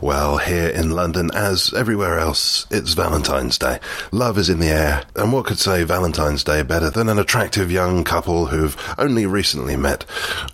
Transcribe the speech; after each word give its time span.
Well, 0.00 0.38
here 0.38 0.68
in 0.68 0.90
London, 0.90 1.30
as 1.32 1.72
everywhere 1.72 2.18
else, 2.18 2.66
it's 2.68 2.94
Valentine's 2.94 3.56
Day. 3.56 3.78
Love 4.10 4.36
is 4.36 4.50
in 4.50 4.58
the 4.58 4.68
air, 4.68 5.04
and 5.14 5.32
what 5.32 5.46
could 5.46 5.60
say 5.60 5.84
Valentine's 5.84 6.42
Day 6.42 6.62
better 6.62 6.90
than 6.90 7.08
an 7.08 7.18
attractive 7.18 7.70
young 7.70 8.02
couple 8.02 8.46
who've 8.46 8.76
only 8.98 9.24
recently 9.24 9.76
met, 9.76 10.04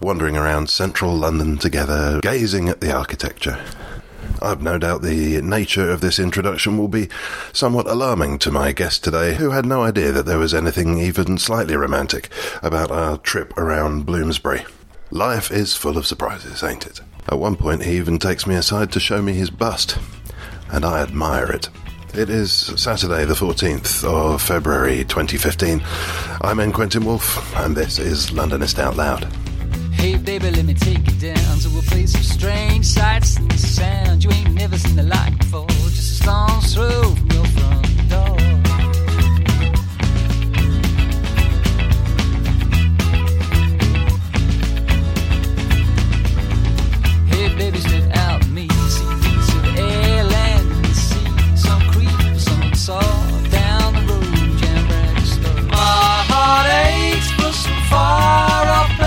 wandering 0.01 0.37
around 0.37 0.69
central 0.69 1.17
London 1.17 1.57
together, 1.57 2.21
gazing 2.23 2.69
at 2.69 2.83
the 2.83 2.93
architecture? 2.93 3.59
I've 4.43 4.63
no 4.63 4.79
doubt 4.79 5.03
the 5.03 5.41
nature 5.41 5.91
of 5.91 6.03
this 6.03 6.19
introduction 6.19 6.77
will 6.77 6.89
be 6.89 7.09
somewhat 7.53 7.89
alarming 7.89 8.39
to 8.41 8.53
my 8.53 8.73
guest 8.73 9.03
today, 9.03 9.35
who 9.35 9.51
had 9.51 9.65
no 9.65 9.83
idea 9.83 10.13
that 10.13 10.27
there 10.27 10.39
was 10.39 10.55
anything 10.55 10.99
even 10.99 11.39
slightly 11.39 11.77
romantic 11.77 12.29
about 12.63 12.91
our 12.91 13.17
trip 13.17 13.57
around 13.57 14.05
Bloomsbury. 14.05 14.65
Life 15.13 15.51
is 15.51 15.75
full 15.75 15.99
of 15.99 16.07
surprises, 16.07 16.63
ain't 16.63 16.87
it? 16.87 17.01
At 17.29 17.41
one 17.41 17.57
point, 17.57 17.83
he 17.83 17.97
even 17.97 18.17
takes 18.21 18.47
me 18.47 18.55
aside 18.55 18.93
to 18.93 19.01
show 19.01 19.21
me 19.21 19.33
his 19.33 19.51
bust, 19.51 19.99
and 20.71 20.85
I 20.85 21.03
admire 21.03 21.51
it. 21.51 21.69
It 22.15 22.31
is 22.31 22.53
Saturday, 22.53 23.25
the 23.25 23.35
14th 23.35 24.05
of 24.05 24.41
February 24.41 24.99
2015. 24.99 25.83
I'm 26.43 26.61
N. 26.61 26.71
Quentin 26.71 27.05
Woolf, 27.05 27.57
and 27.57 27.77
this 27.77 27.99
is 27.99 28.31
Londonist 28.31 28.79
Out 28.79 28.97
Loud. 28.97 29.25
Hey 29.93 30.17
baby, 30.17 30.49
let 30.53 30.65
me 30.65 30.75
take 30.75 30.99
you 30.99 31.35
down 31.35 31.59
to 31.59 31.69
a 31.77 31.83
place 31.83 32.15
of 32.15 32.25
strange 32.25 32.87
sights 32.87 33.37
and 33.37 33.53
sounds 33.59 34.25
you 34.25 34.31
ain't 34.31 34.55
never 34.55 34.79
seen 34.79 34.95
the 34.95 35.03
like 35.03 35.37
before. 35.39 35.67
Just 35.69 36.21
a 36.21 36.23
stone's 36.23 36.73
throw 36.73 37.03
from 37.17 37.31
your 37.33 37.45
front 37.47 37.80
far 57.91 58.69
off 58.69 59.00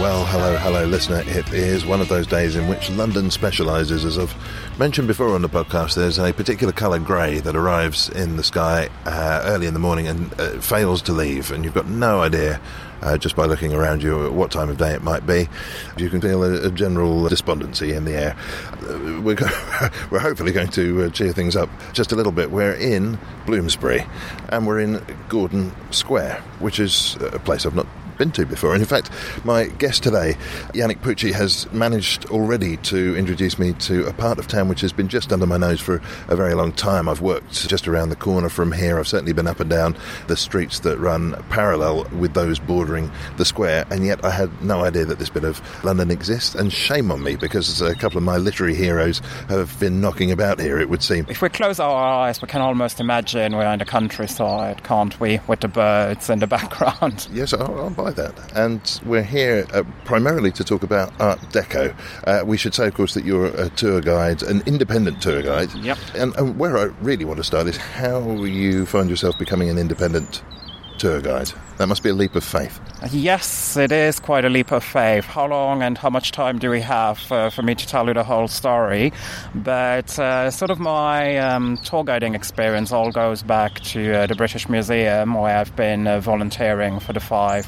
Well, 0.00 0.24
hello, 0.24 0.56
hello, 0.56 0.86
listener. 0.86 1.22
It 1.26 1.52
is 1.52 1.84
one 1.84 2.00
of 2.00 2.08
those 2.08 2.26
days 2.26 2.56
in 2.56 2.68
which 2.68 2.88
London 2.88 3.30
specialises, 3.30 4.06
as 4.06 4.16
I've 4.18 4.34
mentioned 4.78 5.06
before 5.06 5.34
on 5.34 5.42
the 5.42 5.48
podcast. 5.48 5.94
There's 5.94 6.18
a 6.18 6.32
particular 6.32 6.72
colour 6.72 6.98
grey 6.98 7.40
that 7.40 7.54
arrives 7.54 8.08
in 8.08 8.36
the 8.36 8.42
sky 8.42 8.88
uh, 9.04 9.42
early 9.44 9.66
in 9.66 9.74
the 9.74 9.78
morning 9.78 10.08
and 10.08 10.32
uh, 10.40 10.58
fails 10.60 11.02
to 11.02 11.12
leave, 11.12 11.50
and 11.52 11.64
you've 11.66 11.74
got 11.74 11.86
no 11.86 12.22
idea. 12.22 12.58
Uh, 13.02 13.16
just 13.16 13.34
by 13.34 13.46
looking 13.46 13.72
around 13.72 14.02
you 14.02 14.26
at 14.26 14.32
what 14.32 14.50
time 14.50 14.68
of 14.68 14.76
day 14.76 14.92
it 14.92 15.02
might 15.02 15.26
be, 15.26 15.48
you 15.96 16.10
can 16.10 16.20
feel 16.20 16.44
a, 16.44 16.66
a 16.66 16.70
general 16.70 17.26
despondency 17.28 17.92
in 17.92 18.04
the 18.04 18.12
air. 18.12 18.36
Uh, 18.82 19.20
we're, 19.22 19.34
go- 19.34 19.46
we're 20.10 20.18
hopefully 20.18 20.52
going 20.52 20.68
to 20.68 21.04
uh, 21.04 21.08
cheer 21.10 21.32
things 21.32 21.56
up 21.56 21.68
just 21.94 22.12
a 22.12 22.16
little 22.16 22.32
bit. 22.32 22.50
We're 22.50 22.74
in 22.74 23.18
Bloomsbury, 23.46 24.04
and 24.50 24.66
we're 24.66 24.80
in 24.80 25.02
Gordon 25.28 25.72
Square, 25.92 26.42
which 26.58 26.78
is 26.78 27.16
a 27.20 27.38
place 27.38 27.64
I've 27.64 27.74
not 27.74 27.86
been 28.20 28.30
to 28.30 28.44
before. 28.44 28.74
And 28.74 28.82
in 28.82 28.86
fact, 28.86 29.10
my 29.44 29.64
guest 29.64 30.02
today, 30.02 30.34
Yannick 30.74 31.00
Pucci, 31.00 31.32
has 31.32 31.72
managed 31.72 32.26
already 32.26 32.76
to 32.76 33.16
introduce 33.16 33.58
me 33.58 33.72
to 33.72 34.06
a 34.06 34.12
part 34.12 34.38
of 34.38 34.46
town 34.46 34.68
which 34.68 34.82
has 34.82 34.92
been 34.92 35.08
just 35.08 35.32
under 35.32 35.46
my 35.46 35.56
nose 35.56 35.80
for 35.80 36.02
a 36.28 36.36
very 36.36 36.52
long 36.52 36.70
time. 36.70 37.08
I've 37.08 37.22
worked 37.22 37.66
just 37.66 37.88
around 37.88 38.10
the 38.10 38.16
corner 38.16 38.50
from 38.50 38.72
here. 38.72 38.98
I've 38.98 39.08
certainly 39.08 39.32
been 39.32 39.46
up 39.46 39.58
and 39.58 39.70
down 39.70 39.96
the 40.26 40.36
streets 40.36 40.80
that 40.80 40.98
run 40.98 41.32
parallel 41.48 42.04
with 42.18 42.34
those 42.34 42.58
bordering 42.58 43.10
the 43.38 43.46
square, 43.46 43.86
and 43.90 44.04
yet 44.04 44.22
I 44.22 44.30
had 44.30 44.50
no 44.62 44.84
idea 44.84 45.06
that 45.06 45.18
this 45.18 45.30
bit 45.30 45.44
of 45.44 45.62
London 45.82 46.10
exists. 46.10 46.54
And 46.54 46.70
shame 46.70 47.10
on 47.10 47.22
me 47.22 47.36
because 47.36 47.80
a 47.80 47.94
couple 47.94 48.18
of 48.18 48.24
my 48.24 48.36
literary 48.36 48.74
heroes 48.74 49.20
have 49.48 49.80
been 49.80 50.02
knocking 50.02 50.30
about 50.30 50.60
here, 50.60 50.78
it 50.78 50.90
would 50.90 51.02
seem. 51.02 51.24
If 51.30 51.40
we 51.40 51.48
close 51.48 51.80
our 51.80 51.96
eyes, 51.96 52.42
we 52.42 52.48
can 52.48 52.60
almost 52.60 53.00
imagine 53.00 53.56
we're 53.56 53.72
in 53.72 53.78
the 53.78 53.86
countryside, 53.86 54.84
can't 54.84 55.18
we? 55.18 55.40
With 55.46 55.60
the 55.60 55.68
birds 55.68 56.28
in 56.28 56.40
the 56.40 56.46
background. 56.58 57.26
Yes, 57.32 57.54
I'll, 57.54 57.80
I'll 57.80 57.88
buy 57.88 58.09
that. 58.12 58.34
And 58.56 59.00
we're 59.04 59.22
here 59.22 59.66
uh, 59.72 59.84
primarily 60.04 60.50
to 60.52 60.64
talk 60.64 60.82
about 60.82 61.12
Art 61.20 61.40
Deco. 61.52 61.94
Uh, 62.26 62.44
we 62.44 62.56
should 62.56 62.74
say, 62.74 62.86
of 62.86 62.94
course, 62.94 63.14
that 63.14 63.24
you're 63.24 63.46
a 63.46 63.68
tour 63.70 64.00
guide, 64.00 64.42
an 64.42 64.62
independent 64.66 65.22
tour 65.22 65.42
guide. 65.42 65.72
Yep. 65.74 65.98
And, 66.14 66.34
and 66.36 66.58
where 66.58 66.76
I 66.78 66.84
really 67.00 67.24
want 67.24 67.38
to 67.38 67.44
start 67.44 67.66
is 67.66 67.76
how 67.76 68.44
you 68.44 68.86
find 68.86 69.10
yourself 69.10 69.38
becoming 69.38 69.68
an 69.68 69.78
independent 69.78 70.42
tour 71.00 71.20
guide. 71.20 71.50
That 71.78 71.88
must 71.88 72.02
be 72.02 72.10
a 72.10 72.14
leap 72.14 72.36
of 72.36 72.44
faith. 72.44 72.78
Yes, 73.10 73.74
it 73.78 73.90
is 73.90 74.20
quite 74.20 74.44
a 74.44 74.50
leap 74.50 74.70
of 74.70 74.84
faith. 74.84 75.24
How 75.24 75.46
long 75.46 75.82
and 75.82 75.96
how 75.96 76.10
much 76.10 76.30
time 76.30 76.58
do 76.58 76.68
we 76.68 76.82
have 76.82 77.32
uh, 77.32 77.48
for 77.48 77.62
me 77.62 77.74
to 77.74 77.86
tell 77.86 78.06
you 78.06 78.12
the 78.12 78.22
whole 78.22 78.48
story? 78.48 79.10
But 79.54 80.18
uh, 80.18 80.50
sort 80.50 80.70
of 80.70 80.78
my 80.78 81.38
um, 81.38 81.78
tour 81.78 82.04
guiding 82.04 82.34
experience 82.34 82.92
all 82.92 83.10
goes 83.10 83.42
back 83.42 83.80
to 83.80 84.12
uh, 84.12 84.26
the 84.26 84.34
British 84.34 84.68
Museum, 84.68 85.32
where 85.32 85.56
I've 85.56 85.74
been 85.74 86.06
uh, 86.06 86.20
volunteering 86.20 87.00
for 87.00 87.14
the 87.14 87.20
five 87.20 87.66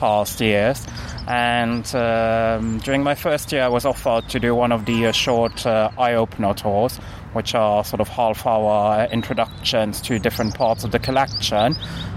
past 0.00 0.40
years. 0.40 0.84
And 1.28 1.86
um, 1.94 2.78
during 2.78 3.04
my 3.04 3.14
first 3.14 3.52
year, 3.52 3.62
I 3.62 3.68
was 3.68 3.84
offered 3.84 4.28
to 4.30 4.40
do 4.40 4.56
one 4.56 4.72
of 4.72 4.86
the 4.86 5.06
uh, 5.06 5.12
short 5.12 5.64
uh, 5.64 5.92
eye 5.96 6.14
opener 6.14 6.52
tours, 6.52 6.96
which 7.32 7.54
are 7.54 7.84
sort 7.84 8.00
of 8.00 8.08
half 8.08 8.44
hour 8.44 9.06
introductions 9.12 10.00
to 10.00 10.18
different 10.18 10.56
parts 10.56 10.82
of 10.82 10.90
the 10.90 10.98
collection. 10.98 11.76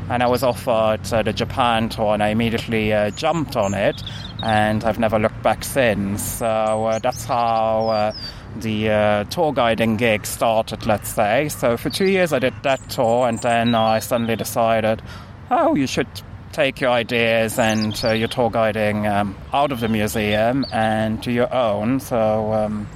And 0.09 0.21
I 0.21 0.27
was 0.27 0.43
offered 0.43 1.11
uh, 1.11 1.23
the 1.23 1.33
Japan 1.33 1.89
tour, 1.89 2.13
and 2.13 2.21
I 2.21 2.29
immediately 2.29 2.93
uh, 2.93 3.09
jumped 3.09 3.55
on 3.55 3.73
it, 3.73 4.03
and 4.43 4.83
I've 4.83 4.99
never 4.99 5.17
looked 5.17 5.41
back 5.41 5.63
since. 5.63 6.21
So 6.23 6.45
uh, 6.45 6.99
that's 6.99 7.25
how 7.25 7.89
uh, 7.89 8.13
the 8.57 8.89
uh, 8.89 9.23
tour 9.25 9.51
guiding 9.51 9.97
gig 9.97 10.25
started, 10.25 10.85
let's 10.85 11.09
say. 11.09 11.49
So 11.49 11.75
for 11.75 11.89
two 11.89 12.07
years, 12.07 12.33
I 12.33 12.39
did 12.39 12.53
that 12.61 12.87
tour, 12.89 13.27
and 13.27 13.39
then 13.41 13.73
I 13.73 13.99
suddenly 13.99 14.35
decided, 14.35 15.01
oh, 15.49 15.75
you 15.75 15.87
should 15.87 16.07
take 16.51 16.79
your 16.79 16.91
ideas 16.91 17.59
and 17.59 17.99
uh, 18.03 18.11
your 18.11 18.29
tour 18.29 18.49
guiding 18.49 19.07
um, 19.07 19.35
out 19.51 19.71
of 19.71 19.81
the 19.81 19.89
museum 19.89 20.65
and 20.71 21.19
do 21.19 21.31
your 21.31 21.53
own. 21.53 21.99
So, 21.99 22.53
um, 22.53 22.87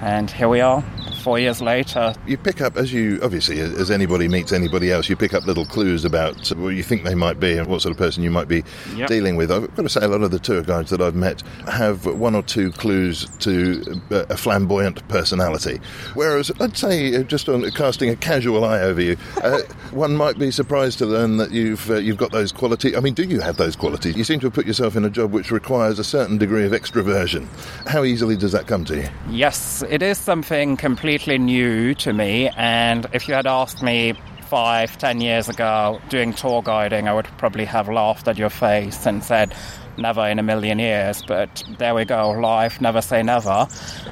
and 0.00 0.30
here 0.30 0.48
we 0.48 0.60
are, 0.60 0.82
four 1.24 1.38
years 1.38 1.62
later. 1.62 2.14
You 2.26 2.36
pick 2.36 2.60
up, 2.60 2.76
as 2.76 2.92
you 2.92 3.18
obviously, 3.22 3.58
as 3.58 3.90
anybody 3.90 4.28
meets 4.28 4.52
anybody 4.52 4.92
else, 4.92 5.08
you 5.08 5.16
pick 5.16 5.32
up 5.32 5.46
little 5.46 5.64
clues 5.64 6.04
about 6.04 6.48
what 6.56 6.68
you 6.76 6.82
think 6.82 7.02
they 7.04 7.14
might 7.14 7.40
be 7.40 7.56
and 7.56 7.66
what 7.66 7.80
sort 7.80 7.92
of 7.92 7.98
person 7.98 8.22
you 8.22 8.30
might 8.30 8.46
be 8.46 8.62
Yep. 8.94 9.08
dealing 9.08 9.36
with. 9.36 9.50
I've 9.50 9.74
got 9.74 9.82
to 9.84 9.88
say, 9.88 10.02
a 10.04 10.08
lot 10.08 10.20
of 10.22 10.30
the 10.30 10.38
tour 10.38 10.60
guides 10.62 10.90
that 10.90 11.00
I've 11.00 11.14
met 11.14 11.42
have 11.66 12.04
one 12.04 12.34
or 12.34 12.42
two 12.42 12.70
clues 12.72 13.26
to 13.40 14.00
uh, 14.10 14.26
a 14.28 14.36
flamboyant 14.36 15.06
personality. 15.08 15.80
Whereas, 16.12 16.52
I'd 16.60 16.76
say, 16.76 17.16
uh, 17.16 17.22
just 17.22 17.48
on 17.48 17.68
casting 17.70 18.10
a 18.10 18.16
casual 18.16 18.62
eye 18.62 18.80
over 18.80 19.00
you, 19.00 19.16
uh, 19.42 19.60
one 19.92 20.14
might 20.16 20.38
be 20.38 20.50
surprised 20.50 20.98
to 20.98 21.06
learn 21.06 21.38
that 21.38 21.52
you've 21.52 21.90
uh, 21.90 21.94
you've 21.94 22.18
got 22.18 22.32
those 22.32 22.52
qualities. 22.52 22.94
I 22.96 23.00
mean, 23.00 23.14
do 23.14 23.22
you 23.24 23.40
have 23.40 23.56
those 23.56 23.76
qualities? 23.76 24.14
You 24.14 24.24
seem 24.24 24.40
to 24.40 24.46
have 24.48 24.54
put 24.54 24.66
yourself 24.66 24.94
in 24.94 25.04
a 25.06 25.10
job 25.10 25.32
which 25.32 25.50
requires 25.50 25.98
a 25.98 26.04
certain 26.04 26.36
degree 26.36 26.66
of 26.66 26.72
extroversion. 26.72 27.46
How 27.88 28.04
easily 28.04 28.36
does 28.36 28.52
that 28.52 28.66
come 28.66 28.84
to 28.86 28.96
you? 28.96 29.08
Yes, 29.30 29.82
it 29.88 30.02
is 30.02 30.18
something 30.18 30.76
completely 30.76 31.13
new 31.18 31.94
to 31.94 32.12
me, 32.12 32.50
and 32.56 33.06
if 33.12 33.28
you 33.28 33.34
had 33.34 33.46
asked 33.46 33.82
me 33.82 34.14
five, 34.42 34.98
ten 34.98 35.20
years 35.20 35.48
ago 35.48 36.00
doing 36.08 36.32
tour 36.34 36.62
guiding, 36.62 37.08
I 37.08 37.14
would 37.14 37.26
probably 37.38 37.64
have 37.64 37.88
laughed 37.88 38.28
at 38.28 38.36
your 38.36 38.50
face 38.50 39.06
and 39.06 39.22
said, 39.22 39.54
never 39.96 40.26
in 40.26 40.38
a 40.38 40.42
million 40.42 40.78
years, 40.78 41.22
but 41.26 41.62
there 41.78 41.94
we 41.94 42.04
go, 42.04 42.30
life, 42.30 42.80
never 42.80 43.00
say 43.00 43.22
never. 43.22 43.66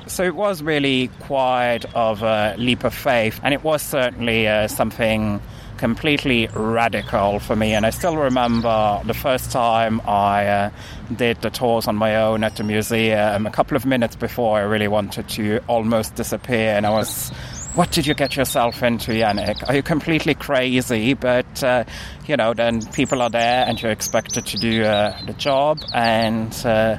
So 0.06 0.22
it 0.22 0.34
was 0.34 0.62
really 0.62 1.08
quite 1.20 1.84
of 1.94 2.22
a 2.22 2.54
leap 2.56 2.84
of 2.84 2.94
faith, 2.94 3.40
and 3.43 3.52
it 3.52 3.64
was 3.64 3.82
certainly 3.82 4.46
uh, 4.46 4.69
something 4.69 5.40
completely 5.82 6.46
radical 6.55 7.40
for 7.40 7.56
me. 7.56 7.75
And 7.75 7.84
I 7.84 7.90
still 7.90 8.17
remember 8.17 9.00
the 9.05 9.14
first 9.14 9.50
time 9.50 10.00
I 10.06 10.46
uh, 10.46 10.70
did 11.17 11.43
the 11.43 11.50
tours 11.50 11.88
on 11.88 11.96
my 11.96 12.14
own 12.14 12.44
at 12.44 12.55
the 12.55 12.62
museum, 12.62 13.49
a 13.49 13.50
couple 13.50 13.76
of 13.76 13.84
minutes 13.84 14.14
before 14.14 14.61
I 14.61 14.62
really 14.62 14.87
wanted 14.87 15.29
to 15.31 15.58
almost 15.67 16.14
disappear, 16.14 16.76
and 16.76 16.87
I 16.87 16.90
was. 16.90 17.31
What 17.75 17.90
did 17.90 18.06
you 18.06 18.14
get 18.14 18.37
yourself 18.37 18.82
into, 18.82 19.12
Yannick? 19.12 19.67
Are 19.67 19.75
you 19.75 19.82
completely 19.82 20.34
crazy? 20.34 21.14
But, 21.14 21.64
uh, 21.64 21.84
you 22.26 22.37
know, 22.37 22.52
then 22.55 22.84
people 22.93 23.23
are 23.23 23.31
there 23.31 23.64
and 23.67 23.81
you're 23.81 23.90
expected 23.90 24.44
to 24.46 24.58
do 24.58 24.84
uh, 24.84 25.17
the 25.25 25.32
job, 25.32 25.81
and 25.93 26.52
uh, 26.64 26.99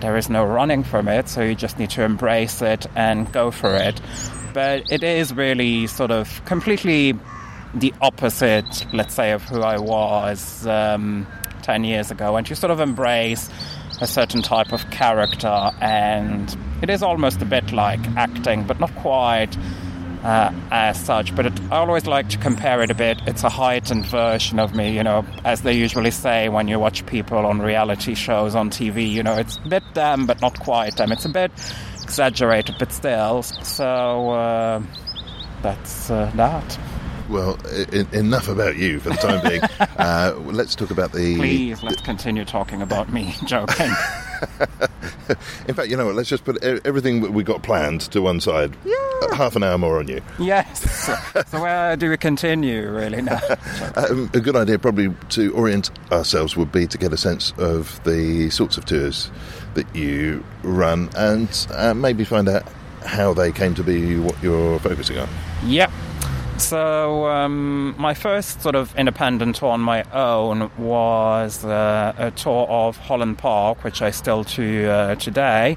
there 0.00 0.16
is 0.16 0.30
no 0.30 0.44
running 0.44 0.84
from 0.84 1.08
it, 1.08 1.28
so 1.28 1.42
you 1.42 1.54
just 1.54 1.78
need 1.78 1.90
to 1.90 2.02
embrace 2.02 2.62
it 2.62 2.86
and 2.94 3.30
go 3.32 3.50
for 3.50 3.74
it. 3.74 4.00
But 4.54 4.90
it 4.90 5.02
is 5.02 5.34
really 5.34 5.86
sort 5.88 6.12
of 6.12 6.42
completely 6.44 7.14
the 7.74 7.92
opposite, 8.00 8.86
let's 8.92 9.14
say, 9.14 9.32
of 9.32 9.42
who 9.42 9.62
I 9.62 9.78
was 9.78 10.66
um, 10.66 11.26
10 11.62 11.84
years 11.84 12.10
ago. 12.10 12.36
And 12.36 12.48
you 12.48 12.54
sort 12.54 12.70
of 12.70 12.80
embrace 12.80 13.48
a 14.00 14.06
certain 14.06 14.42
type 14.42 14.72
of 14.72 14.90
character, 14.90 15.70
and 15.80 16.56
it 16.82 16.90
is 16.90 17.02
almost 17.02 17.40
a 17.40 17.44
bit 17.44 17.72
like 17.72 18.00
acting, 18.16 18.64
but 18.66 18.80
not 18.80 18.94
quite. 18.96 19.56
Uh, 20.24 20.52
as 20.70 21.04
such, 21.04 21.34
but 21.34 21.46
it, 21.46 21.60
I 21.72 21.78
always 21.78 22.06
like 22.06 22.28
to 22.28 22.38
compare 22.38 22.80
it 22.80 22.92
a 22.92 22.94
bit. 22.94 23.20
It's 23.26 23.42
a 23.42 23.48
heightened 23.48 24.06
version 24.06 24.60
of 24.60 24.72
me, 24.72 24.94
you 24.94 25.02
know, 25.02 25.26
as 25.44 25.62
they 25.62 25.72
usually 25.72 26.12
say 26.12 26.48
when 26.48 26.68
you 26.68 26.78
watch 26.78 27.04
people 27.06 27.38
on 27.38 27.60
reality 27.60 28.14
shows 28.14 28.54
on 28.54 28.70
TV. 28.70 29.10
You 29.10 29.24
know, 29.24 29.32
it's 29.34 29.56
a 29.56 29.68
bit 29.68 29.82
them, 29.94 30.26
but 30.26 30.40
not 30.40 30.60
quite 30.60 30.96
them. 30.96 31.10
It's 31.10 31.24
a 31.24 31.28
bit 31.28 31.50
exaggerated, 32.04 32.76
but 32.78 32.92
still. 32.92 33.42
So 33.42 34.30
uh, 34.30 34.82
that's 35.60 36.08
uh, 36.08 36.30
that. 36.36 36.78
Well, 37.32 37.58
I- 37.64 38.06
enough 38.16 38.46
about 38.48 38.76
you 38.76 39.00
for 39.00 39.08
the 39.10 39.16
time 39.16 39.42
being. 39.48 39.62
uh, 39.98 40.34
let's 40.44 40.74
talk 40.74 40.90
about 40.90 41.12
the. 41.12 41.36
Please, 41.36 41.82
let's 41.82 42.02
continue 42.02 42.44
talking 42.44 42.82
about 42.82 43.10
me. 43.12 43.34
Joking. 43.46 43.90
In 45.68 45.74
fact, 45.74 45.88
you 45.88 45.96
know 45.96 46.06
what? 46.06 46.14
Let's 46.14 46.28
just 46.28 46.44
put 46.44 46.62
e- 46.62 46.80
everything 46.84 47.32
we 47.32 47.42
got 47.42 47.62
planned 47.62 48.02
to 48.12 48.20
one 48.20 48.40
side. 48.40 48.76
Yeah. 48.84 48.96
Half 49.34 49.56
an 49.56 49.62
hour 49.62 49.78
more 49.78 49.98
on 49.98 50.08
you. 50.08 50.20
yes. 50.38 50.82
So 51.48 51.62
where 51.62 51.96
do 51.96 52.10
we 52.10 52.16
continue, 52.16 52.90
really? 52.90 53.22
Now? 53.22 53.40
Um, 53.96 54.28
a 54.34 54.40
good 54.40 54.56
idea, 54.56 54.78
probably, 54.78 55.14
to 55.30 55.54
orient 55.54 55.90
ourselves 56.10 56.56
would 56.56 56.72
be 56.72 56.86
to 56.88 56.98
get 56.98 57.12
a 57.12 57.16
sense 57.16 57.52
of 57.56 58.02
the 58.04 58.50
sorts 58.50 58.76
of 58.76 58.84
tours 58.84 59.30
that 59.74 59.86
you 59.94 60.44
run 60.64 61.08
and 61.16 61.66
uh, 61.72 61.94
maybe 61.94 62.24
find 62.24 62.48
out 62.48 62.64
how 63.06 63.32
they 63.32 63.52
came 63.52 63.74
to 63.76 63.82
be 63.84 64.18
what 64.18 64.40
you're 64.42 64.78
focusing 64.80 65.18
on. 65.18 65.28
Yep. 65.66 65.90
So 66.58 67.26
um, 67.26 67.94
my 67.98 68.14
first 68.14 68.62
sort 68.62 68.76
of 68.76 68.94
independent 68.96 69.56
tour 69.56 69.70
on 69.70 69.80
my 69.80 70.04
own 70.12 70.70
was 70.78 71.64
uh, 71.64 72.14
a 72.16 72.30
tour 72.30 72.66
of 72.68 72.96
Holland 72.96 73.38
Park, 73.38 73.84
which 73.84 74.00
I 74.00 74.10
still 74.10 74.44
do 74.44 74.88
uh, 74.88 75.14
today. 75.16 75.76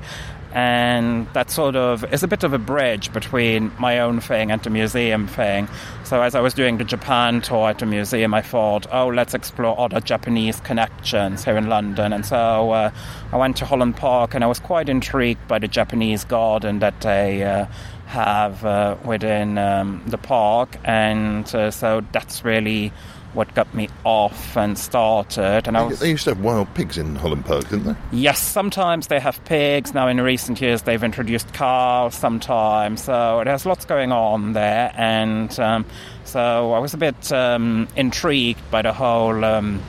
And 0.53 1.27
that 1.33 1.51
sort 1.51 1.75
of 1.75 2.05
is 2.13 2.23
a 2.23 2.29
bit 2.29 2.45
of 2.45 2.53
a 2.53 2.57
bridge 2.57 3.11
between 3.11 3.73
my 3.77 3.99
own 3.99 4.21
thing 4.21 4.51
and 4.51 4.63
the 4.63 4.69
museum 4.69 5.27
thing. 5.27 5.67
So 6.05 6.21
as 6.21 6.33
I 6.33 6.39
was 6.39 6.53
doing 6.53 6.77
the 6.77 6.85
Japan 6.85 7.41
tour 7.41 7.67
at 7.69 7.79
the 7.79 7.85
museum, 7.85 8.33
I 8.33 8.41
thought, 8.41 8.87
oh, 8.89 9.07
let's 9.07 9.33
explore 9.33 9.77
other 9.77 9.99
Japanese 9.99 10.61
connections 10.61 11.43
here 11.43 11.57
in 11.57 11.67
London. 11.67 12.13
And 12.13 12.25
so 12.25 12.71
uh, 12.71 12.91
I 13.33 13.37
went 13.37 13.57
to 13.57 13.65
Holland 13.65 13.97
Park, 13.97 14.33
and 14.33 14.45
I 14.45 14.47
was 14.47 14.59
quite 14.59 14.87
intrigued 14.87 15.45
by 15.45 15.59
the 15.59 15.67
Japanese 15.67 16.23
garden 16.23 16.79
that 16.79 17.01
they 17.01 17.43
uh, 17.43 17.65
have 18.05 18.63
uh, 18.65 18.95
within 19.03 19.57
um, 19.57 20.03
the 20.07 20.17
park, 20.17 20.77
and 20.83 21.53
uh, 21.55 21.71
so 21.71 22.01
that's 22.11 22.43
really 22.43 22.91
what 23.35 23.53
got 23.53 23.71
me 23.73 23.89
off 24.05 24.55
and 24.55 24.77
started. 24.77 25.67
And 25.67 25.77
I 25.77 25.83
was 25.83 25.99
They 25.99 26.11
used 26.11 26.23
to 26.23 26.31
have 26.31 26.39
wild 26.39 26.73
pigs 26.73 26.97
in 26.97 27.15
Holland 27.15 27.45
Park, 27.45 27.69
didn't 27.69 27.83
they? 27.83 27.95
Yes, 28.17 28.39
sometimes 28.39 29.07
they 29.07 29.19
have 29.19 29.43
pigs. 29.45 29.93
Now, 29.93 30.07
in 30.07 30.19
recent 30.21 30.61
years, 30.61 30.83
they've 30.83 31.03
introduced 31.03 31.53
cows 31.53 32.15
sometimes. 32.15 33.03
So 33.03 33.41
there's 33.43 33.65
lots 33.65 33.85
going 33.85 34.11
on 34.11 34.53
there. 34.53 34.91
And 34.95 35.57
um, 35.59 35.85
so 36.23 36.71
I 36.71 36.79
was 36.79 36.93
a 36.93 36.97
bit 36.97 37.31
um, 37.31 37.87
intrigued 37.95 38.61
by 38.71 38.81
the 38.81 38.93
whole 38.93 39.43
um, 39.43 39.83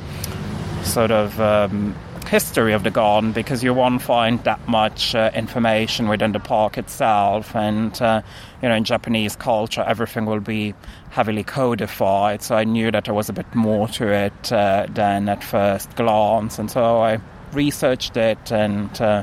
sort 0.82 1.12
of 1.12 1.40
um, 1.40 1.94
history 2.28 2.72
of 2.72 2.82
the 2.82 2.90
garden 2.90 3.32
because 3.32 3.62
you 3.62 3.72
won't 3.72 4.02
find 4.02 4.42
that 4.44 4.66
much 4.68 5.14
uh, 5.14 5.30
information 5.34 6.08
within 6.08 6.32
the 6.32 6.40
park 6.40 6.76
itself. 6.78 7.54
And, 7.54 8.00
uh, 8.02 8.22
you 8.62 8.68
know, 8.68 8.74
in 8.74 8.84
Japanese 8.84 9.36
culture, 9.36 9.82
everything 9.86 10.26
will 10.26 10.40
be 10.40 10.74
heavily 11.10 11.44
codified. 11.44 12.42
So 12.42 12.56
I 12.56 12.64
knew 12.64 12.90
that 12.90 13.04
there 13.04 13.14
was 13.14 13.28
a 13.28 13.32
bit 13.32 13.52
more 13.54 13.88
to 13.88 14.08
it 14.08 14.52
uh, 14.52 14.86
than 14.88 15.28
at 15.28 15.42
first 15.42 15.94
glance. 15.96 16.58
And 16.58 16.70
so 16.70 17.00
I 17.00 17.20
researched 17.52 18.16
it 18.16 18.52
and 18.52 19.00
uh, 19.00 19.22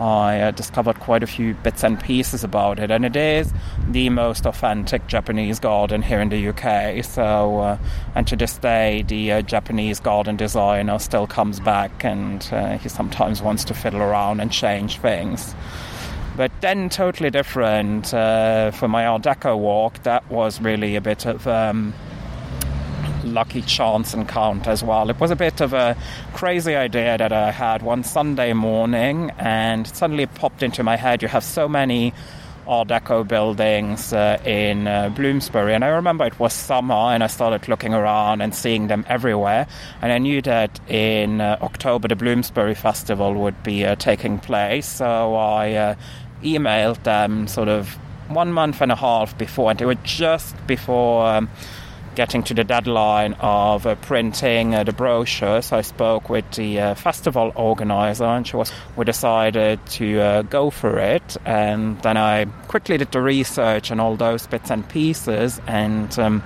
I 0.00 0.40
uh, 0.40 0.50
discovered 0.50 0.98
quite 0.98 1.22
a 1.22 1.26
few 1.26 1.54
bits 1.54 1.84
and 1.84 2.00
pieces 2.00 2.42
about 2.42 2.80
it, 2.80 2.90
and 2.90 3.04
it 3.04 3.14
is 3.14 3.52
the 3.88 4.10
most 4.10 4.44
authentic 4.44 5.06
Japanese 5.06 5.60
garden 5.60 6.02
here 6.02 6.20
in 6.20 6.30
the 6.30 6.48
UK. 6.48 7.04
So, 7.04 7.60
uh, 7.60 7.78
and 8.14 8.26
to 8.26 8.36
this 8.36 8.58
day, 8.58 9.02
the 9.06 9.32
uh, 9.32 9.42
Japanese 9.42 10.00
garden 10.00 10.36
designer 10.36 10.98
still 10.98 11.26
comes 11.26 11.60
back, 11.60 12.04
and 12.04 12.48
uh, 12.50 12.78
he 12.78 12.88
sometimes 12.88 13.40
wants 13.40 13.64
to 13.64 13.74
fiddle 13.74 14.02
around 14.02 14.40
and 14.40 14.50
change 14.50 14.98
things. 14.98 15.54
But 16.36 16.50
then, 16.60 16.88
totally 16.88 17.30
different 17.30 18.12
uh, 18.12 18.72
for 18.72 18.88
my 18.88 19.06
Art 19.06 19.22
Deco 19.22 19.56
walk. 19.56 20.02
That 20.02 20.28
was 20.28 20.60
really 20.60 20.96
a 20.96 21.00
bit 21.00 21.24
of. 21.26 21.46
Um, 21.46 21.94
lucky 23.34 23.62
chance 23.62 24.14
encounter 24.14 24.70
as 24.70 24.82
well. 24.82 25.10
It 25.10 25.18
was 25.20 25.30
a 25.30 25.36
bit 25.36 25.60
of 25.60 25.72
a 25.72 25.96
crazy 26.32 26.74
idea 26.76 27.18
that 27.18 27.32
I 27.32 27.50
had 27.50 27.82
one 27.82 28.04
Sunday 28.04 28.52
morning, 28.52 29.32
and 29.38 29.86
suddenly 29.86 30.22
it 30.22 30.34
popped 30.34 30.62
into 30.62 30.82
my 30.82 30.96
head. 30.96 31.20
You 31.20 31.28
have 31.28 31.44
so 31.44 31.68
many 31.68 32.14
Art 32.66 32.88
Deco 32.88 33.26
buildings 33.26 34.12
uh, 34.12 34.40
in 34.44 34.86
uh, 34.86 35.10
Bloomsbury, 35.10 35.74
and 35.74 35.84
I 35.84 35.88
remember 35.88 36.24
it 36.24 36.38
was 36.38 36.52
summer, 36.52 36.94
and 36.94 37.22
I 37.22 37.26
started 37.26 37.68
looking 37.68 37.92
around 37.92 38.40
and 38.40 38.54
seeing 38.54 38.86
them 38.86 39.04
everywhere. 39.08 39.66
And 40.00 40.12
I 40.12 40.18
knew 40.18 40.40
that 40.42 40.80
in 40.88 41.40
uh, 41.40 41.58
October 41.60 42.08
the 42.08 42.16
Bloomsbury 42.16 42.74
Festival 42.74 43.34
would 43.34 43.62
be 43.62 43.84
uh, 43.84 43.96
taking 43.96 44.38
place, 44.38 44.86
so 44.86 45.34
I 45.34 45.72
uh, 45.72 45.94
emailed 46.42 47.02
them 47.02 47.48
sort 47.48 47.68
of 47.68 47.98
one 48.28 48.52
month 48.52 48.80
and 48.80 48.90
a 48.90 48.96
half 48.96 49.36
before, 49.36 49.70
and 49.70 49.78
they 49.78 49.84
were 49.86 49.96
just 49.96 50.54
before. 50.66 51.26
Um, 51.26 51.50
getting 52.14 52.42
to 52.44 52.54
the 52.54 52.64
deadline 52.64 53.34
of 53.40 53.86
uh, 53.86 53.94
printing 53.96 54.74
uh, 54.74 54.84
the 54.84 54.92
brochures, 54.92 55.72
I 55.72 55.82
spoke 55.82 56.30
with 56.30 56.50
the 56.52 56.80
uh, 56.80 56.94
festival 56.94 57.52
organizer, 57.54 58.24
and 58.24 58.46
she 58.46 58.56
was. 58.56 58.72
We 58.96 59.04
decided 59.04 59.84
to 59.86 60.20
uh, 60.20 60.42
go 60.42 60.70
for 60.70 60.98
it, 60.98 61.36
and 61.44 62.00
then 62.02 62.16
I 62.16 62.46
quickly 62.68 62.96
did 62.96 63.12
the 63.12 63.20
research 63.20 63.90
and 63.90 64.00
all 64.00 64.16
those 64.16 64.46
bits 64.46 64.70
and 64.70 64.88
pieces. 64.88 65.60
And 65.66 66.16
um, 66.18 66.40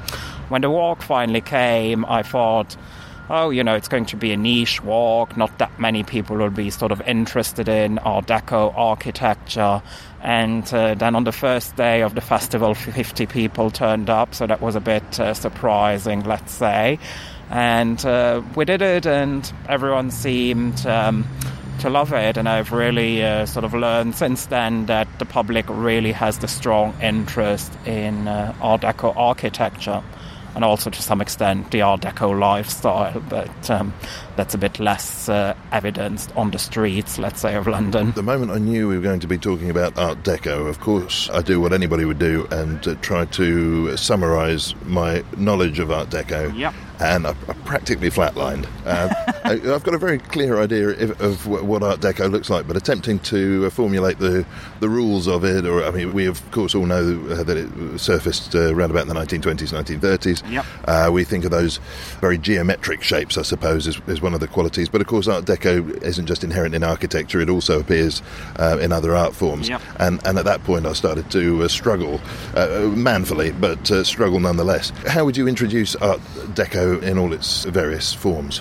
when 0.49 0.63
the 0.63 0.71
walk 0.71 1.03
finally 1.03 1.41
came, 1.41 2.05
I 2.05 2.23
thought. 2.23 2.77
Oh, 3.31 3.51
you 3.51 3.63
know, 3.63 3.75
it's 3.75 3.89
going 3.89 4.07
to 4.07 4.17
be 4.17 4.33
a 4.33 4.39
niche 4.39 4.83
walk. 4.83 5.37
Not 5.37 5.59
that 5.59 5.79
many 5.79 6.03
people 6.03 6.39
will 6.39 6.49
be 6.49 6.71
sort 6.71 6.93
of 6.93 7.03
interested 7.03 7.69
in 7.69 7.99
Art 7.99 8.27
Deco 8.27 8.73
architecture. 8.75 9.83
And 10.23 10.73
uh, 10.75 10.95
then 10.95 11.15
on 11.15 11.25
the 11.25 11.33
first 11.33 11.77
day 11.77 12.03
of 12.03 12.15
the 12.15 12.21
festival, 12.21 12.75
50 12.75 13.27
people 13.27 13.71
turned 13.71 14.11
up, 14.11 14.35
so 14.35 14.47
that 14.47 14.61
was 14.61 14.75
a 14.75 14.81
bit 14.81 15.21
uh, 15.21 15.35
surprising, 15.35 16.25
let's 16.25 16.53
say. 16.53 16.99
And 17.51 18.05
uh, 18.05 18.43
we 18.57 18.65
did 18.65 18.83
it, 18.83 19.07
and 19.07 19.51
everyone 19.69 20.11
seemed 20.11 20.85
um, 20.87 21.27
to 21.81 21.89
love 21.89 22.13
it. 22.13 22.37
And 22.37 22.49
I've 22.49 22.73
really 22.73 23.23
uh, 23.23 23.47
sort 23.47 23.65
of 23.65 23.75
learned 23.75 24.17
since 24.17 24.47
then 24.47 24.87
that 24.87 25.09
the 25.19 25.25
public 25.25 25.67
really 25.69 26.13
has 26.13 26.39
the 26.39 26.49
strong 26.49 26.95
interest 27.01 27.73
in 27.87 28.27
uh, 28.29 28.55
Art 28.61 28.83
Deco 28.83 29.17
architecture. 29.17 30.03
And 30.59 30.65
also, 30.65 30.91
to 30.91 31.03
some 31.03 31.21
extent, 31.21 31.71
the 31.71 31.83
Art 31.83 32.01
Deco 32.01 32.37
lifestyle, 32.37 33.21
but 33.29 33.71
um, 33.71 33.95
that's 34.35 34.55
a 34.55 34.59
bit 34.59 34.81
less 34.81 35.29
uh, 35.29 35.55
evidenced 35.71 36.35
on 36.35 36.51
the 36.51 36.59
streets, 36.59 37.17
let's 37.17 37.41
say, 37.41 37.55
of 37.55 37.69
London. 37.69 38.11
The 38.11 38.25
moment 38.25 38.51
I 38.51 38.59
knew 38.59 38.89
we 38.89 38.97
were 38.97 39.03
going 39.03 39.21
to 39.21 39.29
be 39.29 39.39
talking 39.39 39.71
about 39.71 39.97
Art 39.97 40.25
Deco, 40.25 40.67
of 40.69 40.81
course, 40.81 41.31
I 41.31 41.43
do 41.43 41.61
what 41.61 41.73
anybody 41.73 42.05
would 42.05 42.19
do 42.19 42.49
and 42.51 42.89
uh, 42.89 42.97
try 43.03 43.27
to 43.27 43.97
summarise 43.97 44.75
my 44.85 45.23
knowledge 45.37 45.79
of 45.79 45.93
Art 45.93 46.11
Deco. 46.11 46.53
Yep. 46.59 46.75
And 47.01 47.27
are, 47.27 47.37
are 47.49 47.55
practically 47.65 48.11
flatlined. 48.11 48.67
Uh, 48.85 49.09
I- 49.45 49.75
I've 49.75 49.83
got 49.85 49.95
a 49.95 49.99
very 49.99 50.19
clear 50.19 50.61
idea 50.61 50.89
of, 50.91 51.21
of 51.21 51.43
wh- 51.45 51.65
what 51.65 51.83
Art 51.83 52.01
Deco 52.01 52.31
looks 52.31 52.51
like, 52.51 52.67
but 52.67 52.77
attempting 52.77 53.19
to 53.21 53.67
uh, 53.67 53.71
formulate 53.71 54.19
the 54.19 54.45
the 54.81 54.89
rules 54.89 55.27
of 55.29 55.45
it, 55.45 55.67
or 55.67 55.85
I 55.85 55.91
mean, 55.91 56.13
we 56.13 56.27
of 56.27 56.49
course 56.51 56.75
all 56.75 56.87
know 56.87 57.25
uh, 57.31 57.43
that 57.45 57.57
it 57.57 57.99
surfaced 57.99 58.55
uh, 58.55 58.75
around 58.75 58.91
about 58.91 59.07
the 59.07 59.15
1920s, 59.15 59.73
1930s. 59.73 60.51
Yep. 60.51 60.67
Uh, 60.87 61.11
we 61.13 61.25
think 61.25 61.45
of 61.45 61.51
those 61.51 61.79
very 62.21 62.39
geometric 62.39 63.03
shapes, 63.03 63.37
I 63.37 63.43
suppose, 63.43 63.87
as, 63.87 64.01
as 64.07 64.21
one 64.21 64.35
of 64.35 64.41
the 64.41 64.49
qualities. 64.49 64.89
But 64.89 65.01
of 65.01 65.07
course, 65.07 65.29
Art 65.29 65.45
Deco 65.45 66.03
isn't 66.03 66.27
just 66.27 66.45
inherent 66.45 66.75
in 66.75 66.83
architecture; 66.85 67.41
it 67.41 67.51
also 67.51 67.81
appears 67.81 68.23
uh, 68.59 68.79
in 68.81 68.93
other 68.93 69.15
art 69.15 69.35
forms. 69.35 69.69
Yep. 69.69 69.83
And 69.99 70.25
and 70.27 70.39
at 70.39 70.45
that 70.45 70.63
point, 70.65 70.87
I 70.87 70.93
started 70.93 71.31
to 71.33 71.63
uh, 71.65 71.69
struggle 71.69 72.21
uh, 72.55 72.91
manfully, 72.95 73.53
but 73.53 73.91
uh, 73.91 74.05
struggle 74.05 74.41
nonetheless. 74.41 74.91
How 75.07 75.25
would 75.25 75.37
you 75.37 75.49
introduce 75.49 75.95
Art 75.97 76.21
Deco 76.55 76.88
in 76.95 77.19
all 77.19 77.33
its 77.33 77.65
various 77.65 78.15
forms? 78.15 78.61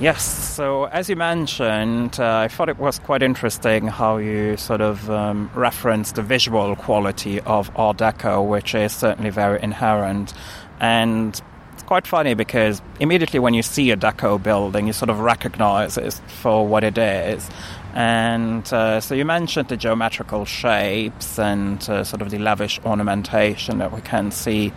Yes, 0.00 0.24
so 0.24 0.84
as 0.84 1.08
you 1.08 1.14
mentioned, 1.14 2.18
uh, 2.18 2.38
I 2.38 2.48
thought 2.48 2.68
it 2.68 2.78
was 2.78 2.98
quite 2.98 3.22
interesting 3.22 3.86
how 3.86 4.16
you 4.16 4.56
sort 4.56 4.80
of 4.80 5.08
um, 5.08 5.48
referenced 5.54 6.16
the 6.16 6.22
visual 6.22 6.74
quality 6.74 7.38
of 7.40 7.70
Art 7.76 7.98
Deco, 7.98 8.44
which 8.44 8.74
is 8.74 8.92
certainly 8.92 9.30
very 9.30 9.62
inherent. 9.62 10.34
And 10.80 11.40
it's 11.74 11.84
quite 11.84 12.08
funny 12.08 12.34
because 12.34 12.82
immediately 12.98 13.38
when 13.38 13.54
you 13.54 13.62
see 13.62 13.92
a 13.92 13.96
Deco 13.96 14.42
building, 14.42 14.88
you 14.88 14.92
sort 14.92 15.10
of 15.10 15.20
recognize 15.20 15.96
it 15.96 16.14
for 16.26 16.66
what 16.66 16.82
it 16.82 16.98
is. 16.98 17.48
And 17.94 18.70
uh, 18.72 19.00
so 19.00 19.14
you 19.14 19.24
mentioned 19.24 19.68
the 19.68 19.76
geometrical 19.76 20.44
shapes 20.44 21.38
and 21.38 21.78
uh, 21.88 22.02
sort 22.02 22.20
of 22.20 22.30
the 22.30 22.38
lavish 22.38 22.80
ornamentation 22.84 23.78
that 23.78 23.92
we 23.92 24.00
can 24.00 24.32
see 24.32 24.72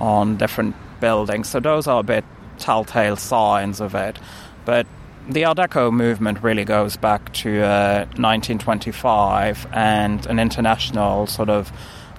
on 0.00 0.38
different 0.38 0.74
buildings. 1.04 1.50
So 1.50 1.60
those 1.60 1.86
are 1.86 2.00
a 2.00 2.02
bit 2.02 2.24
telltale 2.58 3.16
signs 3.16 3.78
of 3.80 3.94
it. 3.94 4.18
But 4.64 4.86
the 5.28 5.44
Art 5.44 5.58
Deco 5.58 5.92
movement 5.92 6.42
really 6.42 6.64
goes 6.64 6.96
back 6.96 7.30
to 7.34 7.50
uh, 7.60 8.06
1925 8.16 9.66
and 9.72 10.24
an 10.26 10.38
international 10.38 11.26
sort 11.26 11.50
of 11.50 11.70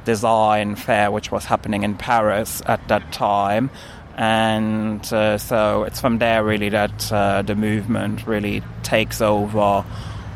design 0.04 0.76
fair 0.76 1.10
which 1.10 1.32
was 1.32 1.46
happening 1.46 1.82
in 1.82 1.96
Paris 1.96 2.62
at 2.68 2.88
that 2.90 3.12
time. 3.12 3.72
And 4.18 5.02
uh, 5.12 5.40
so 5.40 5.84
it's 5.84 6.00
from 6.00 6.20
there 6.20 6.44
really 6.44 6.70
that 6.70 7.12
uh, 7.12 7.42
the 7.42 7.56
movement 7.56 8.28
really 8.28 8.62
takes 8.84 9.20
over 9.20 9.84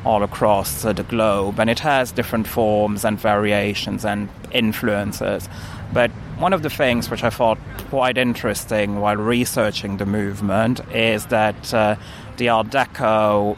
all 0.05 0.23
across 0.23 0.85
uh, 0.85 0.93
the 0.93 1.03
globe. 1.03 1.59
And 1.59 1.69
it 1.69 1.79
has 1.79 2.11
different 2.11 2.47
forms 2.47 3.05
and 3.05 3.19
variations 3.19 4.05
and 4.05 4.27
influences. 4.51 5.47
But 5.93 6.09
one 6.39 6.53
of 6.53 6.63
the 6.63 6.69
things 6.69 7.09
which 7.09 7.23
I 7.23 7.29
thought 7.29 7.57
quite 7.89 8.17
interesting 8.17 9.01
while 9.01 9.17
researching 9.17 9.97
the 9.97 10.05
movement 10.05 10.79
is 10.95 11.25
that 11.25 11.73
uh, 11.73 11.97
the 12.37 12.47
Art 12.47 12.67
Deco 12.67 13.57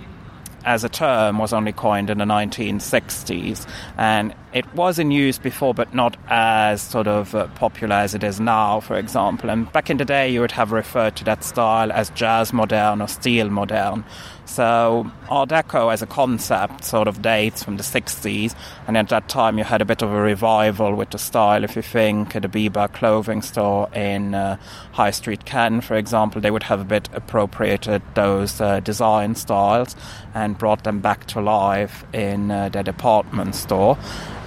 as 0.66 0.84
a 0.84 0.90
term 0.90 1.38
was 1.38 1.54
only 1.54 1.72
coined 1.72 2.10
in 2.10 2.18
the 2.18 2.26
1960s 2.26 3.68
and 3.98 4.34
it 4.54 4.66
was 4.74 4.98
in 4.98 5.12
use 5.12 5.38
before 5.38 5.76
but 5.76 5.94
not 5.94 6.18
as 6.28 6.82
sort 6.82 7.08
of 7.08 7.36
uh, 7.36 7.48
popular 7.50 7.96
as 7.96 8.16
it 8.16 8.24
is 8.24 8.40
now 8.40 8.80
for 8.80 8.96
example. 8.98 9.52
And 9.52 9.72
back 9.72 9.92
in 9.92 9.98
the 9.98 10.06
day 10.06 10.30
you 10.30 10.42
would 10.42 10.52
have 10.52 10.72
referred 10.72 11.16
to 11.18 11.24
that 11.26 11.44
style 11.44 11.92
as 11.92 12.10
jazz 12.12 12.52
modern 12.52 13.02
or 13.02 13.08
steel 13.08 13.50
modern 13.52 14.04
so 14.52 15.10
art 15.30 15.50
deco 15.50 15.94
as 15.94 16.02
a 16.02 16.06
concept 16.06 16.84
sort 16.84 17.08
of 17.08 17.22
dates 17.22 17.64
from 17.64 17.78
the 17.78 17.84
60s 17.84 18.54
and 18.86 18.98
at 18.98 19.08
that 19.10 19.30
time 19.30 19.58
you 19.58 19.64
had 19.64 19.82
a 19.82 19.86
bit 19.86 20.02
of 20.02 20.12
a 20.12 20.22
revival 20.22 20.94
with 20.94 21.10
the 21.12 21.18
style 21.18 21.64
if 21.64 21.76
you 21.76 21.82
think 21.82 22.36
at 22.36 22.42
the 22.42 22.50
Biba 22.50 22.92
clothing 22.92 23.42
store 23.42 23.90
in 23.94 24.36
uh, 24.36 24.58
High 24.92 25.12
Street 25.12 25.46
Ken 25.46 25.80
for 25.80 25.96
example 25.96 26.42
they 26.42 26.52
would 26.52 26.64
have 26.64 26.82
a 26.82 26.86
bit 26.86 27.08
appropriated 27.14 28.02
those 28.14 28.60
uh, 28.60 28.82
design 28.82 29.36
styles 29.36 29.96
and 30.34 30.58
brought 30.58 30.84
them 30.84 31.00
back 31.00 31.26
to 31.28 31.42
life 31.42 32.04
in 32.14 32.52
uh, 32.52 32.70
their 32.70 32.84
department 32.84 33.56
store. 33.56 33.98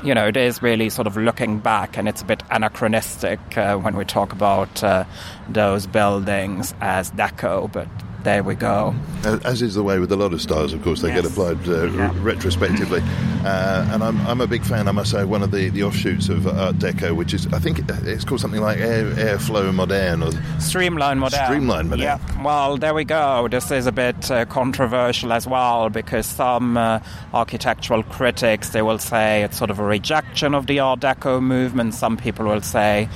You 0.03 0.15
know, 0.15 0.27
it 0.27 0.37
is 0.37 0.63
really 0.63 0.91
sort 0.91 1.07
of 1.07 1.17
looking 1.17 1.61
back, 1.61 1.97
and 1.97 2.09
it's 2.09 2.23
a 2.23 2.25
bit 2.25 2.43
anachronistic 2.51 3.41
uh, 3.57 3.77
when 3.79 3.97
we 3.97 4.05
talk 4.05 4.33
about 4.33 4.85
uh, 4.85 5.05
those 5.49 5.87
buildings 5.87 6.75
as 6.81 7.11
deco, 7.13 7.73
but 7.73 7.89
there 8.25 8.43
we 8.43 8.55
go. 8.55 8.95
Uh, 9.25 9.39
As 9.45 9.63
is 9.63 9.75
the 9.75 9.83
way 9.83 9.99
with 9.99 10.11
a 10.11 10.17
lot 10.17 10.33
of 10.33 10.41
styles, 10.43 10.73
of 10.73 10.83
course, 10.83 11.03
they 11.03 11.13
get 11.15 11.25
applied 11.25 11.67
uh, 11.69 11.85
Yeah. 11.93 12.11
retrospectively. 12.21 13.03
Uh, 13.45 13.87
and 13.93 14.03
I'm, 14.03 14.19
I'm 14.27 14.41
a 14.41 14.47
big 14.47 14.65
fan, 14.65 14.89
I 14.89 14.93
must 14.93 15.11
say, 15.11 15.21
of 15.23 15.29
one 15.29 15.43
of 15.43 15.51
the, 15.51 15.69
the 15.69 15.83
offshoots 15.85 16.29
of 16.31 16.47
Art 16.47 16.77
Deco, 16.77 17.15
which 17.15 17.35
is, 17.35 17.47
I 17.53 17.59
think 17.59 17.81
it's 17.89 18.25
called 18.25 18.41
something 18.41 18.61
like 18.61 18.79
Air, 18.79 19.05
Airflow 19.13 19.73
Moderne 19.75 20.23
or 20.23 20.31
Streamline 20.61 21.19
modern. 21.19 21.45
Streamline 21.45 21.89
modern. 21.91 22.03
Yeah. 22.03 22.19
Well, 22.43 22.79
there 22.79 22.95
we 22.95 23.05
go. 23.05 23.47
This 23.49 23.71
is 23.71 23.87
a 23.87 23.93
bit 23.93 24.31
uh, 24.31 24.47
controversial 24.47 25.33
as 25.33 25.47
well 25.47 25.91
because 25.91 26.27
some 26.27 26.77
uh, 26.79 27.01
architectural 27.35 28.03
critics 28.05 28.71
they 28.71 28.83
will 28.83 28.99
say 28.99 29.43
it's 29.43 29.59
sort 29.59 29.71
of 29.71 29.79
a 29.79 29.85
rejection 29.85 30.55
of 30.55 30.67
the 30.67 30.81
Art 30.81 31.01
Deco 31.01 31.43
movement. 31.43 31.95
Some 31.95 32.17
people 32.17 32.47
will 32.47 32.63
say 32.63 33.09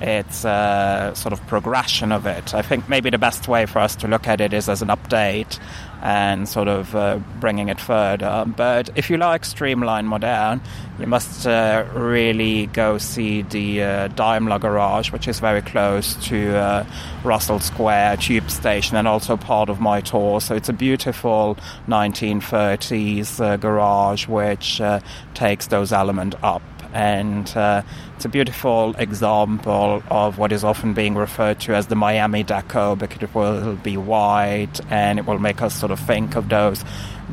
it's 0.00 0.44
a 0.44 1.12
sort 1.14 1.32
of 1.32 1.46
progression 1.46 2.12
of 2.12 2.26
it. 2.26 2.54
I 2.54 2.62
think 2.62 2.88
maybe 2.88 3.10
the 3.10 3.18
best 3.18 3.48
way 3.48 3.66
for 3.66 3.78
us 3.78 3.96
to 3.96 4.08
look 4.08 4.26
at 4.26 4.40
it 4.40 4.52
is 4.52 4.68
as 4.68 4.82
an 4.82 4.88
update 4.88 5.58
and 6.02 6.48
sort 6.48 6.68
of 6.68 6.94
uh, 6.94 7.18
bringing 7.40 7.68
it 7.68 7.80
further. 7.80 8.44
But 8.46 8.90
if 8.96 9.08
you 9.08 9.16
like 9.16 9.44
Streamline 9.44 10.06
Modern, 10.06 10.60
you 10.98 11.06
must 11.06 11.46
uh, 11.46 11.86
really 11.94 12.66
go 12.66 12.98
see 12.98 13.42
the 13.42 13.82
uh, 13.82 14.08
Daimler 14.08 14.58
Garage, 14.58 15.10
which 15.10 15.26
is 15.26 15.40
very 15.40 15.62
close 15.62 16.14
to 16.26 16.56
uh, 16.56 16.86
Russell 17.24 17.60
Square 17.60 18.18
Tube 18.18 18.50
Station 18.50 18.96
and 18.96 19.08
also 19.08 19.36
part 19.36 19.68
of 19.68 19.80
my 19.80 20.00
tour. 20.00 20.40
So 20.40 20.54
it's 20.54 20.68
a 20.68 20.74
beautiful 20.74 21.56
1930s 21.88 23.40
uh, 23.40 23.56
garage 23.56 24.28
which 24.28 24.80
uh, 24.80 25.00
takes 25.34 25.68
those 25.68 25.92
elements 25.92 26.36
up 26.42 26.62
and 26.96 27.54
uh, 27.58 27.82
it's 28.14 28.24
a 28.24 28.28
beautiful 28.30 28.94
example 28.96 30.02
of 30.10 30.38
what 30.38 30.50
is 30.50 30.64
often 30.64 30.94
being 30.94 31.14
referred 31.14 31.60
to 31.60 31.74
as 31.74 31.88
the 31.88 31.94
Miami 31.94 32.42
Deco 32.42 32.98
because 32.98 33.22
it 33.22 33.34
will 33.34 33.76
be 33.76 33.98
white 33.98 34.80
and 34.88 35.18
it 35.18 35.26
will 35.26 35.38
make 35.38 35.60
us 35.60 35.78
sort 35.78 35.92
of 35.92 36.00
think 36.00 36.36
of 36.36 36.48
those 36.48 36.82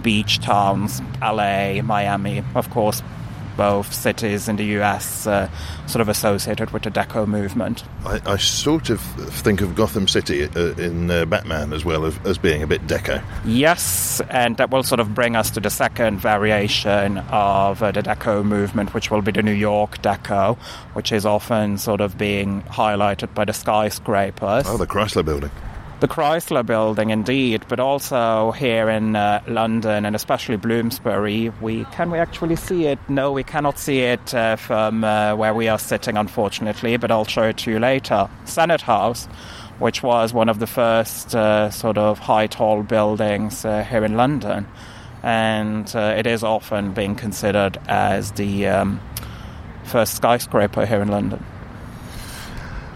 beach 0.01 0.39
towns, 0.39 1.01
LA, 1.21 1.81
Miami, 1.81 2.43
of 2.55 2.69
course. 2.71 3.01
Both 3.57 3.93
cities 3.93 4.47
in 4.47 4.55
the 4.55 4.65
US 4.79 5.27
uh, 5.27 5.49
sort 5.87 6.01
of 6.01 6.09
associated 6.09 6.71
with 6.71 6.83
the 6.83 6.91
Deco 6.91 7.27
movement. 7.27 7.83
I, 8.05 8.19
I 8.25 8.37
sort 8.37 8.89
of 8.89 8.99
think 9.01 9.61
of 9.61 9.75
Gotham 9.75 10.07
City 10.07 10.45
uh, 10.45 10.73
in 10.75 11.11
uh, 11.11 11.25
Batman 11.25 11.73
as 11.73 11.85
well 11.85 12.05
as, 12.05 12.17
as 12.25 12.37
being 12.37 12.63
a 12.63 12.67
bit 12.67 12.85
deco. 12.87 13.23
Yes, 13.45 14.21
and 14.29 14.57
that 14.57 14.71
will 14.71 14.83
sort 14.83 14.99
of 14.99 15.13
bring 15.13 15.35
us 15.35 15.49
to 15.51 15.59
the 15.59 15.69
second 15.69 16.19
variation 16.19 17.19
of 17.29 17.81
uh, 17.81 17.91
the 17.91 18.01
Deco 18.01 18.43
movement, 18.43 18.93
which 18.93 19.11
will 19.11 19.21
be 19.21 19.31
the 19.31 19.43
New 19.43 19.51
York 19.51 20.01
Deco, 20.01 20.57
which 20.93 21.11
is 21.11 21.25
often 21.25 21.77
sort 21.77 22.01
of 22.01 22.17
being 22.17 22.61
highlighted 22.63 23.33
by 23.33 23.45
the 23.45 23.53
skyscrapers. 23.53 24.65
Oh, 24.67 24.77
the 24.77 24.87
Chrysler 24.87 25.23
Building. 25.25 25.51
The 26.03 26.09
Chrysler 26.09 26.65
Building, 26.65 27.11
indeed, 27.11 27.63
but 27.69 27.79
also 27.79 28.51
here 28.51 28.89
in 28.89 29.15
uh, 29.15 29.41
London 29.47 30.05
and 30.05 30.17
especially 30.17 30.57
Bloomsbury, 30.57 31.47
we 31.61 31.85
can 31.93 32.11
we 32.11 32.17
actually 32.17 32.57
see 32.57 32.87
it? 32.87 32.99
No, 33.07 33.31
we 33.31 33.45
cannot 33.45 33.79
see 33.79 34.01
it 34.01 34.35
uh, 34.35 34.57
from 34.57 35.05
uh, 35.05 35.33
where 35.33 35.53
we 35.53 35.69
are 35.69 35.79
sitting, 35.79 36.17
unfortunately. 36.17 36.97
But 36.97 37.09
I'll 37.09 37.23
show 37.23 37.43
it 37.43 37.55
to 37.59 37.71
you 37.71 37.79
later. 37.79 38.29
Senate 38.43 38.81
House, 38.81 39.27
which 39.79 40.03
was 40.03 40.33
one 40.33 40.49
of 40.49 40.59
the 40.59 40.67
first 40.67 41.33
uh, 41.37 41.71
sort 41.71 41.97
of 41.97 42.19
high 42.19 42.47
tall 42.47 42.83
buildings 42.83 43.63
uh, 43.63 43.85
here 43.85 44.03
in 44.03 44.17
London, 44.17 44.67
and 45.23 45.89
uh, 45.95 46.15
it 46.17 46.27
is 46.27 46.43
often 46.43 46.91
being 46.91 47.15
considered 47.15 47.77
as 47.87 48.33
the 48.33 48.67
um, 48.67 48.99
first 49.85 50.15
skyscraper 50.15 50.85
here 50.85 51.01
in 51.01 51.07
London. 51.07 51.45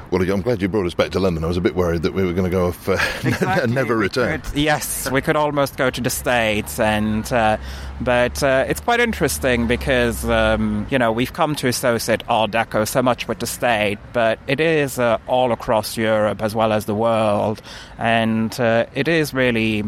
Well, 0.10 0.22
I'm 0.22 0.42
glad 0.42 0.62
you 0.62 0.70
brought 0.70 0.86
us 0.86 0.94
back 0.94 1.12
to 1.12 1.20
London. 1.20 1.44
I 1.44 1.48
was 1.48 1.58
a 1.58 1.62
bit 1.62 1.76
worried 1.76 2.04
that 2.04 2.14
we 2.14 2.24
were 2.26 2.32
going 2.32 2.46
to 2.46 2.50
go 2.50 2.68
off 2.68 2.88
uh, 2.88 2.98
and 3.62 3.76
never 3.76 3.98
return. 3.98 4.40
could- 4.42 4.58
yes, 4.58 5.12
we 5.12 5.22
could 5.22 5.36
almost 5.36 5.76
go 5.76 5.90
to 5.90 6.00
the 6.00 6.10
states, 6.10 6.80
and 6.80 7.32
uh, 7.34 7.58
but 8.00 8.42
uh, 8.42 8.64
it's 8.70 8.80
quite 8.80 9.02
interesting 9.02 9.68
because 9.68 10.24
um, 10.30 10.88
you 10.90 10.98
know 10.98 11.12
we've 11.12 11.34
come 11.34 11.56
to 11.56 11.68
associate 11.68 12.24
Art 12.30 12.52
Deco 12.52 12.88
so 12.88 13.02
much 13.02 13.28
with 13.28 13.40
the 13.40 13.48
state, 13.48 14.00
but 14.14 14.40
it 14.48 14.62
is 14.62 14.98
uh, 14.98 15.18
all 15.28 15.52
across 15.52 15.98
Europe 15.98 16.42
as 16.42 16.56
well 16.56 16.72
as 16.72 16.86
the 16.86 16.96
world, 16.96 17.62
and 17.98 18.58
uh, 18.62 18.86
it 18.96 19.10
is 19.10 19.34
really 19.34 19.84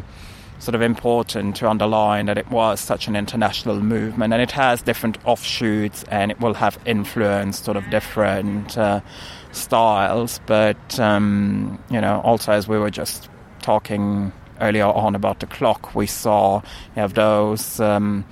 sort 0.59 0.75
of 0.75 0.81
important 0.81 1.55
to 1.55 1.69
underline 1.69 2.25
that 2.25 2.37
it 2.37 2.51
was 2.51 2.81
such 2.81 3.07
an 3.07 3.15
international 3.15 3.79
movement 3.79 4.33
and 4.33 4.41
it 4.41 4.51
has 4.51 4.81
different 4.81 5.17
offshoots 5.25 6.03
and 6.11 6.31
it 6.31 6.39
will 6.41 6.53
have 6.53 6.77
influence 6.85 7.61
sort 7.61 7.77
of 7.77 7.89
different 7.89 8.77
uh, 8.77 8.99
styles 9.51 10.39
but 10.45 10.99
um, 10.99 11.81
you 11.89 11.99
know 11.99 12.21
also 12.21 12.51
as 12.51 12.67
we 12.67 12.77
were 12.77 12.91
just 12.91 13.29
talking 13.61 14.31
earlier 14.61 14.85
on 14.85 15.15
about 15.15 15.39
the 15.39 15.47
clock 15.47 15.95
we 15.95 16.05
saw 16.05 16.61
you 16.95 17.01
have 17.01 17.13
those 17.13 17.79
um, 17.79 18.25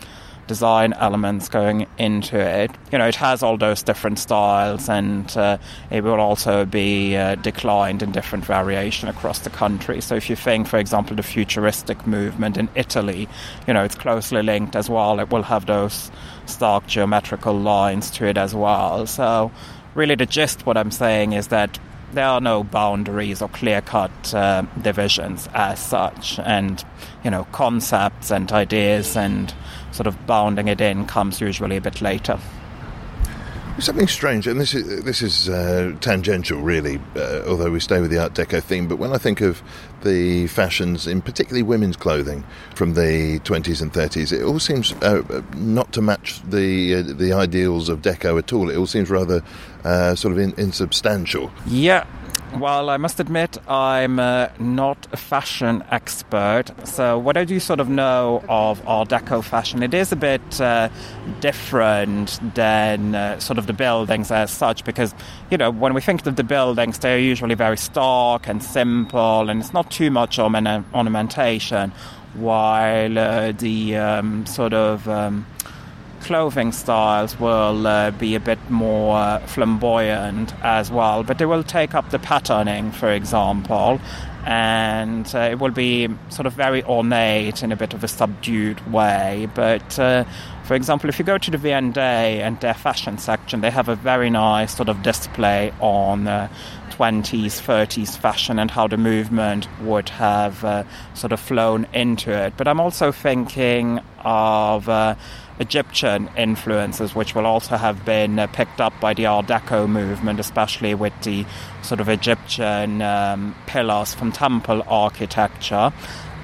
design 0.48 0.94
elements 0.94 1.50
going 1.50 1.86
into 1.98 2.40
it. 2.40 2.72
You 2.92 2.98
know, 2.98 3.08
it 3.08 3.16
has 3.16 3.44
all 3.44 3.58
those 3.58 3.84
different 3.84 4.18
styles, 4.18 4.90
and 4.90 5.36
uh, 5.38 5.58
it 5.92 6.04
will 6.04 6.20
also 6.20 6.66
be 6.66 7.16
uh, 7.16 7.36
declined 7.36 8.02
in 8.02 8.12
different 8.12 8.46
variation 8.46 9.10
across 9.10 9.40
the 9.40 9.50
country. 9.50 10.02
So, 10.02 10.16
if 10.16 10.30
you 10.30 10.36
think, 10.36 10.68
for 10.68 10.80
example, 10.80 11.16
the 11.16 11.24
futuristic 11.24 12.08
movement 12.08 12.58
in 12.58 12.70
Italy, 12.76 13.28
you 13.68 13.74
know, 13.74 13.84
it's 13.84 13.96
closely 13.96 14.42
linked 14.42 14.76
as 14.76 14.90
well. 14.90 15.20
It 15.20 15.30
will 15.30 15.44
have 15.44 15.66
those 15.66 16.10
stark 16.46 16.88
geometrical 16.88 17.58
lines 17.60 18.10
to 18.12 18.26
it 18.26 18.38
as 18.38 18.56
well. 18.56 19.06
So, 19.06 19.52
really, 19.98 20.16
the 20.16 20.26
gist 20.26 20.66
what 20.66 20.78
I'm 20.78 20.92
saying 20.92 21.34
is 21.34 21.48
that 21.48 21.80
there 22.14 22.26
are 22.26 22.40
no 22.40 22.64
boundaries 22.64 23.42
or 23.42 23.50
clear 23.50 23.82
cut 23.82 24.34
uh, 24.34 24.62
divisions 24.82 25.50
as 25.54 25.84
such. 25.84 26.40
And, 26.40 26.84
you 27.24 27.32
know, 27.32 27.46
concepts 27.52 28.32
and 28.32 28.50
ideas 28.52 29.18
and 29.18 29.54
sort 29.92 30.08
of 30.08 30.26
bounding 30.28 30.68
it 30.68 30.80
in 30.80 31.06
comes 31.06 31.42
usually 31.42 31.78
a 31.78 31.82
bit 31.82 32.02
later. 32.02 32.40
Something 33.80 34.08
strange, 34.08 34.48
and 34.48 34.60
this 34.60 34.74
is 34.74 35.04
this 35.04 35.22
is 35.22 35.50
uh, 35.50 35.96
tangential, 36.02 36.62
really. 36.62 37.00
Uh, 37.16 37.44
although 37.46 37.70
we 37.70 37.80
stay 37.80 38.02
with 38.02 38.10
the 38.10 38.18
Art 38.18 38.34
Deco 38.34 38.62
theme, 38.62 38.88
but 38.88 38.98
when 38.98 39.14
I 39.14 39.20
think 39.20 39.40
of 39.40 39.62
the 40.02 40.48
fashions, 40.48 41.06
in 41.06 41.22
particularly 41.22 41.62
women's 41.62 41.96
clothing 41.96 42.44
from 42.74 42.96
the 42.96 43.40
20s 43.42 43.82
and 43.82 43.94
30s, 43.94 44.32
it 44.32 44.44
all 44.44 44.60
seems 44.60 44.94
uh, 45.04 45.44
not 45.56 45.94
to 45.94 46.02
match 46.02 46.42
the 46.42 46.96
uh, 46.96 47.02
the 47.04 47.34
ideals 47.34 47.88
of 47.88 48.02
Deco 48.02 48.40
at 48.40 48.52
all. 48.52 48.72
It 48.72 48.78
all 48.78 48.88
seems 48.88 49.12
rather 49.12 49.44
uh, 49.84 50.16
sort 50.16 50.32
of 50.32 50.40
in, 50.40 50.54
insubstantial. 50.58 51.52
Yeah, 51.68 52.08
well, 52.56 52.90
I 52.90 52.98
must 52.98 53.20
admit, 53.20 53.58
I'm 53.70 54.20
uh, 54.20 54.50
not 54.60 55.08
a 55.12 55.18
fashion 55.18 55.84
expert. 55.92 56.66
So, 56.86 57.20
what 57.20 57.38
I 57.38 57.44
do 57.44 57.60
sort 57.60 57.80
of 57.80 57.90
know 57.90 58.44
of 58.48 58.86
Art 58.88 59.10
Deco 59.10 59.44
fashion, 59.44 59.84
it 59.84 59.94
is 59.94 60.12
a 60.12 60.16
bit 60.16 60.62
uh, 60.62 60.90
different 61.40 62.40
than 62.56 63.16
uh, 63.16 63.40
sort 63.40 63.60
of 63.60 63.68
the 63.68 63.74
buildings 63.74 64.32
as 64.32 64.52
such, 64.52 64.84
because, 64.86 65.14
you 65.52 65.58
know, 65.58 65.70
when 65.70 65.94
we 65.94 66.02
think 66.02 66.26
of 66.26 66.36
the 66.36 66.44
buildings, 66.44 67.00
they're 67.00 67.20
usually 67.20 67.56
very 67.56 67.78
stark 67.78 68.48
and 68.48 68.64
simple, 68.64 69.50
and 69.50 69.60
it's 69.62 69.74
not 69.74 69.92
too 69.92 70.10
much 70.10 70.40
ornamentation, 70.40 71.92
while 72.34 73.18
uh, 73.18 73.52
the 73.52 73.96
um, 73.98 74.46
sort 74.46 74.74
of 74.74 75.08
um, 75.10 75.46
clothing 76.28 76.74
styles 76.74 77.40
will 77.40 77.88
uh, 77.88 78.12
be 78.12 78.36
a 78.36 78.40
bit 78.40 78.60
more 78.70 79.18
uh, 79.18 79.40
flamboyant 79.48 80.54
as 80.62 80.92
well, 80.92 81.24
but 81.24 81.38
they 81.38 81.46
will 81.46 81.64
take 81.64 81.96
up 81.96 82.10
the 82.10 82.20
patterning, 82.20 82.92
for 82.92 83.10
example, 83.10 83.98
and 84.46 85.34
uh, 85.34 85.40
it 85.40 85.60
will 85.60 85.72
be 85.72 86.10
sort 86.28 86.46
of 86.46 86.52
very 86.52 86.84
ornate 86.84 87.64
in 87.64 87.72
a 87.72 87.78
bit 87.78 87.94
of 87.94 88.04
a 88.04 88.10
subdued 88.10 88.92
way. 88.92 89.48
But 89.56 89.98
uh, 89.98 90.26
for 90.66 90.76
example, 90.76 91.10
if 91.10 91.18
you 91.18 91.24
go 91.24 91.38
to 91.38 91.50
the 91.50 91.58
V&A 91.58 92.42
and 92.42 92.60
their 92.60 92.74
fashion 92.74 93.18
section, 93.18 93.62
they 93.62 93.72
have 93.72 93.88
a 93.88 93.96
very 93.96 94.30
nice 94.30 94.76
sort 94.76 94.90
of 94.90 95.02
display 95.04 95.72
on 95.80 96.26
20s, 96.26 97.70
uh, 97.70 97.86
30s 97.86 98.18
fashion 98.18 98.60
and 98.60 98.70
how 98.70 98.86
the 98.86 98.98
movement 98.98 99.66
would 99.80 100.10
have 100.10 100.62
uh, 100.66 100.84
sort 101.14 101.32
of 101.32 101.40
flown 101.40 101.88
into 101.94 102.32
it. 102.32 102.54
But 102.58 102.68
I'm 102.68 102.82
also 102.82 103.14
thinking 103.14 104.02
of 104.26 104.90
Egyptian 105.60 106.30
influences, 106.38 107.16
which 107.16 107.34
will 107.34 107.46
also 107.46 107.78
have 107.78 108.06
been 108.06 108.40
uh, 108.40 108.48
picked 108.48 108.80
up 108.80 108.94
by 109.00 109.14
the 109.14 109.26
Art 109.26 109.48
Deco 109.48 109.90
movement, 109.90 110.40
especially 110.40 110.94
with 110.94 111.14
the 111.24 111.46
sort 111.82 112.00
of 112.00 112.10
Egyptian 112.10 113.02
um, 113.02 113.56
pillars 113.66 114.14
from 114.14 114.32
temple 114.32 114.84
architecture. 114.88 115.92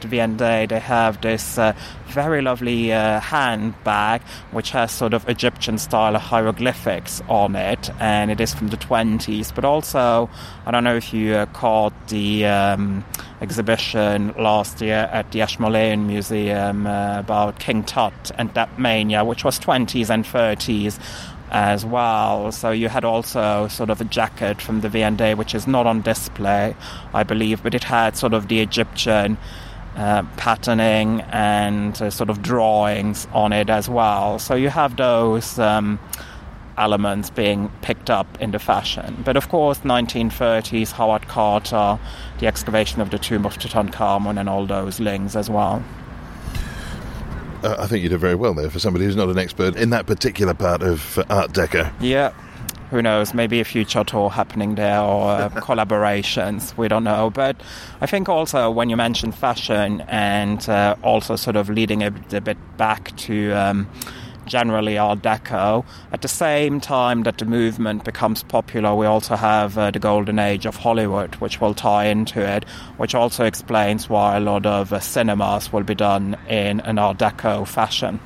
At 0.03 0.09
the 0.09 0.19
end 0.19 0.39
they 0.39 0.79
have 0.79 1.21
this 1.21 1.57
uh, 1.57 1.73
very 2.07 2.41
lovely 2.41 2.91
uh, 2.91 3.19
handbag 3.19 4.21
which 4.51 4.71
has 4.71 4.91
sort 4.91 5.13
of 5.13 5.27
Egyptian 5.29 5.77
style 5.77 6.17
hieroglyphics 6.17 7.21
on 7.29 7.55
it, 7.55 7.89
and 7.99 8.29
it 8.29 8.39
is 8.39 8.53
from 8.53 8.67
the 8.67 8.77
20s. 8.77 9.53
But 9.53 9.65
also, 9.65 10.29
I 10.65 10.71
don't 10.71 10.83
know 10.83 10.95
if 10.95 11.13
you 11.13 11.35
uh, 11.35 11.45
caught 11.47 11.93
the 12.09 12.45
um, 12.45 13.05
exhibition 13.41 14.33
last 14.37 14.81
year 14.81 15.09
at 15.11 15.31
the 15.31 15.41
Ashmolean 15.41 16.07
Museum 16.07 16.85
uh, 16.87 17.19
about 17.19 17.59
King 17.59 17.83
Tut 17.83 18.31
and 18.37 18.53
that 18.53 18.79
mania, 18.79 19.23
which 19.23 19.43
was 19.43 19.59
20s 19.59 20.09
and 20.09 20.23
30s 20.23 20.99
as 21.51 21.85
well. 21.85 22.51
So 22.51 22.71
you 22.71 22.89
had 22.89 23.05
also 23.05 23.67
sort 23.67 23.89
of 23.89 24.01
a 24.01 24.05
jacket 24.05 24.61
from 24.61 24.81
the 24.81 24.89
V&A, 24.89 25.35
which 25.35 25.53
is 25.53 25.67
not 25.67 25.85
on 25.85 26.01
display, 26.01 26.75
I 27.13 27.23
believe, 27.23 27.61
but 27.63 27.75
it 27.75 27.83
had 27.83 28.17
sort 28.17 28.33
of 28.33 28.47
the 28.47 28.59
Egyptian 28.59 29.37
uh, 29.95 30.23
patterning 30.37 31.21
and 31.31 32.01
uh, 32.01 32.09
sort 32.09 32.29
of 32.29 32.41
drawings 32.41 33.27
on 33.33 33.53
it 33.53 33.69
as 33.69 33.89
well. 33.89 34.39
So 34.39 34.55
you 34.55 34.69
have 34.69 34.97
those 34.97 35.59
um, 35.59 35.99
elements 36.77 37.29
being 37.29 37.71
picked 37.81 38.09
up 38.09 38.41
in 38.41 38.51
the 38.51 38.59
fashion. 38.59 39.21
But 39.23 39.37
of 39.37 39.49
course, 39.49 39.79
1930s, 39.79 40.91
Howard 40.91 41.27
Carter, 41.27 41.99
the 42.39 42.47
excavation 42.47 43.01
of 43.01 43.11
the 43.11 43.19
tomb 43.19 43.45
of 43.45 43.57
Tutankhamun, 43.57 44.39
and 44.39 44.49
all 44.49 44.65
those 44.65 44.99
links 44.99 45.35
as 45.35 45.49
well. 45.49 45.83
Uh, 47.63 47.75
I 47.79 47.87
think 47.87 48.03
you 48.03 48.09
did 48.09 48.19
very 48.19 48.35
well 48.35 48.53
there 48.53 48.69
for 48.69 48.79
somebody 48.79 49.05
who's 49.05 49.15
not 49.15 49.29
an 49.29 49.37
expert 49.37 49.77
in 49.77 49.91
that 49.91 50.05
particular 50.05 50.53
part 50.53 50.81
of 50.81 51.17
Art 51.29 51.53
Deco. 51.53 51.93
Yeah, 52.01 52.33
who 52.93 53.01
knows, 53.01 53.33
maybe 53.33 53.59
a 53.59 53.65
future 53.65 54.03
tour 54.03 54.29
happening 54.29 54.75
there 54.75 55.01
or 55.01 55.31
uh, 55.31 55.49
collaborations. 55.55 56.77
We 56.77 56.87
don't 56.87 57.03
know. 57.03 57.31
But 57.31 57.59
I 58.01 58.05
think 58.05 58.29
also 58.29 58.69
when 58.69 58.87
you 58.91 58.95
mention 58.95 59.31
fashion 59.31 60.01
and 60.01 60.69
uh, 60.69 60.95
also 61.01 61.35
sort 61.35 61.55
of 61.55 61.69
leading 61.69 62.03
a, 62.03 62.13
a 62.31 62.41
bit 62.41 62.57
back 62.77 63.15
to. 63.17 63.51
Um, 63.51 63.89
generally 64.45 64.97
Art 64.97 65.21
Deco. 65.21 65.85
At 66.11 66.21
the 66.21 66.27
same 66.27 66.81
time 66.81 67.23
that 67.23 67.37
the 67.37 67.45
movement 67.45 68.03
becomes 68.03 68.43
popular, 68.43 68.93
we 68.93 69.05
also 69.05 69.37
have 69.37 69.77
uh, 69.77 69.89
the 69.89 69.99
golden 69.99 70.37
age 70.37 70.65
of 70.65 70.75
Hollywood, 70.75 71.35
which 71.35 71.61
will 71.61 71.73
tie 71.73 72.07
into 72.07 72.41
it, 72.41 72.67
which 72.97 73.15
also 73.15 73.45
explains 73.45 74.09
why 74.09 74.35
a 74.35 74.41
lot 74.41 74.65
of 74.65 74.91
uh, 74.91 74.99
cinemas 74.99 75.71
will 75.71 75.83
be 75.83 75.95
done 75.95 76.35
in 76.49 76.81
an 76.81 76.99
Art 76.99 77.19
Deco 77.19 77.65
fashion. 77.65 78.19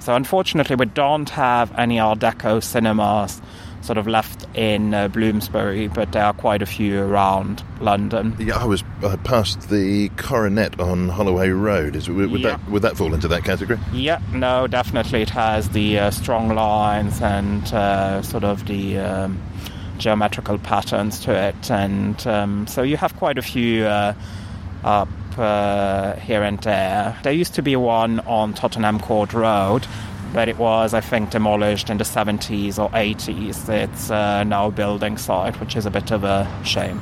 So 0.00 0.14
unfortunately, 0.14 0.76
we 0.76 0.86
don't 0.86 1.28
have 1.30 1.76
any 1.78 2.00
Art 2.00 2.18
Deco 2.18 2.62
cinemas 2.62 3.40
sort 3.82 3.98
of 3.98 4.06
left 4.06 4.46
in 4.54 4.92
uh, 4.92 5.08
Bloomsbury, 5.08 5.88
but 5.88 6.12
there 6.12 6.24
are 6.24 6.32
quite 6.32 6.62
a 6.62 6.66
few 6.66 7.02
around 7.02 7.62
London. 7.80 8.36
Yeah, 8.38 8.58
I 8.58 8.64
was 8.64 8.84
uh, 9.02 9.16
past 9.24 9.70
the 9.70 10.08
Coronet 10.10 10.78
on 10.80 11.08
Holloway 11.08 11.50
Road. 11.50 11.96
Is 11.96 12.08
would, 12.08 12.30
yeah. 12.30 12.56
that 12.56 12.70
would 12.70 12.82
that 12.82 12.96
fall 12.96 13.14
into 13.14 13.28
that 13.28 13.44
category? 13.44 13.78
Yeah, 13.92 14.20
no, 14.32 14.66
definitely. 14.66 15.22
It 15.22 15.30
has 15.30 15.70
the 15.70 15.98
uh, 15.98 16.10
strong 16.10 16.54
lines 16.54 17.20
and 17.20 17.62
uh, 17.72 18.22
sort 18.22 18.44
of 18.44 18.66
the. 18.66 18.98
Um, 18.98 19.42
geometrical 19.98 20.56
patterns 20.56 21.20
to 21.20 21.30
it, 21.30 21.70
and 21.70 22.26
um, 22.26 22.66
so 22.66 22.80
you 22.80 22.96
have 22.96 23.14
quite 23.16 23.36
a 23.36 23.42
few 23.42 23.84
uh, 25.40 26.16
here 26.20 26.42
and 26.42 26.58
there. 26.60 27.18
There 27.22 27.32
used 27.32 27.54
to 27.54 27.62
be 27.62 27.76
one 27.76 28.20
on 28.20 28.54
Tottenham 28.54 29.00
Court 29.00 29.32
Road, 29.32 29.86
but 30.32 30.48
it 30.48 30.58
was, 30.58 30.94
I 30.94 31.00
think, 31.00 31.30
demolished 31.30 31.90
in 31.90 31.98
the 31.98 32.04
70s 32.04 32.78
or 32.78 32.90
80s. 32.90 33.68
It's 33.68 34.10
uh, 34.10 34.44
now 34.44 34.66
a 34.66 34.70
building 34.70 35.18
site, 35.18 35.58
which 35.60 35.76
is 35.76 35.86
a 35.86 35.90
bit 35.90 36.10
of 36.10 36.24
a 36.24 36.46
shame. 36.64 37.00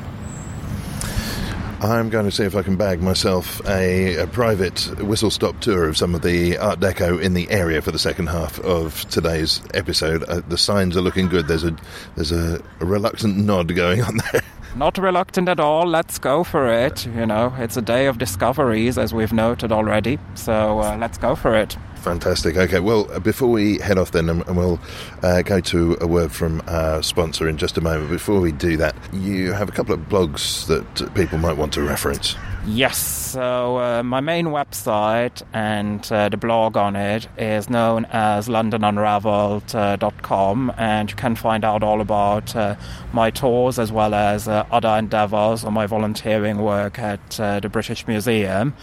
I'm 1.81 2.11
going 2.11 2.25
to 2.25 2.33
see 2.33 2.43
if 2.43 2.57
I 2.57 2.63
can 2.63 2.75
bag 2.75 3.01
myself 3.03 3.61
a, 3.69 4.17
a, 4.17 4.27
private 4.27 4.99
whistle 4.99 5.31
stop 5.31 5.61
tour 5.61 5.89
of 5.89 5.97
some 5.97 6.13
of 6.13 6.23
the 6.23 6.59
Art 6.59 6.81
Deco 6.81 7.23
in 7.23 7.35
the 7.35 7.49
area 7.51 7.81
for 7.81 7.93
the 7.93 8.01
second 8.01 8.27
half 8.27 8.59
of 8.61 9.09
today's 9.11 9.63
episode. 9.75 10.25
Uh, 10.25 10.41
the 10.49 10.59
signs 10.59 10.97
are 10.97 11.01
looking 11.01 11.29
good. 11.29 11.47
There's 11.47 11.63
a 11.63 11.77
there's 12.17 12.33
a 12.33 12.61
reluctant 12.81 13.37
nod 13.37 13.73
going 13.77 14.03
on 14.03 14.17
there. 14.33 14.43
Not 14.79 14.97
reluctant 14.97 15.49
at 15.49 15.59
all. 15.59 15.87
Let's 15.87 16.21
go 16.21 16.45
for 16.45 16.73
it. 16.73 17.05
You 17.07 17.27
know, 17.27 17.53
it's 17.59 17.77
a 17.77 17.83
day 17.83 18.07
of 18.07 18.19
discoveries, 18.19 18.97
as 18.97 19.13
we've 19.13 19.33
noted 19.33 19.73
already. 19.73 20.21
So 20.37 20.79
uh, 20.79 20.97
let's 20.97 21.19
go 21.19 21.35
for 21.35 21.57
it. 21.57 21.77
Fantastic. 21.97 22.57
Okay, 22.57 22.79
well, 22.79 23.11
uh, 23.11 23.19
before 23.19 23.49
we 23.49 23.79
head 23.79 23.99
off 23.99 24.13
then, 24.13 24.29
and 24.29 24.57
we'll 24.57 24.79
uh, 25.25 25.43
go 25.43 25.59
to 25.59 25.99
a 26.01 26.07
word 26.07 26.31
from 26.31 26.63
our 26.69 27.03
sponsor 27.03 27.49
in 27.49 27.57
just 27.59 27.77
a 27.77 27.81
moment, 27.81 28.09
before 28.09 28.41
we 28.41 28.53
do 28.53 28.77
that, 28.77 28.95
you 29.13 29.53
have 29.53 29.69
a 29.69 29.73
couple 29.73 29.95
of 29.95 30.01
blogs 30.03 30.69
that 30.69 31.13
people 31.17 31.39
might 31.39 31.57
want 31.57 31.73
to 31.73 31.83
reference. 31.83 32.37
Yes, 32.67 32.99
so 32.99 33.79
uh, 33.79 34.03
my 34.03 34.19
main 34.21 34.47
website 34.47 35.43
and 35.55 36.07
uh, 36.13 36.29
the 36.29 36.37
blog 36.37 36.77
on 36.77 36.97
it 36.97 37.27
is 37.39 37.71
known 37.71 38.05
as 38.07 38.49
londonunraveled.com, 38.49 40.73
and 40.77 41.09
you 41.11 41.17
can 41.17 41.35
find 41.35 41.65
out 41.65 41.83
all 41.83 42.03
about 42.03 42.55
uh, 42.55 42.77
my 43.13 43.31
tours 43.31 43.79
as 43.79 43.91
well 43.91 44.13
as 44.13 44.49
uh, 44.49 44.67
other 44.71 44.91
endeavours 44.91 45.65
or 45.65 45.71
my 45.71 45.87
volunteering 45.87 46.59
work 46.59 46.99
at 46.99 47.41
uh, 47.41 47.59
the 47.61 47.71
British 47.71 48.07
Museum. 48.07 48.75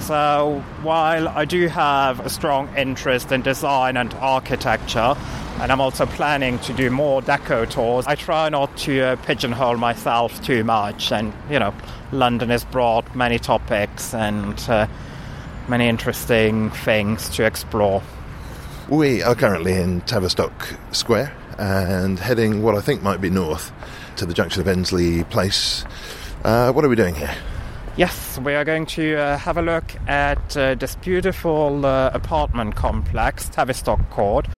So 0.00 0.64
while 0.82 1.28
I 1.28 1.44
do 1.44 1.68
have 1.68 2.20
a 2.20 2.30
strong 2.30 2.74
interest 2.76 3.30
in 3.30 3.42
design 3.42 3.96
and 3.96 4.12
architecture, 4.14 5.14
and 5.60 5.70
I'm 5.70 5.80
also 5.80 6.06
planning 6.06 6.58
to 6.60 6.72
do 6.72 6.90
more 6.90 7.20
deco 7.22 7.68
tours, 7.68 8.06
I 8.06 8.14
try 8.14 8.48
not 8.48 8.76
to 8.78 9.00
uh, 9.00 9.16
pigeonhole 9.16 9.76
myself 9.76 10.42
too 10.42 10.64
much. 10.64 11.12
And 11.12 11.32
you 11.50 11.58
know, 11.58 11.74
London 12.12 12.48
has 12.48 12.64
brought 12.64 13.14
many 13.14 13.38
topics 13.38 14.14
and 14.14 14.58
uh, 14.68 14.86
many 15.68 15.86
interesting 15.86 16.70
things 16.70 17.28
to 17.30 17.44
explore. 17.44 18.02
We 18.88 19.22
are 19.22 19.34
currently 19.34 19.74
in 19.74 20.00
Tavistock 20.00 20.76
Square 20.92 21.32
and 21.58 22.18
heading 22.18 22.62
what 22.62 22.74
I 22.74 22.80
think 22.80 23.02
might 23.02 23.20
be 23.20 23.30
north 23.30 23.70
to 24.16 24.26
the 24.26 24.34
junction 24.34 24.60
of 24.60 24.66
Endsleigh 24.66 25.28
Place. 25.30 25.84
Uh, 26.42 26.72
what 26.72 26.84
are 26.84 26.88
we 26.88 26.96
doing 26.96 27.14
here? 27.14 27.34
Yes, 28.00 28.38
we 28.38 28.54
are 28.54 28.64
going 28.64 28.86
to 28.96 29.14
uh, 29.16 29.36
have 29.36 29.58
a 29.58 29.62
look 29.62 29.84
at 30.08 30.56
uh, 30.56 30.74
this 30.74 30.96
beautiful 30.96 31.84
uh, 31.84 32.08
apartment 32.14 32.74
complex, 32.74 33.50
Tavistock 33.50 34.08
Court. 34.08 34.48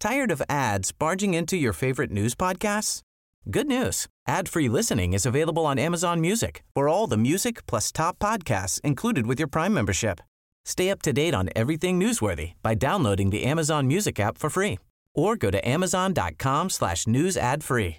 Tired 0.00 0.30
of 0.30 0.42
ads 0.48 0.90
barging 0.90 1.34
into 1.34 1.58
your 1.58 1.74
favorite 1.74 2.10
news 2.10 2.34
podcasts? 2.34 3.02
Good 3.50 3.66
news. 3.66 4.06
Ad-free 4.26 4.70
listening 4.70 5.12
is 5.12 5.26
available 5.26 5.66
on 5.66 5.78
Amazon 5.78 6.18
Music 6.18 6.62
for 6.72 6.88
all 6.88 7.06
the 7.06 7.18
music 7.18 7.66
plus 7.66 7.92
top 7.92 8.18
podcasts 8.18 8.80
included 8.80 9.26
with 9.26 9.38
your 9.38 9.48
Prime 9.48 9.74
membership. 9.74 10.22
Stay 10.64 10.88
up 10.88 11.02
to 11.02 11.12
date 11.12 11.34
on 11.34 11.50
everything 11.54 12.00
newsworthy 12.00 12.54
by 12.62 12.74
downloading 12.74 13.28
the 13.28 13.44
Amazon 13.44 13.86
Music 13.86 14.18
app 14.18 14.38
for 14.38 14.48
free 14.48 14.78
or 15.14 15.36
go 15.36 15.50
to 15.50 15.68
amazon.com 15.68 16.70
slash 16.70 17.06
news 17.06 17.36
ad 17.36 17.62
free. 17.62 17.98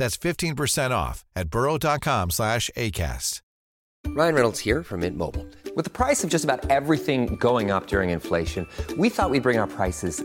That's 0.00 0.16
15% 0.16 0.92
off 0.92 1.26
at 1.36 1.50
burrow.com 1.50 2.30
slash 2.30 2.70
ACAST. 2.74 3.42
Ryan 4.06 4.34
Reynolds 4.34 4.60
here 4.60 4.82
from 4.82 5.00
Mint 5.00 5.18
Mobile. 5.18 5.46
With 5.76 5.84
the 5.84 5.90
price 5.90 6.24
of 6.24 6.30
just 6.30 6.42
about 6.42 6.68
everything 6.70 7.36
going 7.36 7.70
up 7.70 7.86
during 7.86 8.08
inflation, 8.08 8.66
we 8.96 9.10
thought 9.10 9.28
we'd 9.28 9.42
bring 9.42 9.58
our 9.58 9.66
prices 9.66 10.24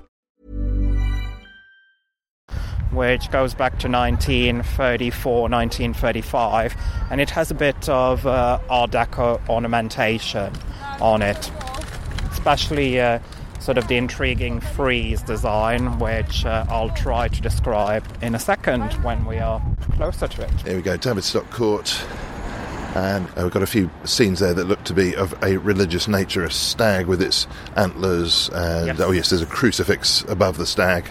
which 2.91 3.29
goes 3.31 3.53
back 3.53 3.79
to 3.79 3.87
1934, 3.89 5.41
1935, 5.49 6.75
and 7.09 7.21
it 7.21 7.29
has 7.29 7.51
a 7.51 7.53
bit 7.55 7.87
of 7.89 8.25
uh, 8.27 8.59
Art 8.69 8.91
Deco 8.91 9.39
ornamentation 9.49 10.51
on 10.99 11.21
it, 11.21 11.51
especially 12.31 12.99
uh, 12.99 13.19
sort 13.59 13.77
of 13.77 13.87
the 13.87 13.95
intriguing 13.97 14.59
frieze 14.59 15.21
design, 15.21 15.99
which 15.99 16.45
uh, 16.45 16.65
I'll 16.69 16.89
try 16.91 17.27
to 17.27 17.41
describe 17.41 18.03
in 18.21 18.35
a 18.35 18.39
second 18.39 18.91
when 19.03 19.25
we 19.25 19.37
are 19.37 19.61
closer 19.95 20.27
to 20.27 20.41
it. 20.43 20.51
Here 20.61 20.75
we 20.75 20.81
go, 20.81 20.97
Tavistock 20.97 21.49
Court. 21.51 22.03
And 22.93 23.25
uh, 23.29 23.43
we've 23.43 23.51
got 23.51 23.63
a 23.63 23.67
few 23.67 23.89
scenes 24.03 24.39
there 24.41 24.53
that 24.53 24.65
look 24.65 24.83
to 24.83 24.93
be 24.93 25.15
of 25.15 25.33
a 25.41 25.55
religious 25.57 26.09
nature. 26.09 26.43
A 26.43 26.51
stag 26.51 27.05
with 27.05 27.21
its 27.21 27.47
antlers, 27.77 28.49
and 28.53 28.87
Yes. 28.87 28.99
oh 28.99 29.11
yes, 29.11 29.29
there's 29.29 29.41
a 29.41 29.45
crucifix 29.45 30.23
above 30.23 30.57
the 30.57 30.65
stag. 30.65 31.09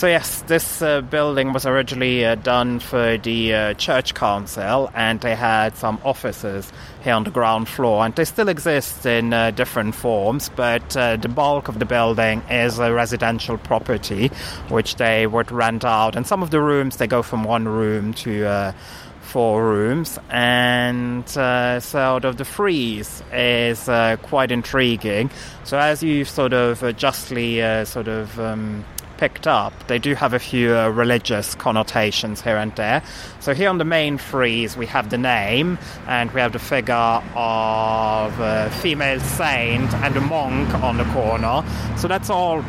So 0.00 0.06
yes, 0.06 0.40
this 0.46 0.80
uh, 0.80 1.02
building 1.02 1.52
was 1.52 1.66
originally 1.66 2.24
uh, 2.24 2.34
done 2.36 2.78
for 2.80 3.18
the 3.18 3.52
uh, 3.52 3.74
church 3.74 4.14
council, 4.14 4.90
and 4.94 5.20
they 5.20 5.34
had 5.34 5.76
some 5.76 6.00
offices 6.06 6.72
here 7.04 7.12
on 7.12 7.24
the 7.24 7.30
ground 7.30 7.68
floor, 7.68 8.06
and 8.06 8.14
they 8.14 8.24
still 8.24 8.48
exist 8.48 9.04
in 9.04 9.34
uh, 9.34 9.50
different 9.50 9.94
forms. 9.94 10.48
But 10.56 10.96
uh, 10.96 11.16
the 11.16 11.28
bulk 11.28 11.68
of 11.68 11.80
the 11.80 11.84
building 11.84 12.40
is 12.48 12.78
a 12.78 12.94
residential 12.94 13.58
property, 13.58 14.28
which 14.70 14.96
they 14.96 15.26
would 15.26 15.52
rent 15.52 15.84
out, 15.84 16.16
and 16.16 16.26
some 16.26 16.42
of 16.42 16.50
the 16.50 16.62
rooms 16.62 16.96
they 16.96 17.06
go 17.06 17.22
from 17.22 17.44
one 17.44 17.68
room 17.68 18.14
to. 18.24 18.46
Uh, 18.46 18.72
four 19.20 19.62
rooms, 19.62 20.18
and 20.30 21.24
uh, 21.36 21.78
sort 21.78 22.24
of 22.24 22.36
the 22.36 22.44
frieze 22.44 23.22
is 23.32 23.88
uh, 23.88 24.16
quite 24.22 24.50
intriguing. 24.50 25.30
So 25.62 25.78
as 25.78 26.02
you 26.02 26.24
sort 26.24 26.52
of 26.52 26.82
uh, 26.82 26.90
justly 26.90 27.62
uh, 27.62 27.84
sort 27.84 28.08
of 28.08 28.40
um, 28.40 28.84
picked 29.20 29.46
up, 29.46 29.74
they 29.86 29.98
do 29.98 30.14
have 30.14 30.32
a 30.32 30.38
few 30.38 30.74
uh, 30.74 30.88
religious 30.88 31.54
connotations 31.54 32.40
here 32.40 32.56
and 32.56 32.74
there. 32.76 33.02
So 33.40 33.52
here 33.52 33.68
on 33.68 33.76
the 33.76 33.84
main 33.84 34.16
frieze, 34.16 34.78
we 34.78 34.86
have 34.86 35.10
the 35.10 35.18
name, 35.18 35.78
and 36.08 36.30
we 36.32 36.40
have 36.40 36.52
the 36.54 36.58
figure 36.58 36.94
of 37.34 38.40
a 38.40 38.70
female 38.80 39.20
saint 39.20 39.92
and 39.96 40.16
a 40.16 40.22
monk 40.22 40.72
on 40.82 40.96
the 40.96 41.04
corner. 41.12 41.62
So 41.98 42.08
that's 42.08 42.30
all 42.30 42.62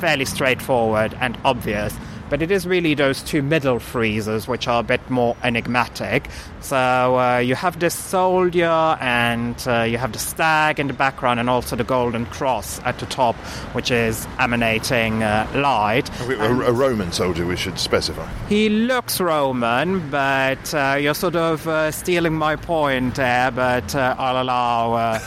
fairly 0.00 0.24
straightforward 0.24 1.16
and 1.20 1.38
obvious. 1.44 1.96
But 2.32 2.40
it 2.40 2.50
is 2.50 2.66
really 2.66 2.94
those 2.94 3.20
two 3.20 3.42
middle 3.42 3.76
friezes 3.76 4.48
which 4.48 4.66
are 4.66 4.80
a 4.80 4.82
bit 4.82 5.10
more 5.10 5.36
enigmatic. 5.44 6.30
So 6.62 7.18
uh, 7.18 7.36
you 7.36 7.54
have 7.54 7.78
this 7.78 7.92
soldier 7.94 8.96
and 9.02 9.62
uh, 9.66 9.82
you 9.82 9.98
have 9.98 10.12
the 10.12 10.18
stag 10.18 10.80
in 10.80 10.86
the 10.86 10.94
background 10.94 11.40
and 11.40 11.50
also 11.50 11.76
the 11.76 11.84
golden 11.84 12.24
cross 12.24 12.80
at 12.84 12.98
the 13.00 13.04
top, 13.04 13.36
which 13.74 13.90
is 13.90 14.26
emanating 14.38 15.22
uh, 15.22 15.46
light. 15.54 16.08
A, 16.22 16.68
a 16.68 16.72
Roman 16.72 17.12
soldier, 17.12 17.44
we 17.44 17.54
should 17.54 17.78
specify. 17.78 18.26
He 18.48 18.70
looks 18.70 19.20
Roman, 19.20 20.08
but 20.08 20.72
uh, 20.72 20.96
you're 20.98 21.12
sort 21.12 21.36
of 21.36 21.68
uh, 21.68 21.90
stealing 21.90 22.32
my 22.32 22.56
point 22.56 23.16
there, 23.16 23.50
but 23.50 23.94
uh, 23.94 24.16
I'll 24.18 24.42
allow 24.42 24.94
uh, 24.94 25.18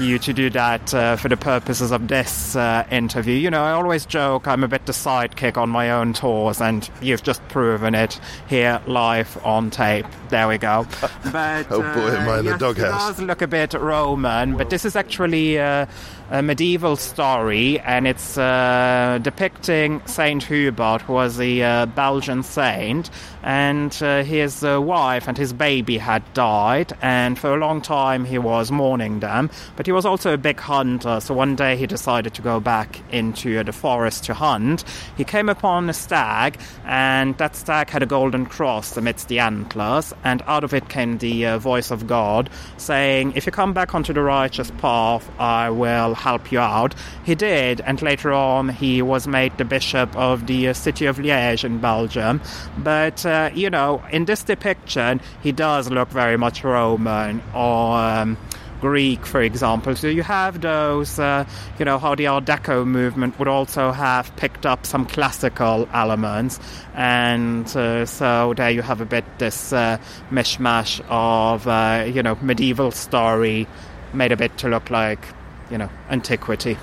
you 0.00 0.18
to 0.18 0.32
do 0.32 0.50
that 0.50 0.92
uh, 0.94 1.16
for 1.16 1.28
the 1.28 1.36
purposes 1.36 1.90
of 1.90 2.08
this 2.08 2.56
uh, 2.56 2.86
interview. 2.90 3.34
You 3.34 3.50
know, 3.50 3.62
I 3.62 3.72
always 3.72 4.06
joke 4.06 4.46
I'm 4.48 4.64
a 4.64 4.68
bit 4.68 4.86
the 4.86 4.92
sidekick 4.92 5.56
on 5.56 5.68
my 5.68 5.90
own 5.90 6.12
tours, 6.12 6.60
and 6.60 6.88
you've 7.00 7.22
just 7.22 7.46
proven 7.48 7.94
it 7.94 8.18
here 8.48 8.80
live 8.86 9.38
on 9.44 9.70
tape. 9.70 10.06
There 10.30 10.48
we 10.48 10.58
go. 10.58 10.86
But, 11.32 11.66
Oh, 11.70 11.80
boy, 11.80 12.16
am 12.16 12.28
I 12.28 12.38
in 12.38 12.44
the 12.46 12.50
yes, 12.52 12.60
doghouse. 12.60 13.10
It 13.10 13.12
does 13.16 13.22
look 13.22 13.42
a 13.42 13.46
bit 13.46 13.74
Roman, 13.74 14.56
but 14.56 14.70
this 14.70 14.84
is 14.84 14.96
actually 14.96 15.58
uh, 15.58 15.86
a 16.30 16.42
medieval 16.42 16.96
story, 16.96 17.78
and 17.80 18.06
it's 18.06 18.36
uh, 18.38 19.18
depicting 19.22 20.00
Saint 20.06 20.42
Hubert, 20.44 21.02
who 21.02 21.12
was 21.12 21.38
a 21.40 21.62
uh, 21.62 21.86
Belgian 21.86 22.42
saint, 22.42 23.10
and 23.42 23.96
uh, 24.02 24.22
his 24.22 24.64
uh, 24.64 24.80
wife 24.80 25.28
and 25.28 25.36
his 25.36 25.52
baby 25.52 25.98
had 25.98 26.22
died, 26.34 26.92
and 27.02 27.38
for 27.38 27.54
a 27.54 27.58
long 27.58 27.80
time 27.80 28.24
he 28.24 28.38
was 28.38 28.70
mourning 28.72 29.20
them. 29.20 29.50
But 29.76 29.86
he 29.90 29.92
was 29.92 30.06
also 30.06 30.32
a 30.32 30.38
big 30.38 30.60
hunter, 30.60 31.18
so 31.18 31.34
one 31.34 31.56
day 31.56 31.76
he 31.76 31.84
decided 31.84 32.32
to 32.32 32.42
go 32.42 32.60
back 32.60 33.00
into 33.10 33.64
the 33.64 33.72
forest 33.72 34.22
to 34.22 34.34
hunt. 34.34 34.84
He 35.16 35.24
came 35.24 35.48
upon 35.48 35.90
a 35.90 35.92
stag, 35.92 36.60
and 36.84 37.36
that 37.38 37.56
stag 37.56 37.90
had 37.90 38.00
a 38.00 38.06
golden 38.06 38.46
cross 38.46 38.96
amidst 38.96 39.26
the 39.26 39.40
antlers, 39.40 40.14
and 40.22 40.44
out 40.46 40.62
of 40.62 40.72
it 40.72 40.88
came 40.90 41.18
the 41.18 41.44
uh, 41.44 41.58
voice 41.58 41.90
of 41.90 42.06
God 42.06 42.50
saying, 42.76 43.32
If 43.34 43.46
you 43.46 43.50
come 43.50 43.72
back 43.72 43.92
onto 43.92 44.12
the 44.12 44.22
righteous 44.22 44.70
path, 44.78 45.28
I 45.40 45.70
will 45.70 46.14
help 46.14 46.52
you 46.52 46.60
out. 46.60 46.94
He 47.24 47.34
did, 47.34 47.80
and 47.80 48.00
later 48.00 48.32
on 48.32 48.68
he 48.68 49.02
was 49.02 49.26
made 49.26 49.58
the 49.58 49.64
bishop 49.64 50.14
of 50.14 50.46
the 50.46 50.68
uh, 50.68 50.72
city 50.72 51.06
of 51.06 51.16
Liège 51.16 51.64
in 51.64 51.80
Belgium. 51.80 52.40
But, 52.78 53.26
uh, 53.26 53.50
you 53.52 53.70
know, 53.70 54.04
in 54.12 54.26
this 54.26 54.44
depiction, 54.44 55.20
he 55.42 55.50
does 55.50 55.90
look 55.90 56.10
very 56.10 56.36
much 56.36 56.62
Roman 56.62 57.42
or. 57.52 57.98
Um, 57.98 58.38
Greek, 58.80 59.26
for 59.26 59.42
example. 59.42 59.94
So 59.94 60.08
you 60.08 60.22
have 60.22 60.60
those, 60.60 61.18
uh, 61.18 61.44
you 61.78 61.84
know, 61.84 61.98
how 61.98 62.14
the 62.14 62.26
Art 62.26 62.44
Deco 62.44 62.86
movement 62.86 63.38
would 63.38 63.48
also 63.48 63.92
have 63.92 64.34
picked 64.36 64.66
up 64.66 64.86
some 64.86 65.06
classical 65.06 65.88
elements, 65.92 66.58
and 66.94 67.66
uh, 67.76 68.06
so 68.06 68.54
there 68.54 68.70
you 68.70 68.82
have 68.82 69.00
a 69.00 69.04
bit 69.04 69.24
this 69.38 69.72
uh, 69.72 69.98
mishmash 70.30 71.00
of, 71.08 71.66
uh, 71.66 72.04
you 72.06 72.22
know, 72.22 72.36
medieval 72.40 72.90
story 72.90 73.66
made 74.12 74.32
a 74.32 74.36
bit 74.36 74.56
to 74.58 74.68
look 74.68 74.90
like, 74.90 75.24
you 75.70 75.78
know, 75.78 75.88
antiquity. 76.10 76.76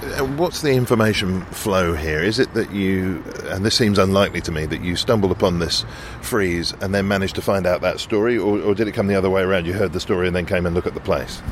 Uh, 0.00 0.24
What's 0.36 0.62
the 0.62 0.72
information 0.72 1.42
flow 1.46 1.94
here? 1.94 2.22
Is 2.22 2.38
it 2.38 2.54
that 2.54 2.72
you, 2.72 3.22
and 3.46 3.64
this 3.64 3.74
seems 3.74 3.98
unlikely 3.98 4.40
to 4.42 4.52
me, 4.52 4.64
that 4.66 4.82
you 4.82 4.94
stumbled 4.96 5.32
upon 5.32 5.58
this 5.58 5.84
freeze 6.22 6.72
and 6.80 6.94
then 6.94 7.08
managed 7.08 7.34
to 7.34 7.42
find 7.42 7.66
out 7.66 7.80
that 7.80 7.98
story, 7.98 8.38
or, 8.38 8.60
or 8.60 8.74
did 8.74 8.86
it 8.86 8.92
come 8.92 9.08
the 9.08 9.16
other 9.16 9.30
way 9.30 9.42
around? 9.42 9.66
You 9.66 9.72
heard 9.72 9.92
the 9.92 10.00
story 10.00 10.28
and 10.28 10.36
then 10.36 10.46
came 10.46 10.66
and 10.66 10.74
looked 10.74 10.86
at 10.86 10.94
the 10.94 11.00
place? 11.00 11.42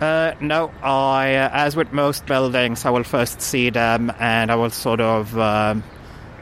Uh, 0.00 0.34
no, 0.40 0.70
I, 0.80 1.34
uh, 1.34 1.50
as 1.52 1.74
with 1.74 1.92
most 1.92 2.24
buildings, 2.26 2.84
I 2.84 2.90
will 2.90 3.02
first 3.02 3.40
see 3.40 3.68
them 3.70 4.12
and 4.20 4.52
I 4.52 4.54
will 4.54 4.70
sort 4.70 5.00
of 5.00 5.36
um, 5.36 5.82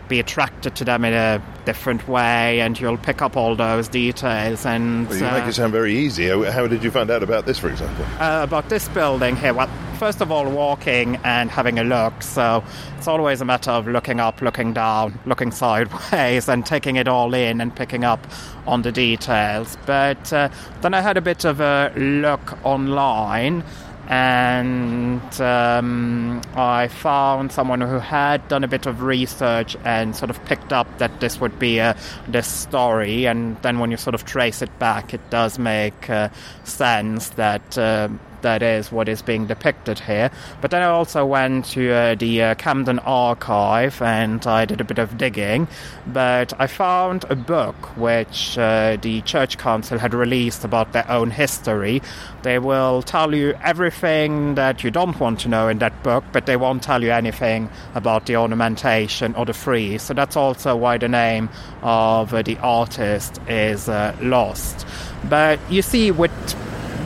be 0.09 0.21
attracted 0.21 0.75
to 0.77 0.85
them 0.85 1.05
in 1.05 1.13
a 1.13 1.43
different 1.65 2.07
way, 2.09 2.61
and 2.61 2.79
you'll 2.81 2.97
pick 2.97 3.23
up 3.23 3.37
all 3.37 3.57
those 3.57 3.89
details. 3.89 4.65
And 4.65 5.09
Well, 5.09 5.19
you 5.19 5.27
uh, 5.27 5.33
make 5.39 5.49
it 5.49 5.55
sound 5.55 5.73
very 5.73 5.95
easy. 5.97 6.29
How 6.29 6.43
how 6.51 6.67
did 6.67 6.83
you 6.85 6.91
find 6.91 7.11
out 7.11 7.23
about 7.23 7.47
this, 7.47 7.59
for 7.59 7.69
example? 7.69 8.05
uh, 8.21 8.43
about 8.43 8.69
this 8.69 8.89
building 8.89 9.37
here, 9.37 9.53
well, 9.55 9.69
first 9.99 10.21
of 10.21 10.31
all, 10.31 10.49
walking 10.51 11.17
and 11.25 11.51
having 11.51 11.79
a 11.79 11.85
look. 11.85 12.23
So 12.23 12.63
it's 12.99 13.09
always 13.09 13.41
a 13.41 13.45
matter 13.45 13.71
of 13.71 13.89
looking 13.89 14.21
up, 14.21 14.41
looking 14.43 14.73
down, 14.73 15.19
looking 15.27 15.51
sideways, 15.51 16.49
and 16.53 16.65
taking 16.65 16.97
it 16.97 17.09
all 17.09 17.35
in 17.35 17.61
and 17.61 17.75
picking 17.75 18.05
up 18.05 18.27
on 18.67 18.83
the 18.83 18.93
details. 18.93 19.77
But 19.87 20.33
uh, 20.33 20.49
then 20.83 20.95
I 20.95 21.01
had 21.01 21.17
a 21.17 21.21
bit 21.21 21.45
of 21.45 21.61
a 21.61 21.93
look 21.97 22.59
online. 22.65 23.65
And 24.09 25.41
um, 25.41 26.43
I 26.55 26.89
found 26.89 27.51
someone 27.51 27.81
who 27.81 27.99
had 27.99 28.47
done 28.49 28.63
a 28.63 28.69
bit 28.69 28.87
of 28.87 29.03
research 29.03 29.77
and 29.85 30.15
sort 30.15 30.31
of 30.31 30.45
picked 30.45 30.73
up 30.73 30.99
that 30.99 31.21
this 31.21 31.41
would 31.41 31.59
be 31.59 31.79
a, 31.79 31.97
this 32.29 32.47
story. 32.47 33.27
And 33.27 33.61
then 33.63 33.79
when 33.79 33.91
you 33.91 33.97
sort 33.97 34.15
of 34.15 34.25
trace 34.25 34.63
it 34.63 34.79
back, 34.79 35.13
it 35.13 35.31
does 35.31 35.59
make 35.59 36.09
uh, 36.09 36.29
sense 36.65 37.31
that 37.31 37.77
uh, 37.77 38.09
that 38.47 38.63
is 38.63 38.93
what 38.93 39.09
is 39.09 39.23
being 39.23 39.47
depicted 39.47 39.99
here. 39.99 40.31
But 40.61 40.71
then 40.71 40.81
I 40.81 40.87
also 40.87 41.27
went 41.27 41.65
to 41.75 41.93
uh, 41.93 42.15
the 42.15 42.43
uh, 42.43 42.55
Camden 42.55 43.01
Archive 43.01 44.01
and 44.01 44.47
I 44.47 44.65
did 44.65 44.81
a 44.81 44.85
bit 44.85 45.01
of 45.01 45.19
digging. 45.19 45.67
But 46.07 46.53
I 46.61 46.69
found 46.69 47.25
a 47.29 47.35
book 47.35 47.75
which 47.97 48.57
uh, 48.57 48.99
the 49.03 49.21
Church 49.23 49.59
Council 49.59 49.99
had 49.99 50.15
released 50.15 50.63
about 50.65 50.93
their 50.93 51.11
own 51.11 51.33
history. 51.33 52.03
They 52.43 52.61
will 52.61 53.03
tell 53.03 53.35
you 53.35 53.55
everything 53.65 54.55
that 54.55 54.85
you 54.85 54.93
don't 54.93 55.19
want 55.19 55.41
to 55.41 55.49
know 55.49 55.67
in 55.67 55.79
that 55.79 56.05
book, 56.05 56.23
but 56.33 56.47
they 56.47 56.57
won't 56.57 56.85
tell 56.85 57.03
you 57.03 57.11
anything 57.11 57.69
about 57.97 58.27
the 58.27 58.37
ornamentation 58.37 59.35
or 59.35 59.45
the 59.45 59.55
frieze. 59.55 60.03
So 60.03 60.15
that's 60.15 60.37
also 60.37 60.77
why 60.77 60.99
the 60.99 61.09
name 61.09 61.49
of 61.83 62.33
uh, 62.33 62.43
the 62.43 62.57
artist 62.59 63.41
is 63.49 63.89
uh, 63.89 64.15
lost. 64.23 64.87
But 65.29 65.59
you 65.69 65.83
see, 65.83 66.13
with 66.13 66.31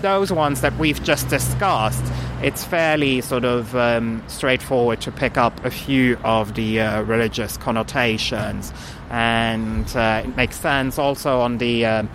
those 0.03 0.33
ones 0.33 0.61
that 0.61 0.77
we've 0.79 1.03
just 1.03 1.29
discussed, 1.29 2.05
it's 2.43 2.65
fairly 2.65 3.21
sort 3.21 3.45
of 3.45 3.75
um, 3.77 4.23
straightforward 4.27 5.01
to 5.03 5.13
pick 5.13 5.37
up 5.37 5.65
a 5.65 5.71
few 5.71 6.17
of 6.25 6.55
the 6.55 6.81
uh, 6.81 7.03
religious 7.03 7.57
connotations, 7.57 8.73
and 9.11 9.87
uh, 9.97 10.23
it 10.25 10.37
makes 10.37 10.59
sense 10.59 10.99
also 10.99 11.41
on 11.41 11.59
the. 11.59 11.87
um 11.87 12.09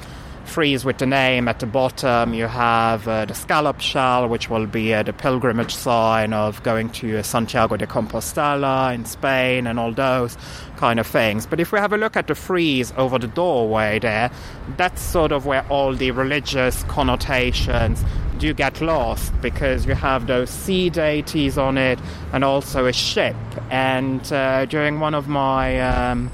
frieze 0.47 0.85
with 0.85 0.97
the 0.97 1.05
name 1.05 1.47
at 1.47 1.59
the 1.59 1.65
bottom. 1.65 2.33
You 2.33 2.47
have 2.47 3.07
uh, 3.07 3.25
the 3.25 3.33
scallop 3.33 3.81
shell, 3.81 4.27
which 4.27 4.49
will 4.49 4.65
be 4.65 4.93
uh, 4.93 5.03
the 5.03 5.13
pilgrimage 5.13 5.75
sign 5.75 6.33
of 6.33 6.61
going 6.63 6.89
to 6.91 7.19
uh, 7.19 7.23
Santiago 7.23 7.77
de 7.77 7.87
Compostela 7.87 8.93
in 8.93 9.05
Spain 9.05 9.67
and 9.67 9.79
all 9.79 9.91
those 9.91 10.37
kind 10.77 10.99
of 10.99 11.07
things. 11.07 11.45
But 11.45 11.59
if 11.59 11.71
we 11.71 11.79
have 11.79 11.93
a 11.93 11.97
look 11.97 12.15
at 12.15 12.27
the 12.27 12.35
frieze 12.35 12.93
over 12.97 13.17
the 13.19 13.27
doorway 13.27 13.99
there, 13.99 14.31
that's 14.77 15.01
sort 15.01 15.31
of 15.31 15.45
where 15.45 15.65
all 15.67 15.93
the 15.93 16.11
religious 16.11 16.83
connotations 16.83 18.03
do 18.37 18.53
get 18.53 18.81
lost 18.81 19.33
because 19.41 19.85
you 19.85 19.95
have 19.95 20.27
those 20.27 20.49
sea 20.49 20.89
deities 20.89 21.57
on 21.57 21.77
it 21.77 21.99
and 22.33 22.43
also 22.43 22.85
a 22.85 22.93
ship. 22.93 23.35
And 23.69 24.31
uh, 24.31 24.65
during 24.65 24.99
one 24.99 25.13
of 25.13 25.27
my 25.27 25.79
um, 25.79 26.31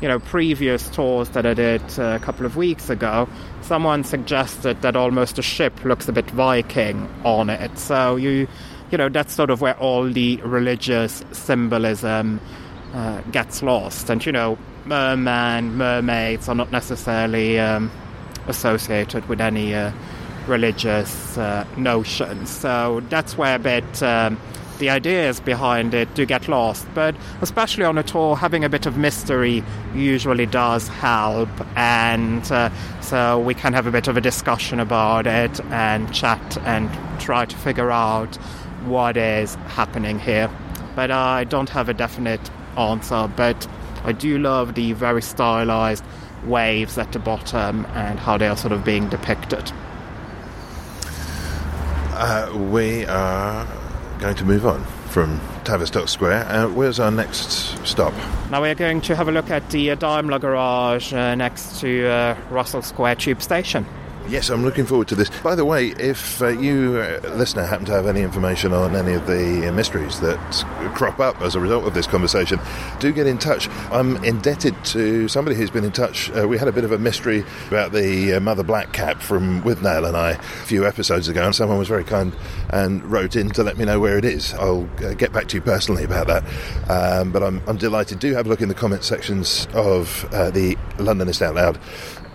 you 0.00 0.08
know 0.08 0.18
previous 0.18 0.88
tours 0.90 1.30
that 1.30 1.46
I 1.46 1.54
did 1.54 1.82
uh, 1.98 2.18
a 2.20 2.24
couple 2.24 2.46
of 2.46 2.56
weeks 2.56 2.90
ago, 2.90 3.28
someone 3.70 4.02
suggested 4.02 4.82
that 4.82 4.96
almost 4.96 5.38
a 5.38 5.42
ship 5.42 5.84
looks 5.84 6.08
a 6.08 6.12
bit 6.12 6.28
Viking 6.32 7.08
on 7.24 7.48
it. 7.48 7.78
So 7.78 8.16
you 8.16 8.48
you 8.90 8.98
know 8.98 9.08
that's 9.08 9.32
sort 9.32 9.48
of 9.48 9.60
where 9.60 9.78
all 9.78 10.10
the 10.10 10.38
religious 10.42 11.22
symbolism 11.30 12.40
uh, 12.92 13.20
gets 13.30 13.62
lost. 13.62 14.10
And 14.10 14.26
you 14.26 14.32
know, 14.32 14.58
merman, 14.86 15.76
mermaids 15.76 16.48
are 16.48 16.56
not 16.56 16.72
necessarily 16.72 17.60
um, 17.60 17.92
associated 18.48 19.28
with 19.28 19.40
any 19.40 19.72
uh, 19.72 19.92
religious 20.48 21.38
uh, 21.38 21.64
notions. 21.76 22.50
So 22.50 23.02
that's 23.08 23.38
where 23.38 23.54
a 23.54 23.60
bit. 23.60 24.02
Um, 24.02 24.36
the 24.80 24.90
ideas 24.90 25.38
behind 25.38 25.94
it 25.94 26.12
do 26.14 26.26
get 26.26 26.48
lost, 26.48 26.88
but 26.94 27.14
especially 27.40 27.84
on 27.84 27.96
a 27.96 28.02
tour, 28.02 28.34
having 28.34 28.64
a 28.64 28.68
bit 28.68 28.86
of 28.86 28.96
mystery 28.96 29.62
usually 29.94 30.46
does 30.46 30.88
help, 30.88 31.48
and 31.76 32.50
uh, 32.50 32.70
so 33.00 33.38
we 33.38 33.54
can 33.54 33.72
have 33.72 33.86
a 33.86 33.92
bit 33.92 34.08
of 34.08 34.16
a 34.16 34.20
discussion 34.20 34.80
about 34.80 35.26
it 35.28 35.60
and 35.66 36.12
chat 36.12 36.58
and 36.64 36.90
try 37.20 37.44
to 37.44 37.56
figure 37.56 37.92
out 37.92 38.34
what 38.86 39.16
is 39.16 39.54
happening 39.76 40.18
here. 40.18 40.50
But 40.96 41.12
I 41.12 41.44
don't 41.44 41.68
have 41.68 41.88
a 41.88 41.94
definite 41.94 42.50
answer, 42.76 43.30
but 43.36 43.68
I 44.04 44.12
do 44.12 44.38
love 44.38 44.74
the 44.74 44.92
very 44.94 45.22
stylized 45.22 46.04
waves 46.46 46.98
at 46.98 47.12
the 47.12 47.18
bottom 47.18 47.86
and 47.94 48.18
how 48.18 48.38
they 48.38 48.48
are 48.48 48.56
sort 48.56 48.72
of 48.72 48.84
being 48.84 49.08
depicted. 49.08 49.70
Uh, 52.12 52.50
we 52.70 53.04
are 53.06 53.66
going 54.20 54.36
to 54.36 54.44
move 54.44 54.66
on 54.66 54.84
from 55.08 55.40
Tavistock 55.64 56.08
Square. 56.08 56.44
Uh, 56.46 56.68
where's 56.68 57.00
our 57.00 57.10
next 57.10 57.84
stop? 57.86 58.12
Now 58.50 58.62
we 58.62 58.68
are 58.68 58.74
going 58.74 59.00
to 59.02 59.16
have 59.16 59.28
a 59.28 59.32
look 59.32 59.50
at 59.50 59.68
the 59.70 59.90
uh, 59.90 59.94
Daimler 59.94 60.38
garage 60.38 61.12
uh, 61.12 61.34
next 61.34 61.80
to 61.80 62.06
uh, 62.06 62.36
Russell 62.50 62.82
Square 62.82 63.16
Tube 63.16 63.40
Station. 63.40 63.86
Yes, 64.30 64.48
I'm 64.48 64.62
looking 64.62 64.86
forward 64.86 65.08
to 65.08 65.16
this. 65.16 65.28
By 65.40 65.56
the 65.56 65.64
way, 65.64 65.88
if 65.88 66.40
uh, 66.40 66.50
you, 66.50 66.98
uh, 66.98 67.30
listener, 67.30 67.66
happen 67.66 67.84
to 67.86 67.92
have 67.92 68.06
any 68.06 68.20
information 68.20 68.72
on 68.72 68.94
any 68.94 69.14
of 69.14 69.26
the 69.26 69.72
mysteries 69.74 70.20
that 70.20 70.38
crop 70.94 71.18
up 71.18 71.40
as 71.42 71.56
a 71.56 71.60
result 71.60 71.84
of 71.84 71.94
this 71.94 72.06
conversation, 72.06 72.60
do 73.00 73.12
get 73.12 73.26
in 73.26 73.38
touch. 73.38 73.68
I'm 73.90 74.22
indebted 74.22 74.84
to 74.84 75.26
somebody 75.26 75.56
who's 75.56 75.72
been 75.72 75.82
in 75.82 75.90
touch. 75.90 76.30
Uh, 76.30 76.46
we 76.46 76.58
had 76.58 76.68
a 76.68 76.72
bit 76.72 76.84
of 76.84 76.92
a 76.92 76.98
mystery 76.98 77.44
about 77.66 77.90
the 77.90 78.34
uh, 78.34 78.40
Mother 78.40 78.62
Black 78.62 78.92
Cap 78.92 79.20
from 79.20 79.62
Withnail 79.62 80.06
and 80.06 80.16
I 80.16 80.30
a 80.30 80.38
few 80.38 80.86
episodes 80.86 81.26
ago, 81.26 81.44
and 81.44 81.52
someone 81.52 81.78
was 81.78 81.88
very 81.88 82.04
kind 82.04 82.32
and 82.68 83.02
wrote 83.10 83.34
in 83.34 83.50
to 83.50 83.64
let 83.64 83.78
me 83.78 83.84
know 83.84 83.98
where 83.98 84.16
it 84.16 84.24
is. 84.24 84.54
I'll 84.54 84.88
uh, 85.04 85.14
get 85.14 85.32
back 85.32 85.48
to 85.48 85.56
you 85.56 85.60
personally 85.60 86.04
about 86.04 86.28
that. 86.28 86.44
Um, 86.88 87.32
but 87.32 87.42
I'm, 87.42 87.60
I'm 87.66 87.78
delighted. 87.78 88.20
Do 88.20 88.32
have 88.34 88.46
a 88.46 88.48
look 88.48 88.60
in 88.60 88.68
the 88.68 88.76
comment 88.76 89.02
sections 89.02 89.66
of 89.74 90.24
uh, 90.32 90.50
the 90.50 90.76
Londonist 90.98 91.42
Out 91.42 91.56
Loud 91.56 91.80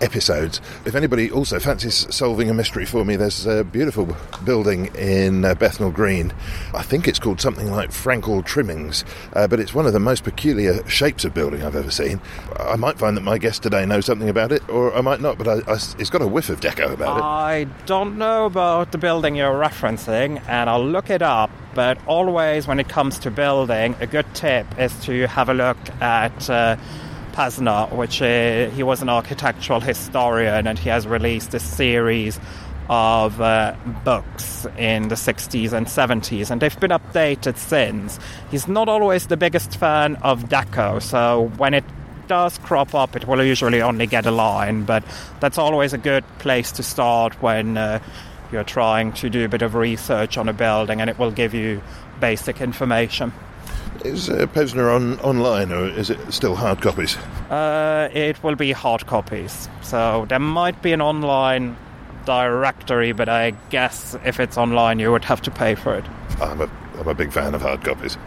episodes. 0.00 0.60
If 0.84 0.94
anybody 0.94 1.30
also 1.30 1.58
fancies 1.58 2.06
solving 2.14 2.50
a 2.50 2.54
mystery 2.54 2.84
for 2.84 3.04
me, 3.04 3.16
there's 3.16 3.46
a 3.46 3.64
beautiful 3.64 4.16
building 4.44 4.86
in 4.96 5.44
uh, 5.44 5.54
Bethnal 5.54 5.90
Green. 5.90 6.32
I 6.74 6.82
think 6.82 7.08
it's 7.08 7.18
called 7.18 7.40
something 7.40 7.70
like 7.70 7.90
Frankel 7.90 8.44
Trimmings, 8.44 9.04
uh, 9.34 9.46
but 9.46 9.60
it's 9.60 9.74
one 9.74 9.86
of 9.86 9.92
the 9.92 10.00
most 10.00 10.24
peculiar 10.24 10.86
shapes 10.88 11.24
of 11.24 11.34
building 11.34 11.62
I've 11.62 11.76
ever 11.76 11.90
seen. 11.90 12.20
I 12.58 12.76
might 12.76 12.98
find 12.98 13.16
that 13.16 13.22
my 13.22 13.38
guest 13.38 13.62
today 13.62 13.86
knows 13.86 14.06
something 14.06 14.28
about 14.28 14.52
it, 14.52 14.66
or 14.68 14.94
I 14.94 15.00
might 15.00 15.20
not, 15.20 15.38
but 15.38 15.48
I, 15.48 15.72
I, 15.72 15.74
it's 15.74 16.10
got 16.10 16.22
a 16.22 16.26
whiff 16.26 16.50
of 16.50 16.60
deco 16.60 16.92
about 16.92 17.18
it. 17.18 17.22
I 17.22 17.64
don't 17.86 18.18
know 18.18 18.46
about 18.46 18.92
the 18.92 18.98
building 18.98 19.36
you're 19.36 19.54
referencing, 19.54 20.42
and 20.48 20.68
I'll 20.70 20.86
look 20.86 21.10
it 21.10 21.22
up. 21.22 21.50
But 21.74 21.98
always, 22.06 22.66
when 22.66 22.80
it 22.80 22.88
comes 22.88 23.18
to 23.20 23.30
building, 23.30 23.96
a 24.00 24.06
good 24.06 24.26
tip 24.34 24.66
is 24.78 24.98
to 25.04 25.26
have 25.26 25.50
a 25.50 25.54
look 25.54 25.76
at 26.00 26.48
uh, 26.48 26.76
Pevsner, 27.36 27.92
which 27.92 28.22
uh, 28.22 28.70
he 28.70 28.82
was 28.82 29.02
an 29.02 29.10
architectural 29.10 29.80
historian, 29.80 30.66
and 30.66 30.78
he 30.78 30.88
has 30.88 31.06
released 31.06 31.52
a 31.52 31.60
series 31.60 32.40
of 32.88 33.38
uh, 33.42 33.74
books 34.04 34.66
in 34.78 35.08
the 35.08 35.16
60s 35.16 35.74
and 35.74 35.86
70s, 35.86 36.50
and 36.50 36.62
they've 36.62 36.80
been 36.80 36.92
updated 36.92 37.58
since. 37.58 38.18
He's 38.50 38.66
not 38.66 38.88
always 38.88 39.26
the 39.26 39.36
biggest 39.36 39.76
fan 39.76 40.16
of 40.16 40.44
deco, 40.44 41.02
so 41.02 41.52
when 41.58 41.74
it 41.74 41.84
does 42.26 42.56
crop 42.58 42.94
up, 42.94 43.14
it 43.14 43.28
will 43.28 43.44
usually 43.44 43.82
only 43.82 44.06
get 44.06 44.24
a 44.24 44.30
line, 44.30 44.84
but 44.84 45.04
that's 45.38 45.58
always 45.58 45.92
a 45.92 45.98
good 45.98 46.24
place 46.38 46.72
to 46.72 46.82
start 46.82 47.34
when 47.42 47.76
uh, 47.76 47.98
you're 48.50 48.64
trying 48.64 49.12
to 49.12 49.28
do 49.28 49.44
a 49.44 49.48
bit 49.48 49.60
of 49.60 49.74
research 49.74 50.38
on 50.38 50.48
a 50.48 50.54
building, 50.54 51.02
and 51.02 51.10
it 51.10 51.18
will 51.18 51.32
give 51.32 51.52
you 51.52 51.82
basic 52.18 52.62
information. 52.62 53.30
Is 54.04 54.28
uh, 54.28 54.46
Pevsner 54.46 54.94
on 54.94 55.18
online, 55.20 55.72
or 55.72 55.86
is 55.86 56.10
it 56.10 56.18
still 56.32 56.54
hard 56.54 56.80
copies? 56.80 57.16
Uh, 57.50 58.08
it 58.12 58.42
will 58.42 58.56
be 58.56 58.72
hard 58.72 59.06
copies, 59.06 59.68
so 59.82 60.26
there 60.28 60.38
might 60.38 60.80
be 60.82 60.92
an 60.92 61.00
online 61.00 61.76
directory, 62.24 63.12
but 63.12 63.28
I 63.28 63.52
guess 63.70 64.16
if 64.24 64.40
it's 64.40 64.58
online, 64.58 64.98
you 64.98 65.10
would 65.12 65.24
have 65.24 65.40
to 65.42 65.50
pay 65.50 65.74
for 65.74 65.94
it. 65.94 66.04
I'm 66.40 66.60
a, 66.60 66.70
I'm 66.98 67.08
a 67.08 67.14
big 67.14 67.32
fan 67.32 67.54
of 67.54 67.62
hard 67.62 67.84
copies. 67.84 68.18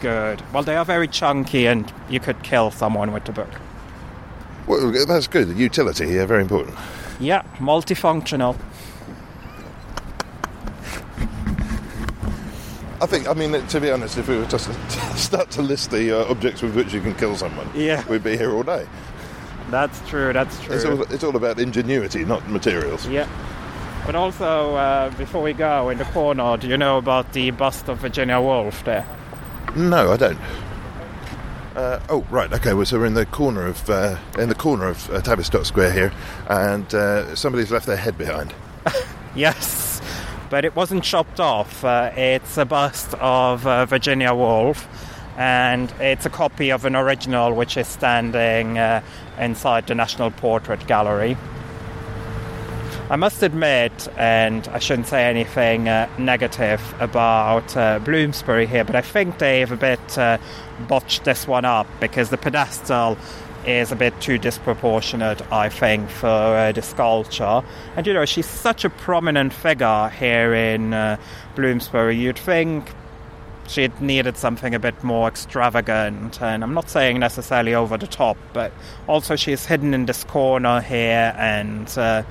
Good. 0.00 0.42
Well, 0.52 0.62
they 0.62 0.76
are 0.76 0.84
very 0.84 1.08
chunky, 1.08 1.66
and 1.66 1.92
you 2.08 2.20
could 2.20 2.42
kill 2.42 2.70
someone 2.70 3.12
with 3.12 3.24
the 3.24 3.32
book. 3.32 3.50
Well, 4.66 4.92
that's 5.06 5.26
good. 5.26 5.56
Utility, 5.56 6.06
yeah, 6.08 6.26
very 6.26 6.42
important. 6.42 6.76
Yeah, 7.20 7.42
multifunctional. 7.58 8.56
I 13.04 13.06
think, 13.06 13.28
I 13.28 13.34
mean, 13.34 13.52
to 13.66 13.80
be 13.82 13.90
honest, 13.90 14.16
if 14.16 14.28
we 14.28 14.38
were 14.38 14.46
just 14.46 14.64
to 14.70 14.98
start 15.18 15.50
to 15.52 15.62
list 15.62 15.90
the 15.90 16.20
uh, 16.26 16.30
objects 16.30 16.62
with 16.62 16.74
which 16.74 16.94
you 16.94 17.02
can 17.02 17.14
kill 17.14 17.36
someone, 17.36 17.68
Yeah. 17.74 18.02
we'd 18.08 18.24
be 18.24 18.34
here 18.38 18.50
all 18.54 18.62
day. 18.62 18.86
That's 19.70 20.00
true. 20.08 20.32
That's 20.32 20.58
true. 20.62 20.74
It's 20.74 20.84
all, 20.86 21.02
it's 21.02 21.22
all 21.22 21.36
about 21.36 21.60
ingenuity, 21.60 22.24
not 22.24 22.48
materials. 22.48 23.06
Yeah. 23.06 23.28
But 24.06 24.14
also, 24.14 24.74
uh, 24.76 25.10
before 25.18 25.42
we 25.42 25.52
go, 25.52 25.90
in 25.90 25.98
the 25.98 26.06
corner, 26.06 26.56
do 26.56 26.66
you 26.66 26.78
know 26.78 26.96
about 26.96 27.34
the 27.34 27.50
bust 27.50 27.88
of 27.90 27.98
Virginia 27.98 28.40
Woolf 28.40 28.82
there? 28.84 29.06
No, 29.76 30.10
I 30.12 30.16
don't. 30.16 30.38
Uh, 31.76 32.00
oh, 32.08 32.24
right. 32.30 32.50
Okay. 32.54 32.72
Well, 32.72 32.86
so 32.86 32.98
we're 32.98 33.04
in 33.06 33.14
the 33.14 33.26
corner 33.26 33.66
of 33.66 33.90
uh, 33.90 34.16
in 34.38 34.48
the 34.48 34.54
corner 34.54 34.86
of 34.86 35.10
uh, 35.10 35.20
Tavistock 35.20 35.66
Square 35.66 35.92
here, 35.92 36.12
and 36.48 36.94
uh, 36.94 37.34
somebody's 37.36 37.70
left 37.70 37.86
their 37.86 37.96
head 37.98 38.16
behind. 38.16 38.54
Yes, 39.36 39.93
but 40.50 40.64
it 40.64 40.74
wasn't 40.76 41.04
chopped 41.04 41.40
off. 41.40 41.84
Uh, 41.84 42.10
it's 42.16 42.56
a 42.56 42.64
bust 42.64 43.14
of 43.20 43.66
uh, 43.66 43.86
Virginia 43.86 44.34
Woolf, 44.34 44.86
and 45.36 45.90
it's 46.00 46.26
a 46.26 46.30
copy 46.30 46.70
of 46.70 46.84
an 46.84 46.96
original 46.96 47.52
which 47.52 47.76
is 47.76 47.88
standing 47.88 48.78
uh, 48.78 49.02
inside 49.38 49.86
the 49.86 49.94
National 49.94 50.30
Portrait 50.30 50.86
Gallery. 50.86 51.36
I 53.10 53.16
must 53.16 53.42
admit, 53.42 54.08
and 54.16 54.66
I 54.68 54.78
shouldn't 54.78 55.08
say 55.08 55.24
anything 55.24 55.88
uh, 55.88 56.08
negative 56.16 56.80
about 57.00 57.76
uh, 57.76 57.98
Bloomsbury 57.98 58.66
here, 58.66 58.82
but 58.82 58.96
I 58.96 59.02
think 59.02 59.38
they've 59.38 59.70
a 59.70 59.76
bit 59.76 60.18
uh, 60.18 60.38
botched 60.88 61.24
this 61.24 61.46
one 61.46 61.66
up 61.66 61.86
because 62.00 62.30
the 62.30 62.38
pedestal 62.38 63.18
is 63.66 63.92
a 63.92 63.96
bit 63.96 64.18
too 64.20 64.38
disproportionate, 64.38 65.40
I 65.52 65.68
think, 65.68 66.10
for 66.10 66.26
uh, 66.26 66.72
the 66.72 66.82
sculpture. 66.82 67.62
And 67.96 68.06
you 68.06 68.12
know, 68.12 68.24
she's 68.24 68.46
such 68.46 68.84
a 68.84 68.90
prominent 68.90 69.52
figure 69.52 70.08
here 70.08 70.54
in 70.54 70.94
uh, 70.94 71.16
Bloomsbury, 71.54 72.16
you'd 72.16 72.38
think 72.38 72.90
she'd 73.68 74.00
needed 74.00 74.36
something 74.36 74.74
a 74.74 74.78
bit 74.78 75.02
more 75.02 75.28
extravagant. 75.28 76.42
And 76.42 76.62
I'm 76.62 76.74
not 76.74 76.88
saying 76.88 77.18
necessarily 77.18 77.74
over 77.74 77.96
the 77.96 78.06
top, 78.06 78.36
but 78.52 78.72
also 79.06 79.36
she's 79.36 79.66
hidden 79.66 79.94
in 79.94 80.06
this 80.06 80.24
corner 80.24 80.80
here 80.80 81.34
and 81.38 81.88
uh, 81.98 82.22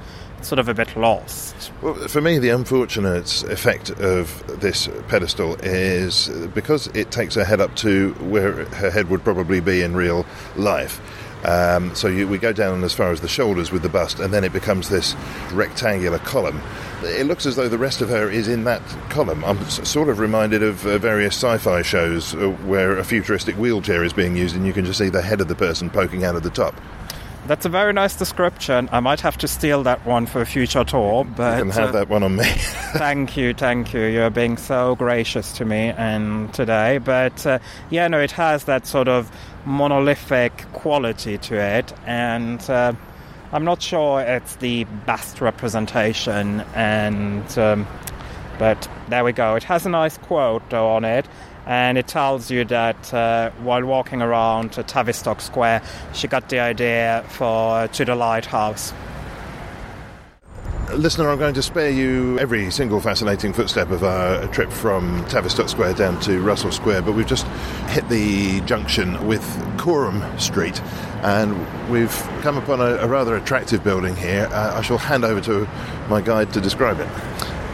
sort 0.41 0.59
of 0.59 0.67
a 0.67 0.73
bit 0.73 0.95
lost. 0.95 1.71
Well, 1.81 1.95
for 2.07 2.21
me, 2.21 2.37
the 2.39 2.49
unfortunate 2.49 3.43
effect 3.43 3.89
of 3.91 4.59
this 4.59 4.89
pedestal 5.07 5.55
is 5.61 6.29
because 6.53 6.87
it 6.87 7.11
takes 7.11 7.35
her 7.35 7.43
head 7.43 7.61
up 7.61 7.75
to 7.77 8.13
where 8.19 8.65
her 8.65 8.91
head 8.91 9.09
would 9.09 9.23
probably 9.23 9.59
be 9.59 9.81
in 9.81 9.95
real 9.95 10.25
life. 10.55 11.01
Um, 11.43 11.93
so 11.95 12.07
you, 12.07 12.27
we 12.27 12.37
go 12.37 12.53
down 12.53 12.83
as 12.83 12.93
far 12.93 13.11
as 13.11 13.21
the 13.21 13.27
shoulders 13.27 13.71
with 13.71 13.81
the 13.81 13.89
bust, 13.89 14.19
and 14.19 14.33
then 14.33 14.43
it 14.43 14.53
becomes 14.53 14.89
this 14.89 15.15
rectangular 15.51 16.19
column. 16.19 16.61
It 17.03 17.25
looks 17.25 17.45
as 17.45 17.55
though 17.57 17.67
the 17.67 17.77
rest 17.77 18.01
of 18.01 18.09
her 18.09 18.29
is 18.29 18.47
in 18.47 18.63
that 18.63 18.81
column. 19.09 19.43
I'm 19.43 19.57
s- 19.59 19.87
sort 19.87 20.07
of 20.07 20.19
reminded 20.19 20.63
of 20.63 20.85
uh, 20.85 20.97
various 20.99 21.35
sci-fi 21.35 21.81
shows 21.81 22.33
uh, 22.33 22.49
where 22.65 22.97
a 22.97 23.03
futuristic 23.03 23.55
wheelchair 23.57 24.03
is 24.05 24.13
being 24.13 24.37
used, 24.37 24.55
and 24.55 24.65
you 24.65 24.71
can 24.71 24.85
just 24.85 24.99
see 24.99 25.09
the 25.09 25.21
head 25.21 25.41
of 25.41 25.49
the 25.49 25.55
person 25.55 25.89
poking 25.89 26.23
out 26.23 26.35
of 26.35 26.43
the 26.43 26.49
top. 26.49 26.73
That's 27.45 27.65
a 27.65 27.69
very 27.69 27.91
nice 27.91 28.15
description. 28.15 28.87
I 28.93 29.01
might 29.01 29.19
have 29.19 29.37
to 29.39 29.49
steal 29.49 29.83
that 29.83 30.05
one 30.05 30.27
for 30.27 30.39
a 30.39 30.45
future 30.45 30.85
tour, 30.85 31.25
but 31.25 31.57
You 31.57 31.63
can 31.63 31.71
have 31.71 31.89
uh, 31.89 31.91
that 31.91 32.07
one 32.07 32.23
on 32.23 32.37
me. 32.37 32.45
thank 32.93 33.35
you, 33.35 33.53
thank 33.53 33.93
you. 33.93 33.99
You're 34.05 34.29
being 34.29 34.55
so 34.55 34.95
gracious 34.95 35.51
to 35.57 35.65
me 35.65 35.89
and 35.97 36.53
today. 36.53 36.99
But 36.99 37.45
uh, 37.45 37.59
yeah, 37.89 38.07
no, 38.07 38.21
it 38.21 38.31
has 38.31 38.63
that 38.63 38.87
sort 38.87 39.09
of 39.09 39.29
monolithic 39.65 40.65
quality 40.73 41.37
to 41.37 41.55
it, 41.55 41.93
and 42.05 42.61
uh, 42.69 42.93
I'm 43.51 43.65
not 43.65 43.81
sure 43.81 44.21
it's 44.21 44.55
the 44.57 44.83
best 45.05 45.41
representation. 45.41 46.61
And 46.73 47.57
um, 47.57 47.87
but 48.57 48.87
there 49.09 49.23
we 49.23 49.33
go. 49.33 49.55
It 49.55 49.63
has 49.63 49.85
a 49.85 49.89
nice 49.89 50.17
quote 50.17 50.73
on 50.73 51.03
it. 51.05 51.27
And 51.65 51.97
it 51.97 52.07
tells 52.07 52.51
you 52.51 52.65
that 52.65 53.13
uh, 53.13 53.51
while 53.61 53.85
walking 53.85 54.21
around 54.21 54.73
Tavistock 54.73 55.39
Square, 55.39 55.81
she 56.13 56.27
got 56.27 56.49
the 56.49 56.59
idea 56.59 57.23
for 57.29 57.87
to 57.87 58.05
the 58.05 58.15
lighthouse. 58.15 58.93
Listener, 60.97 61.29
I'm 61.29 61.39
going 61.39 61.55
to 61.55 61.63
spare 61.63 61.89
you 61.89 62.37
every 62.37 62.69
single 62.69 63.01
fascinating 63.01 63.51
footstep 63.51 63.89
of 63.89 64.03
our 64.03 64.45
trip 64.49 64.71
from 64.71 65.25
Tavistock 65.27 65.67
Square 65.67 65.95
down 65.95 66.19
to 66.21 66.39
Russell 66.39 66.71
Square, 66.71 67.01
but 67.01 67.13
we've 67.13 67.27
just 67.27 67.47
hit 67.87 68.07
the 68.09 68.61
junction 68.61 69.25
with 69.25 69.43
Coram 69.79 70.23
Street 70.39 70.79
and 71.23 71.57
we've 71.89 72.13
come 72.41 72.57
upon 72.57 72.79
a, 72.79 72.97
a 72.97 73.07
rather 73.07 73.35
attractive 73.35 73.83
building 73.83 74.15
here. 74.15 74.47
Uh, 74.51 74.77
I 74.77 74.81
shall 74.81 74.99
hand 74.99 75.25
over 75.25 75.41
to 75.41 75.67
my 76.09 76.21
guide 76.21 76.53
to 76.53 76.61
describe 76.61 76.99
it. 76.99 77.07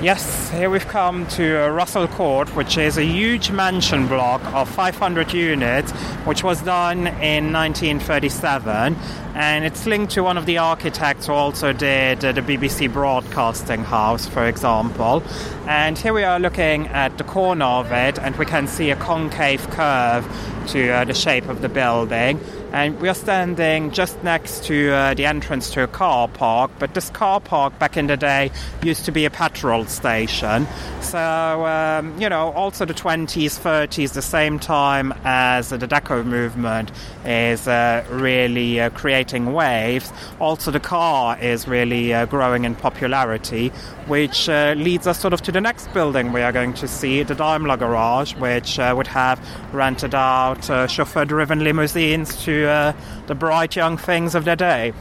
Yes, 0.02 0.50
here 0.52 0.70
we've 0.70 0.88
come 0.88 1.28
to 1.28 1.66
uh, 1.66 1.68
Russell 1.68 2.08
Court, 2.08 2.56
which 2.56 2.78
is 2.78 2.98
a 2.98 3.04
huge 3.04 3.52
mansion 3.52 4.08
block 4.08 4.42
of 4.54 4.70
500 4.70 5.34
units, 5.34 5.92
which 6.24 6.42
was 6.42 6.62
done 6.62 7.00
in 7.00 7.52
1937, 7.52 8.96
and 9.36 9.66
it's 9.66 9.86
linked 9.86 10.14
to 10.14 10.24
one 10.24 10.38
of 10.38 10.46
the 10.46 10.58
architects 10.58 11.28
who 11.28 11.34
also 11.34 11.74
did 11.74 12.24
uh, 12.24 12.32
the 12.32 12.40
BBC 12.40 12.94
Broadcasting 12.94 13.84
House, 13.84 14.26
for 14.26 14.48
example. 14.48 15.22
And 15.68 15.98
here 15.98 16.14
we 16.14 16.24
are 16.24 16.40
looking 16.40 16.88
at 16.88 17.18
the 17.18 17.26
corner 17.26 17.66
of 17.66 17.92
it, 17.92 18.18
and 18.20 18.38
we 18.38 18.46
can 18.46 18.68
see 18.68 18.92
a 18.92 18.96
concave 18.96 19.70
curve 19.70 20.26
to 20.70 20.90
uh, 20.90 21.06
the 21.06 21.14
shape 21.14 21.48
of 21.48 21.62
the 21.62 21.70
building. 21.70 22.40
And 22.72 23.02
we 23.02 23.10
are 23.10 23.16
standing 23.16 23.90
just 23.90 24.24
next 24.24 24.66
to 24.66 24.92
uh, 24.92 25.14
the 25.16 25.26
entrance 25.26 25.72
to 25.72 25.82
a 25.82 25.88
car 25.88 26.28
park, 26.28 26.70
but 26.78 26.94
this 26.94 27.10
car 27.10 27.40
park 27.40 27.80
back 27.80 27.98
in 27.98 28.06
the 28.06 28.16
day 28.16 28.52
used 28.84 29.06
to 29.06 29.12
be 29.12 29.26
a 29.26 29.32
petrol 29.32 29.86
station. 29.86 30.68
So, 31.02 31.66
um, 31.66 32.22
you 32.22 32.30
know, 32.30 32.52
also 32.52 32.86
the 32.86 32.94
20s, 32.94 33.60
30s, 33.60 34.14
the 34.14 34.22
same 34.22 34.60
time 34.60 35.14
as 35.24 35.70
the 35.70 35.80
Deco 35.80 36.24
movement 36.24 36.92
is 37.26 37.68
uh, 37.68 38.06
really 38.12 38.80
uh, 38.80 38.92
creating 38.92 39.54
waves, 39.54 40.14
also 40.40 40.70
the 40.70 40.80
car 40.80 41.40
is 41.40 41.68
really 41.68 42.14
uh, 42.14 42.28
growing 42.28 42.66
in 42.66 42.76
popularity, 42.76 43.70
which 44.06 44.48
uh, 44.48 44.76
leads 44.78 45.08
us 45.08 45.20
sort 45.20 45.34
of 45.34 45.42
to 45.42 45.52
the 45.52 45.62
next 45.62 45.92
building 45.94 46.32
we 46.32 46.42
are 46.42 46.52
going 46.52 46.74
to 46.76 46.88
see, 46.88 47.24
the 47.24 47.34
Daimler 47.34 47.78
Garage, 47.78 48.36
which 48.36 48.78
would 48.78 49.08
have 49.08 49.40
rented 49.74 50.14
out 50.14 50.59
uh, 50.68 50.88
chauffeur-driven 50.88 51.64
limousines 51.64 52.44
to 52.44 52.66
uh, 52.68 52.94
the 53.28 53.36
bright 53.36 53.76
young 53.76 53.98
things 53.98 54.34
of 54.34 54.46
their 54.46 54.56
day. 54.56 54.94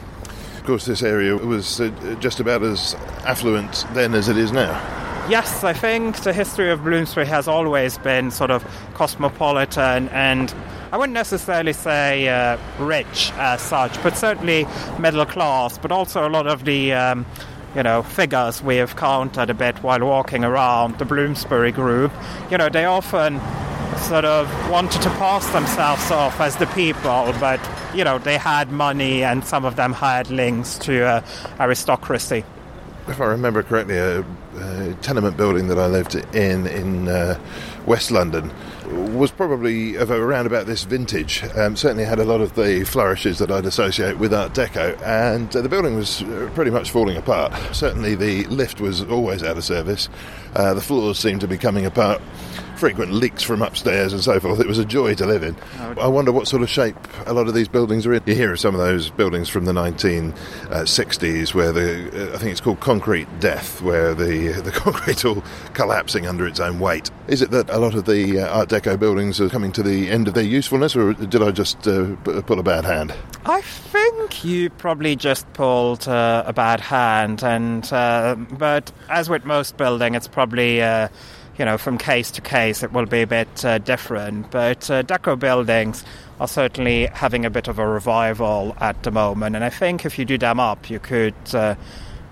Of 0.58 0.64
course, 0.64 0.84
this 0.84 1.02
area 1.02 1.34
was 1.34 1.80
uh, 1.80 1.88
just 2.20 2.40
about 2.40 2.62
as 2.62 2.94
affluent 3.24 3.86
then 3.94 4.14
as 4.14 4.28
it 4.28 4.36
is 4.36 4.52
now. 4.52 4.72
Yes, 5.30 5.64
I 5.64 5.72
think 5.72 6.16
the 6.18 6.34
history 6.34 6.70
of 6.70 6.82
Bloomsbury 6.82 7.26
has 7.26 7.48
always 7.48 7.96
been 7.98 8.30
sort 8.30 8.50
of 8.50 8.62
cosmopolitan 8.94 10.08
and 10.08 10.54
I 10.90 10.96
wouldn't 10.96 11.14
necessarily 11.14 11.74
say 11.74 12.28
uh, 12.28 12.56
rich 12.78 13.30
as 13.36 13.60
such, 13.60 14.02
but 14.02 14.16
certainly 14.16 14.66
middle 14.98 15.26
class, 15.26 15.76
but 15.78 15.92
also 15.92 16.26
a 16.26 16.30
lot 16.30 16.46
of 16.46 16.64
the. 16.64 16.92
Um, 16.92 17.26
you 17.76 17.82
know, 17.82 18.02
figures 18.02 18.62
we 18.62 18.76
have 18.76 18.96
counted 18.96 19.50
a 19.50 19.54
bit 19.54 19.82
while 19.82 20.00
walking 20.00 20.42
around 20.42 20.98
the 20.98 21.04
Bloomsbury 21.04 21.70
group, 21.70 22.10
you 22.50 22.56
know, 22.56 22.68
they 22.68 22.86
often 22.86 23.38
sort 23.96 24.24
of 24.24 24.48
wanted 24.70 25.02
to 25.02 25.10
pass 25.10 25.48
themselves 25.50 26.10
off 26.10 26.40
as 26.40 26.56
the 26.56 26.66
people, 26.68 27.34
but, 27.40 27.60
you 27.94 28.04
know, 28.04 28.18
they 28.18 28.38
had 28.38 28.70
money 28.70 29.22
and 29.24 29.44
some 29.44 29.64
of 29.64 29.76
them 29.76 29.92
had 29.92 30.30
links 30.30 30.78
to 30.78 31.04
uh, 31.04 31.20
aristocracy. 31.60 32.44
If 33.08 33.20
I 33.20 33.26
remember 33.26 33.62
correctly, 33.62 33.96
a, 33.96 34.20
a, 34.20 34.94
tenement 35.00 35.36
building 35.36 35.68
that 35.68 35.78
I 35.78 35.86
lived 35.86 36.14
in 36.34 36.66
in 36.66 37.08
uh, 37.08 37.40
West 37.86 38.10
London 38.10 38.52
was 39.16 39.30
probably 39.30 39.94
of 39.96 40.10
around 40.10 40.46
about 40.46 40.66
this 40.66 40.84
vintage. 40.84 41.42
Um, 41.56 41.74
certainly 41.74 42.04
had 42.04 42.18
a 42.18 42.24
lot 42.24 42.42
of 42.42 42.54
the 42.54 42.84
flourishes 42.84 43.38
that 43.38 43.50
I'd 43.50 43.64
associate 43.64 44.18
with 44.18 44.34
Art 44.34 44.52
Deco, 44.52 45.00
and 45.02 45.54
uh, 45.56 45.62
the 45.62 45.68
building 45.70 45.96
was 45.96 46.22
uh, 46.22 46.50
pretty 46.54 46.70
much 46.70 46.90
falling 46.90 47.16
apart. 47.16 47.52
Certainly, 47.74 48.16
the 48.16 48.44
lift 48.44 48.80
was 48.80 49.02
always 49.04 49.42
out 49.42 49.56
of 49.56 49.64
service. 49.64 50.10
Uh, 50.54 50.74
the 50.74 50.82
floors 50.82 51.18
seemed 51.18 51.40
to 51.40 51.48
be 51.48 51.56
coming 51.56 51.86
apart 51.86 52.20
frequent 52.78 53.12
leaks 53.12 53.42
from 53.42 53.60
upstairs 53.60 54.12
and 54.12 54.22
so 54.22 54.38
forth. 54.38 54.60
It 54.60 54.66
was 54.66 54.78
a 54.78 54.84
joy 54.84 55.14
to 55.16 55.26
live 55.26 55.42
in. 55.42 55.56
I 55.98 56.06
wonder 56.06 56.32
what 56.32 56.46
sort 56.46 56.62
of 56.62 56.70
shape 56.70 56.96
a 57.26 57.32
lot 57.32 57.48
of 57.48 57.54
these 57.54 57.68
buildings 57.68 58.06
are 58.06 58.14
in. 58.14 58.22
You 58.24 58.34
hear 58.34 58.52
of 58.52 58.60
some 58.60 58.74
of 58.74 58.80
those 58.80 59.10
buildings 59.10 59.48
from 59.48 59.64
the 59.64 59.72
1960s 59.72 61.54
where 61.54 61.72
the, 61.72 62.32
uh, 62.32 62.34
I 62.34 62.38
think 62.38 62.52
it's 62.52 62.60
called 62.60 62.80
concrete 62.80 63.26
death, 63.40 63.82
where 63.82 64.14
the, 64.14 64.48
the 64.64 64.70
concrete 64.70 65.24
all 65.24 65.42
collapsing 65.74 66.26
under 66.26 66.46
its 66.46 66.60
own 66.60 66.78
weight. 66.78 67.10
Is 67.26 67.42
it 67.42 67.50
that 67.50 67.68
a 67.70 67.78
lot 67.78 67.94
of 67.94 68.04
the 68.04 68.40
uh, 68.40 68.58
Art 68.58 68.68
Deco 68.68 68.98
buildings 68.98 69.40
are 69.40 69.48
coming 69.48 69.72
to 69.72 69.82
the 69.82 70.08
end 70.08 70.28
of 70.28 70.34
their 70.34 70.44
usefulness, 70.44 70.94
or 70.94 71.12
did 71.14 71.42
I 71.42 71.50
just 71.50 71.86
uh, 71.88 72.14
pull 72.24 72.60
a 72.60 72.62
bad 72.62 72.84
hand? 72.84 73.12
I 73.44 73.60
think 73.60 74.44
you 74.44 74.70
probably 74.70 75.16
just 75.16 75.50
pulled 75.52 76.06
uh, 76.06 76.44
a 76.46 76.52
bad 76.52 76.80
hand, 76.80 77.42
and 77.42 77.90
uh, 77.92 78.36
but 78.36 78.92
as 79.08 79.28
with 79.28 79.44
most 79.44 79.76
building, 79.76 80.14
it's 80.14 80.28
probably 80.28 80.82
uh, 80.82 81.08
you 81.58 81.64
know, 81.64 81.76
from 81.76 81.98
case 81.98 82.30
to 82.32 82.40
case, 82.40 82.82
it 82.82 82.92
will 82.92 83.06
be 83.06 83.22
a 83.22 83.26
bit 83.26 83.64
uh, 83.64 83.78
different. 83.78 84.50
But 84.50 84.90
uh, 84.90 85.02
Deco 85.02 85.38
buildings 85.38 86.04
are 86.40 86.48
certainly 86.48 87.06
having 87.06 87.44
a 87.44 87.50
bit 87.50 87.68
of 87.68 87.78
a 87.78 87.86
revival 87.86 88.76
at 88.80 89.02
the 89.02 89.10
moment, 89.10 89.56
and 89.56 89.64
I 89.64 89.70
think 89.70 90.04
if 90.04 90.18
you 90.18 90.24
do 90.24 90.38
them 90.38 90.60
up, 90.60 90.88
you 90.88 91.00
could 91.00 91.34
uh, 91.52 91.74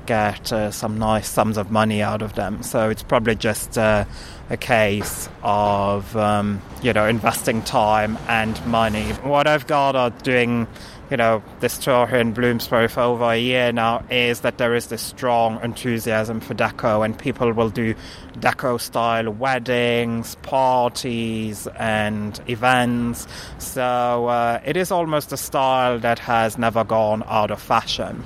get 0.06 0.52
uh, 0.52 0.70
some 0.70 0.98
nice 0.98 1.28
sums 1.28 1.56
of 1.56 1.70
money 1.70 2.00
out 2.00 2.22
of 2.22 2.34
them. 2.34 2.62
So 2.62 2.88
it's 2.88 3.02
probably 3.02 3.34
just 3.34 3.76
uh, 3.76 4.04
a 4.48 4.56
case 4.56 5.28
of 5.42 6.16
um, 6.16 6.62
you 6.82 6.92
know 6.92 7.06
investing 7.06 7.62
time 7.62 8.16
and 8.28 8.64
money. 8.66 9.10
What 9.24 9.46
I've 9.48 9.66
got 9.66 9.96
are 9.96 10.10
doing 10.10 10.68
you 11.10 11.16
know, 11.16 11.42
this 11.60 11.78
tour 11.78 12.06
here 12.06 12.18
in 12.18 12.32
Bloomsbury 12.32 12.88
for 12.88 13.00
over 13.00 13.24
a 13.24 13.38
year 13.38 13.72
now 13.72 14.04
is 14.10 14.40
that 14.40 14.58
there 14.58 14.74
is 14.74 14.88
this 14.88 15.02
strong 15.02 15.60
enthusiasm 15.62 16.40
for 16.40 16.54
deco, 16.54 17.04
and 17.04 17.18
people 17.18 17.52
will 17.52 17.70
do 17.70 17.94
deco 18.38 18.80
style 18.80 19.30
weddings, 19.30 20.34
parties, 20.36 21.66
and 21.78 22.40
events. 22.48 23.26
So 23.58 24.26
uh, 24.26 24.60
it 24.64 24.76
is 24.76 24.90
almost 24.90 25.32
a 25.32 25.36
style 25.36 25.98
that 26.00 26.18
has 26.18 26.58
never 26.58 26.84
gone 26.84 27.22
out 27.26 27.50
of 27.50 27.60
fashion. 27.60 28.24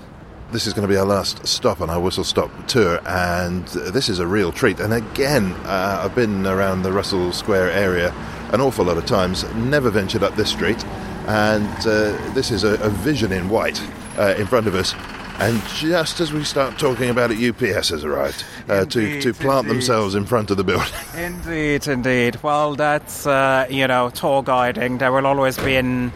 This 0.53 0.67
is 0.67 0.73
going 0.73 0.83
to 0.83 0.93
be 0.93 0.99
our 0.99 1.07
last 1.07 1.47
stop 1.47 1.81
on 1.81 1.91
our 1.91 2.01
whistle 2.01 2.25
stop 2.25 2.51
tour, 2.67 3.01
and 3.07 3.67
this 3.69 4.09
is 4.09 4.19
a 4.19 4.27
real 4.27 4.51
treat. 4.51 4.81
And 4.81 4.93
again, 4.93 5.53
uh, 5.65 6.03
I've 6.05 6.15
been 6.15 6.45
around 6.47 6.83
the 6.83 6.93
Russell 6.93 7.33
Square 7.33 7.71
area 7.71 8.13
an 8.53 8.61
awful 8.61 8.85
lot 8.85 8.99
of 8.99 9.07
times, 9.07 9.45
never 9.55 9.91
ventured 9.91 10.25
up 10.25 10.35
this 10.35 10.51
street 10.51 10.85
and 11.27 11.67
uh, 11.81 12.33
this 12.35 12.51
is 12.51 12.65
a, 12.65 12.75
a, 12.81 12.89
vision 12.89 13.33
in 13.33 13.49
white 13.49 13.81
uh, 14.19 14.35
in 14.39 14.47
front 14.47 14.67
of 14.67 14.75
us. 14.75 14.95
And 15.39 15.63
just 15.69 16.21
as 16.21 16.33
we 16.33 16.45
start 16.45 16.79
talking 16.79 17.09
about 17.09 17.31
it, 17.31 17.39
UPS 17.39 17.89
has 17.89 18.05
arrived 18.05 18.45
uh, 18.69 18.83
indeed, 18.83 19.23
to, 19.23 19.33
to 19.33 19.39
plant 19.39 19.67
indeed. 19.67 19.77
themselves 19.77 20.15
in 20.15 20.27
front 20.27 20.51
of 20.51 20.59
the 20.59 20.65
building. 20.65 20.93
Indeed, 21.17 21.89
indeed. 21.89 22.43
Well, 22.43 22.75
that's, 22.75 23.27
uh, 23.27 23.67
you 23.71 23.87
know, 23.87 24.11
tour 24.11 24.43
guiding. 24.43 24.99
There 24.99 25.11
will 25.11 25.27
always 25.27 25.57
be 25.57 25.77
an 25.77 26.13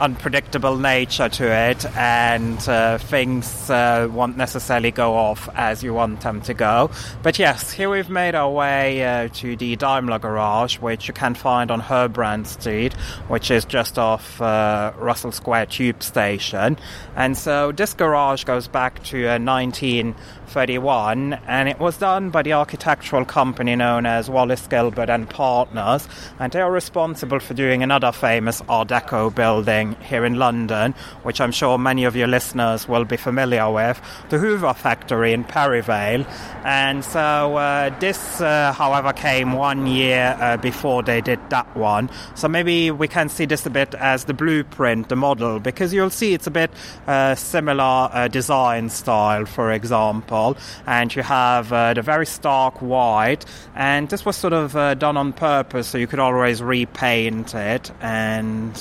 unpredictable 0.00 0.76
nature 0.76 1.28
to 1.28 1.44
it, 1.44 1.84
and 1.96 2.68
uh, 2.68 2.98
things 2.98 3.70
uh, 3.70 4.08
won't 4.10 4.36
necessarily 4.36 4.90
go 4.90 5.14
off 5.14 5.48
as 5.54 5.82
you 5.82 5.94
want 5.94 6.20
them 6.20 6.40
to 6.42 6.54
go. 6.54 6.90
But 7.22 7.38
yes, 7.38 7.70
here 7.70 7.90
we've 7.90 8.10
made 8.10 8.34
our 8.34 8.50
way 8.50 9.04
uh, 9.04 9.28
to 9.34 9.56
the 9.56 9.76
Daimler 9.76 10.18
garage, 10.18 10.78
which 10.78 11.08
you 11.08 11.14
can 11.14 11.34
find 11.34 11.70
on 11.70 11.80
Herbrand 11.80 12.46
Street, 12.46 12.92
which 13.28 13.50
is 13.50 13.64
just 13.64 13.98
off 13.98 14.40
uh, 14.40 14.92
Russell 14.98 15.32
Square 15.32 15.66
Tube 15.66 16.02
Station. 16.02 16.78
And 17.16 17.36
so 17.36 17.72
this 17.72 17.94
garage 17.94 18.44
goes 18.44 18.68
back 18.68 19.02
to 19.04 19.38
19. 19.38 20.12
Uh, 20.12 20.14
31, 20.54 21.32
and 21.48 21.68
it 21.68 21.80
was 21.80 21.98
done 21.98 22.30
by 22.30 22.40
the 22.40 22.52
architectural 22.52 23.24
company 23.24 23.74
known 23.74 24.06
as 24.06 24.30
Wallis 24.30 24.68
Gilbert 24.68 25.10
and 25.10 25.28
Partners, 25.28 26.08
and 26.38 26.52
they 26.52 26.60
are 26.60 26.70
responsible 26.70 27.40
for 27.40 27.54
doing 27.54 27.82
another 27.82 28.12
famous 28.12 28.62
Art 28.68 28.88
Deco 28.88 29.34
building 29.34 29.83
here 29.92 30.24
in 30.24 30.34
London, 30.34 30.94
which 31.22 31.40
I'm 31.40 31.52
sure 31.52 31.78
many 31.78 32.04
of 32.04 32.16
your 32.16 32.26
listeners 32.26 32.88
will 32.88 33.04
be 33.04 33.16
familiar 33.16 33.70
with, 33.70 34.00
the 34.30 34.38
Hoover 34.38 34.74
Factory 34.74 35.32
in 35.32 35.44
Perivale. 35.44 36.26
And 36.64 37.04
so 37.04 37.56
uh, 37.56 37.96
this, 37.98 38.40
uh, 38.40 38.72
however, 38.72 39.12
came 39.12 39.52
one 39.52 39.86
year 39.86 40.36
uh, 40.40 40.56
before 40.56 41.02
they 41.02 41.20
did 41.20 41.38
that 41.50 41.76
one. 41.76 42.10
So 42.34 42.48
maybe 42.48 42.90
we 42.90 43.08
can 43.08 43.28
see 43.28 43.44
this 43.44 43.66
a 43.66 43.70
bit 43.70 43.94
as 43.94 44.24
the 44.24 44.34
blueprint, 44.34 45.08
the 45.08 45.16
model, 45.16 45.60
because 45.60 45.92
you'll 45.92 46.10
see 46.10 46.34
it's 46.34 46.46
a 46.46 46.50
bit 46.50 46.70
uh, 47.06 47.34
similar 47.34 48.08
uh, 48.12 48.28
design 48.28 48.88
style, 48.88 49.44
for 49.44 49.72
example 49.72 50.56
and 50.86 51.14
you 51.14 51.22
have 51.22 51.72
uh, 51.72 51.94
the 51.94 52.02
very 52.02 52.26
stark 52.26 52.80
white. 52.80 53.44
And 53.74 54.08
this 54.08 54.24
was 54.24 54.36
sort 54.36 54.52
of 54.52 54.72
done 54.98 55.16
on 55.16 55.32
purpose, 55.32 55.88
so 55.88 55.98
you 55.98 56.06
could 56.06 56.18
always 56.18 56.62
repaint 56.62 57.54
it 57.54 57.90
and 58.00 58.74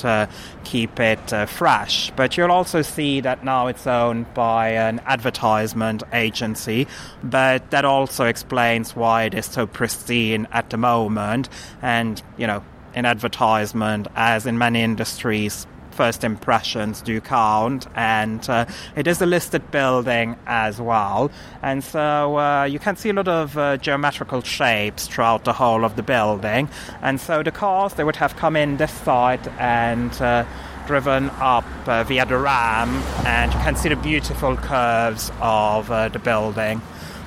keep 0.64 0.93
it 1.00 1.34
uh, 1.34 1.46
fresh. 1.46 2.12
But 2.16 2.38
you'll 2.38 2.52
also 2.52 2.82
see 2.82 3.22
that 3.22 3.44
now 3.44 3.68
it's 3.68 3.88
owned 3.88 4.34
by 4.34 4.70
an 4.70 5.02
advertisement 5.06 6.04
agency, 6.14 6.88
but 7.24 7.72
that 7.72 7.86
also 7.86 8.26
explains 8.26 8.96
why 8.96 9.24
it 9.24 9.34
is 9.34 9.46
so 9.46 9.68
pristine 9.68 10.48
at 10.52 10.70
the 10.70 10.78
moment. 10.78 11.50
And 11.82 12.22
you 12.38 12.48
know, 12.48 12.64
in 12.94 13.06
advertisement, 13.06 14.08
as 14.16 14.46
in 14.46 14.58
many 14.58 14.82
industries, 14.82 15.68
first 15.94 16.24
impressions 16.24 17.02
do 17.02 17.22
count, 17.22 17.88
and 17.96 18.50
uh, 18.50 18.66
it 18.96 19.08
is 19.08 19.22
a 19.22 19.26
listed 19.26 19.72
building 19.72 20.36
as 20.46 20.82
well. 20.82 21.32
And 21.62 21.84
so 21.84 22.38
uh, 22.38 22.64
you 22.66 22.80
can 22.80 22.96
see 22.96 23.10
a 23.10 23.14
lot 23.14 23.28
of 23.28 23.58
uh, 23.58 23.78
geometrical 23.78 24.42
shapes 24.42 25.08
throughout 25.08 25.46
the 25.46 25.54
whole 25.54 25.86
of 25.86 25.96
the 25.96 26.04
building. 26.04 26.68
And 27.02 27.22
so 27.22 27.44
the 27.44 27.52
cars 27.52 27.94
they 27.94 28.04
would 28.04 28.18
have 28.18 28.36
come 28.36 28.56
in 28.56 28.78
this 28.78 28.92
side 28.92 29.48
and 29.60 30.12
uh, 30.22 30.46
driven 30.86 31.30
up 31.40 31.66
uh, 31.88 32.04
via 32.04 32.26
the 32.26 32.38
ram, 32.38 32.90
and 33.26 33.54
you 33.54 33.60
can 33.60 33.76
see 33.76 33.90
the 33.90 33.96
beautiful 33.96 34.56
curves 34.58 35.32
of 35.42 35.90
uh, 35.90 36.10
the 36.10 36.20
building 36.20 36.82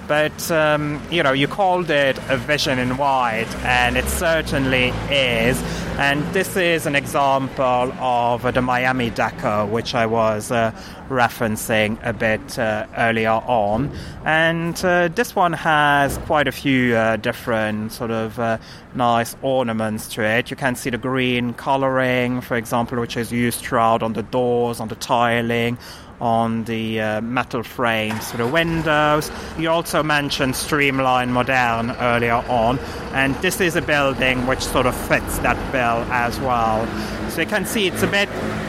but 0.08 0.50
um, 0.50 1.00
you 1.10 1.22
know 1.22 1.32
you 1.32 1.48
called 1.48 1.90
it 1.90 2.18
a 2.28 2.36
vision 2.36 2.78
in 2.78 2.96
white 2.96 3.52
and 3.64 3.96
it 3.96 4.06
certainly 4.06 4.88
is. 5.10 5.62
And 5.98 6.22
this 6.34 6.56
is 6.56 6.84
an 6.84 6.94
example 6.94 7.90
of 7.98 8.42
the 8.54 8.60
miami 8.60 9.10
deco 9.10 9.66
which 9.70 9.94
i 9.94 10.04
was 10.04 10.50
uh, 10.52 10.70
referencing 11.08 11.98
a 12.02 12.12
bit 12.12 12.58
uh, 12.58 12.86
earlier 12.96 13.30
on. 13.30 13.90
And 14.24 14.82
uh, 14.84 15.08
this 15.08 15.34
one 15.34 15.54
has 15.54 16.18
quite 16.18 16.48
a 16.48 16.52
few 16.52 16.94
uh, 16.94 17.16
different 17.16 17.92
sort 17.92 18.10
of 18.10 18.38
uh, 18.38 18.58
nice 18.94 19.36
ornaments 19.42 20.08
to 20.14 20.22
it. 20.22 20.50
You 20.50 20.56
can 20.56 20.76
see 20.76 20.90
the 20.90 20.98
green 20.98 21.54
coloring 21.54 22.40
for 22.40 22.56
example 22.56 23.00
which 23.00 23.16
is 23.16 23.32
used 23.32 23.60
throughout 23.60 24.02
on 24.02 24.12
the 24.12 24.22
doors 24.22 24.80
on 24.80 24.88
the 24.88 24.96
tiling 24.96 25.78
on 26.20 26.64
the 26.64 27.00
uh, 27.00 27.20
metal 27.20 27.62
frames 27.62 28.30
for 28.30 28.38
the 28.38 28.46
windows. 28.46 29.30
You 29.58 29.70
also 29.70 30.02
mentioned 30.02 30.56
Streamline 30.56 31.32
Modern 31.32 31.90
earlier 31.92 32.42
on, 32.48 32.78
and 33.12 33.34
this 33.36 33.60
is 33.60 33.76
a 33.76 33.82
building 33.82 34.46
which 34.46 34.62
sort 34.62 34.86
of 34.86 34.96
fits 35.08 35.38
that 35.38 35.56
bill 35.72 36.04
as 36.12 36.38
well. 36.40 36.86
So 37.30 37.42
you 37.42 37.46
can 37.46 37.66
see 37.66 37.86
it's 37.86 38.02
a 38.02 38.06
bit 38.06 38.28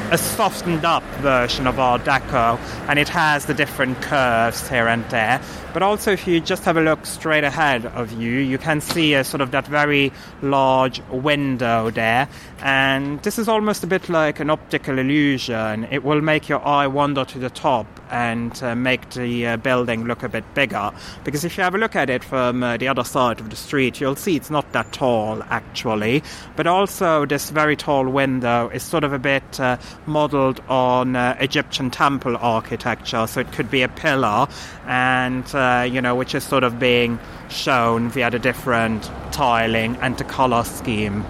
a 0.10 0.18
softened 0.18 0.86
up 0.86 1.04
version 1.22 1.68
of 1.68 1.80
Art 1.80 2.06
Deco, 2.06 2.58
and 2.88 2.98
it 2.98 3.10
has 3.10 3.46
the 3.46 3.54
different 3.54 4.02
curves 4.02 4.68
here 4.70 4.88
and 4.88 5.04
there. 5.10 5.42
But 5.74 5.84
also, 5.84 6.14
if 6.14 6.26
you 6.26 6.40
just 6.40 6.64
have 6.64 6.78
a 6.78 6.82
look 6.82 7.06
straight 7.06 7.44
ahead 7.44 7.86
of 7.88 8.14
you, 8.14 8.32
you 8.32 8.58
can 8.58 8.80
see 8.80 9.16
a 9.16 9.26
sort 9.26 9.42
of 9.42 9.52
that 9.52 9.68
very 9.68 10.14
large 10.42 11.02
window 11.10 11.92
there. 11.92 12.30
And 12.62 13.22
this 13.24 13.38
is 13.38 13.50
almost 13.50 13.84
a 13.84 13.88
bit 13.88 14.08
like 14.08 14.40
an 14.40 14.50
optical 14.50 14.98
illusion. 14.98 15.88
It 15.92 16.06
will 16.06 16.22
make 16.22 16.48
your 16.48 16.66
eye 16.66 16.88
wander 16.88 17.26
to 17.26 17.40
the 17.40 17.50
top 17.50 17.97
and 18.10 18.62
uh, 18.64 18.76
make 18.76 19.10
the 19.12 19.48
uh, 19.48 19.58
building 19.58 20.06
look 20.06 20.24
a 20.24 20.30
bit 20.30 20.44
bigger. 20.54 20.92
Because 21.24 21.44
if 21.44 21.58
you 21.58 21.64
have 21.64 21.76
a 21.76 21.78
look 21.78 21.96
at 21.96 22.10
it 22.10 22.24
from 22.24 22.64
uh, 22.64 22.78
the 22.78 22.88
other 22.88 23.04
side 23.04 23.40
of 23.40 23.50
the 23.50 23.56
street, 23.56 24.00
you'll 24.00 24.16
see 24.16 24.36
it's 24.36 24.50
not 24.50 24.72
that 24.74 24.92
tall 24.94 25.44
actually. 25.50 26.24
But 26.56 26.68
also, 26.68 27.26
this 27.26 27.50
very 27.50 27.76
tall 27.76 28.08
window 28.08 28.70
is 28.70 28.84
sort 28.84 29.04
of 29.04 29.14
a 29.14 29.20
bit 29.20 29.60
uh, 29.60 29.78
modeled 30.06 30.62
on 30.68 31.16
uh, 31.16 31.38
Egyptian 31.40 31.90
temple 31.90 32.38
architecture, 32.38 33.28
so 33.28 33.40
it 33.40 33.52
could 33.52 33.70
be 33.70 33.82
a 33.82 33.90
pillar, 33.90 34.48
and 34.86 35.44
uh, 35.56 35.88
you 35.90 36.02
know, 36.02 36.16
which 36.16 36.36
is 36.36 36.44
sort 36.44 36.64
of 36.64 36.80
being 36.80 37.20
shown 37.50 38.10
via 38.10 38.30
the 38.30 38.40
different 38.40 39.10
tiling 39.32 39.96
and 39.98 40.18
the 40.18 40.24
color 40.24 40.64
scheme. 40.64 41.26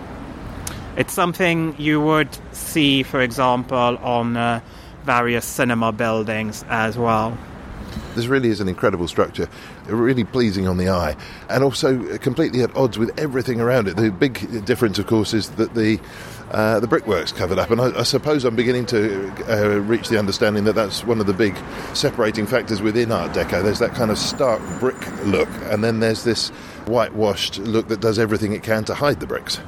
It's 0.96 1.14
something 1.14 1.76
you 1.78 2.02
would 2.02 2.30
see, 2.54 3.04
for 3.04 3.22
example, 3.22 3.98
on 4.02 4.62
various 5.08 5.46
cinema 5.46 5.92
buildings 5.94 6.66
as 6.68 6.98
well. 6.98 7.36
This 8.14 8.28
really 8.28 8.50
is 8.50 8.60
an 8.60 8.68
incredible 8.68 9.08
structure, 9.08 9.48
really 9.86 10.26
pleasing 10.26 10.68
on 10.68 10.78
the 10.78 10.90
eye, 10.90 11.16
and 11.50 11.64
also 11.64 12.18
completely 12.18 12.62
at 12.62 12.76
odds 12.76 12.98
with 12.98 13.18
everything 13.18 13.62
around 13.62 13.88
it. 13.88 13.96
The 13.96 14.12
big 14.12 14.66
difference, 14.66 15.00
of 15.00 15.08
course, 15.08 15.34
is 15.34 15.52
that 15.52 15.74
the 15.76 16.00
uh, 16.52 16.80
the 16.80 16.88
brickwork's 16.88 17.32
covered 17.32 17.58
up, 17.58 17.72
and 17.72 17.80
I, 17.80 18.00
I 18.00 18.04
suppose 18.04 18.44
I'm 18.44 18.56
beginning 18.56 18.86
to 18.88 19.32
uh, 19.50 19.80
reach 19.80 20.10
the 20.10 20.20
understanding 20.20 20.66
that 20.66 20.76
that's 20.76 21.06
one 21.06 21.20
of 21.20 21.28
the 21.28 21.34
big 21.34 21.56
separating 21.94 22.46
factors 22.46 22.82
within 22.82 23.12
Art 23.12 23.32
Deco. 23.34 23.64
There's 23.64 23.80
that 23.80 23.94
kind 23.94 24.12
of 24.12 24.18
stark 24.18 24.62
brick 24.80 25.00
look, 25.24 25.50
and 25.72 25.84
then 25.84 26.00
there's 26.00 26.24
this 26.24 26.50
whitewashed 26.86 27.60
look 27.60 27.88
that 27.88 28.02
does 28.02 28.20
everything 28.20 28.52
it 28.52 28.64
can 28.64 28.84
to 28.86 28.96
hide 28.96 29.20
the 29.20 29.28
bricks. 29.28 29.60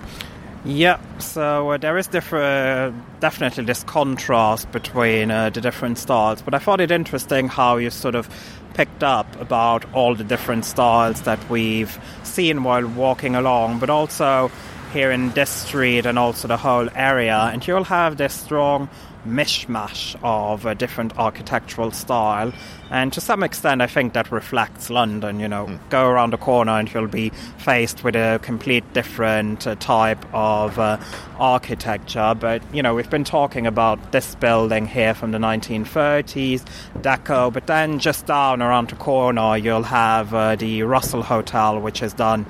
Yeah, 0.65 0.99
so 1.19 1.71
uh, 1.71 1.77
there 1.77 1.97
is 1.97 2.07
differ- 2.07 2.93
definitely 3.21 3.63
this 3.63 3.83
contrast 3.83 4.69
between 4.73 5.31
uh, 5.31 5.51
the 5.51 5.61
different 5.61 5.97
styles, 5.97 6.41
but 6.41 6.53
I 6.53 6.59
thought 6.59 6.81
it 6.81 6.91
interesting 6.91 7.47
how 7.47 7.77
you 7.77 7.89
sort 7.89 8.15
of 8.15 8.27
picked 8.73 9.01
up 9.01 9.39
about 9.39 9.85
all 9.93 10.15
the 10.15 10.25
different 10.25 10.65
styles 10.65 11.21
that 11.21 11.49
we've 11.49 11.97
seen 12.23 12.63
while 12.63 12.85
walking 12.85 13.35
along, 13.35 13.79
but 13.79 13.89
also 13.89 14.51
here 14.91 15.11
in 15.11 15.29
this 15.31 15.49
street 15.49 16.05
and 16.05 16.19
also 16.19 16.49
the 16.49 16.57
whole 16.57 16.89
area, 16.93 17.37
and 17.53 17.65
you'll 17.65 17.85
have 17.85 18.17
this 18.17 18.33
strong 18.33 18.89
mishmash 19.27 20.15
of 20.23 20.65
a 20.65 20.75
different 20.75 21.17
architectural 21.17 21.91
style. 21.91 22.53
And 22.91 23.13
to 23.13 23.21
some 23.21 23.43
extent, 23.43 23.81
I 23.81 23.87
think 23.87 24.13
that 24.13 24.31
reflects 24.31 24.89
London. 24.89 25.39
You 25.39 25.47
know, 25.47 25.79
go 25.89 26.07
around 26.07 26.33
the 26.33 26.37
corner 26.37 26.71
and 26.71 26.91
you'll 26.91 27.07
be 27.07 27.29
faced 27.57 28.03
with 28.03 28.15
a 28.15 28.39
complete 28.41 28.83
different 28.93 29.67
uh, 29.67 29.75
type 29.75 30.25
of 30.33 30.79
uh, 30.79 30.97
architecture. 31.37 32.35
But, 32.39 32.61
you 32.73 32.81
know, 32.81 32.95
we've 32.95 33.09
been 33.09 33.23
talking 33.23 33.67
about 33.67 34.11
this 34.11 34.35
building 34.35 34.87
here 34.87 35.13
from 35.13 35.31
the 35.31 35.37
1930s, 35.37 36.65
Deco, 36.99 37.53
but 37.53 37.67
then 37.67 37.99
just 37.99 38.25
down 38.25 38.61
around 38.61 38.89
the 38.89 38.95
corner, 38.95 39.55
you'll 39.57 39.83
have 39.83 40.33
uh, 40.33 40.55
the 40.55 40.83
Russell 40.83 41.21
Hotel, 41.21 41.79
which 41.79 42.01
is 42.01 42.13
done 42.13 42.45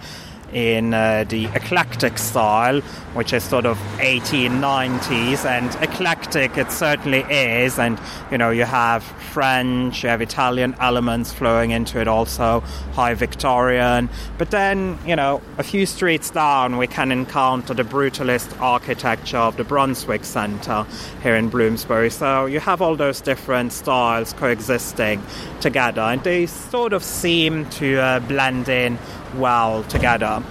in 0.54 0.94
uh, 0.94 1.26
the 1.28 1.46
eclectic 1.48 2.18
style, 2.18 2.82
which 3.14 3.34
is 3.34 3.44
sort 3.44 3.66
of 3.66 3.78
1890s, 3.98 5.46
and 5.46 5.74
eclectic 5.84 6.58
it 6.58 6.72
certainly 6.72 7.22
is. 7.30 7.80
And 7.80 8.00
you 8.32 8.38
know, 8.38 8.50
you 8.50 8.66
have 8.66 9.04
French, 9.04 10.04
you 10.04 10.10
have 10.10 10.22
Italian 10.22 10.76
elements 10.80 11.32
flowing 11.32 11.72
into 11.72 12.00
it, 12.00 12.08
also 12.08 12.62
high 12.94 13.14
Victorian. 13.14 14.10
But 14.38 14.52
then, 14.52 14.98
you 15.06 15.16
know, 15.16 15.42
a 15.58 15.64
few 15.64 15.86
streets 15.86 16.30
down, 16.30 16.78
we 16.78 16.88
can 16.88 17.12
encounter 17.12 17.74
the 17.74 17.84
brutalist 17.84 18.60
architecture 18.62 19.38
of 19.38 19.58
the 19.58 19.64
Brunswick 19.64 20.26
Centre 20.26 20.86
here 21.22 21.36
in 21.36 21.50
Bloomsbury. 21.50 22.10
So 22.10 22.46
you 22.46 22.60
have 22.60 22.82
all 22.82 22.96
those 22.96 23.22
different 23.22 23.74
styles 23.74 24.34
coexisting 24.34 25.22
together, 25.62 26.02
and 26.02 26.24
they 26.24 26.46
sort 26.46 26.94
of 26.94 27.04
seem 27.04 27.70
to 27.72 27.98
uh, 27.98 28.20
blend 28.22 28.70
in 28.70 28.98
well 29.36 29.84
together. 29.84 30.44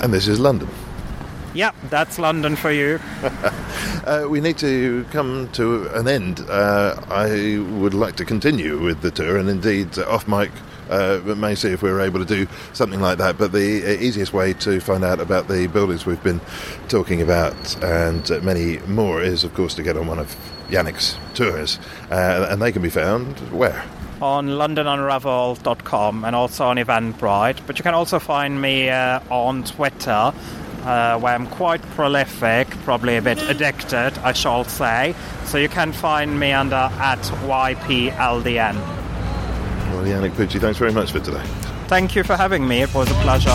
And 0.00 0.12
this 0.12 0.28
is 0.28 0.40
London. 0.40 0.68
Yep, 1.54 1.74
that's 1.90 2.18
London 2.18 2.56
for 2.56 2.72
you. 2.72 2.98
Uh, 4.04 4.26
we 4.28 4.40
need 4.40 4.58
to 4.58 5.04
come 5.12 5.48
to 5.52 5.86
an 5.94 6.08
end. 6.08 6.40
Uh, 6.48 7.00
I 7.08 7.58
would 7.78 7.94
like 7.94 8.16
to 8.16 8.24
continue 8.24 8.80
with 8.80 9.00
the 9.00 9.12
tour, 9.12 9.36
and 9.36 9.48
indeed, 9.48 9.96
uh, 9.96 10.02
off 10.08 10.26
mic, 10.26 10.50
uh, 10.90 11.20
may 11.36 11.54
see 11.54 11.68
if 11.68 11.82
we're 11.82 12.00
able 12.00 12.18
to 12.18 12.26
do 12.26 12.48
something 12.72 13.00
like 13.00 13.18
that. 13.18 13.38
But 13.38 13.52
the 13.52 13.84
uh, 13.84 14.02
easiest 14.02 14.32
way 14.32 14.54
to 14.54 14.80
find 14.80 15.04
out 15.04 15.20
about 15.20 15.46
the 15.46 15.68
buildings 15.68 16.04
we've 16.04 16.22
been 16.24 16.40
talking 16.88 17.22
about 17.22 17.80
and 17.84 18.28
uh, 18.28 18.40
many 18.40 18.78
more 18.88 19.22
is, 19.22 19.44
of 19.44 19.54
course, 19.54 19.74
to 19.74 19.84
get 19.84 19.96
on 19.96 20.08
one 20.08 20.18
of 20.18 20.34
Yannick's 20.68 21.16
tours, 21.34 21.78
uh, 22.10 22.48
and 22.50 22.60
they 22.60 22.72
can 22.72 22.82
be 22.82 22.90
found 22.90 23.38
where? 23.52 23.84
On 24.22 24.48
londonunravel.com 24.48 26.24
and 26.24 26.36
also 26.36 26.66
on 26.66 26.76
Eventbrite. 26.76 27.66
But 27.66 27.78
you 27.78 27.82
can 27.82 27.94
also 27.94 28.18
find 28.18 28.60
me 28.60 28.88
uh, 28.88 29.20
on 29.30 29.64
Twitter, 29.64 30.10
uh, 30.10 31.18
where 31.18 31.34
I'm 31.34 31.46
quite 31.48 31.82
prolific, 31.90 32.68
probably 32.84 33.16
a 33.16 33.22
bit 33.22 33.42
addicted, 33.42 34.16
I 34.18 34.32
shall 34.32 34.64
say. 34.64 35.14
So 35.44 35.58
you 35.58 35.68
can 35.68 35.92
find 35.92 36.38
me 36.38 36.52
under 36.52 36.76
at 36.76 37.20
YPLDN. 37.20 38.74
Well, 39.90 40.04
Yannick 40.04 40.32
Pucci, 40.32 40.60
thanks 40.60 40.78
very 40.78 40.92
much 40.92 41.12
for 41.12 41.20
today. 41.20 41.42
Thank 41.88 42.14
you 42.14 42.22
for 42.22 42.36
having 42.36 42.66
me. 42.66 42.82
It 42.82 42.94
was 42.94 43.10
a 43.10 43.14
pleasure. 43.14 43.50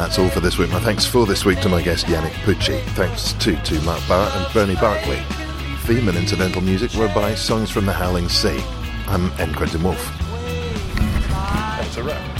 That's 0.00 0.18
all 0.18 0.30
for 0.30 0.40
this 0.40 0.56
week. 0.56 0.70
My 0.70 0.80
thanks 0.80 1.04
for 1.04 1.26
this 1.26 1.44
week 1.44 1.60
to 1.60 1.68
my 1.68 1.82
guest 1.82 2.06
Yannick 2.06 2.32
Pucci. 2.44 2.82
Thanks 2.94 3.34
too 3.34 3.56
to 3.56 3.78
Mark 3.82 4.00
Barrett 4.08 4.34
and 4.34 4.50
Bernie 4.54 4.74
Barkley. 4.76 5.20
Theme 5.80 6.08
and 6.08 6.16
incidental 6.16 6.62
music 6.62 6.94
were 6.94 7.08
by 7.08 7.34
Songs 7.34 7.70
from 7.70 7.84
the 7.84 7.92
Howling 7.92 8.30
Sea. 8.30 8.64
I'm 9.06 9.30
N. 9.38 9.54
Quentin 9.54 9.82
Woolf. 9.82 10.02
That's 11.28 11.98
a 11.98 12.02
wrap. 12.02 12.39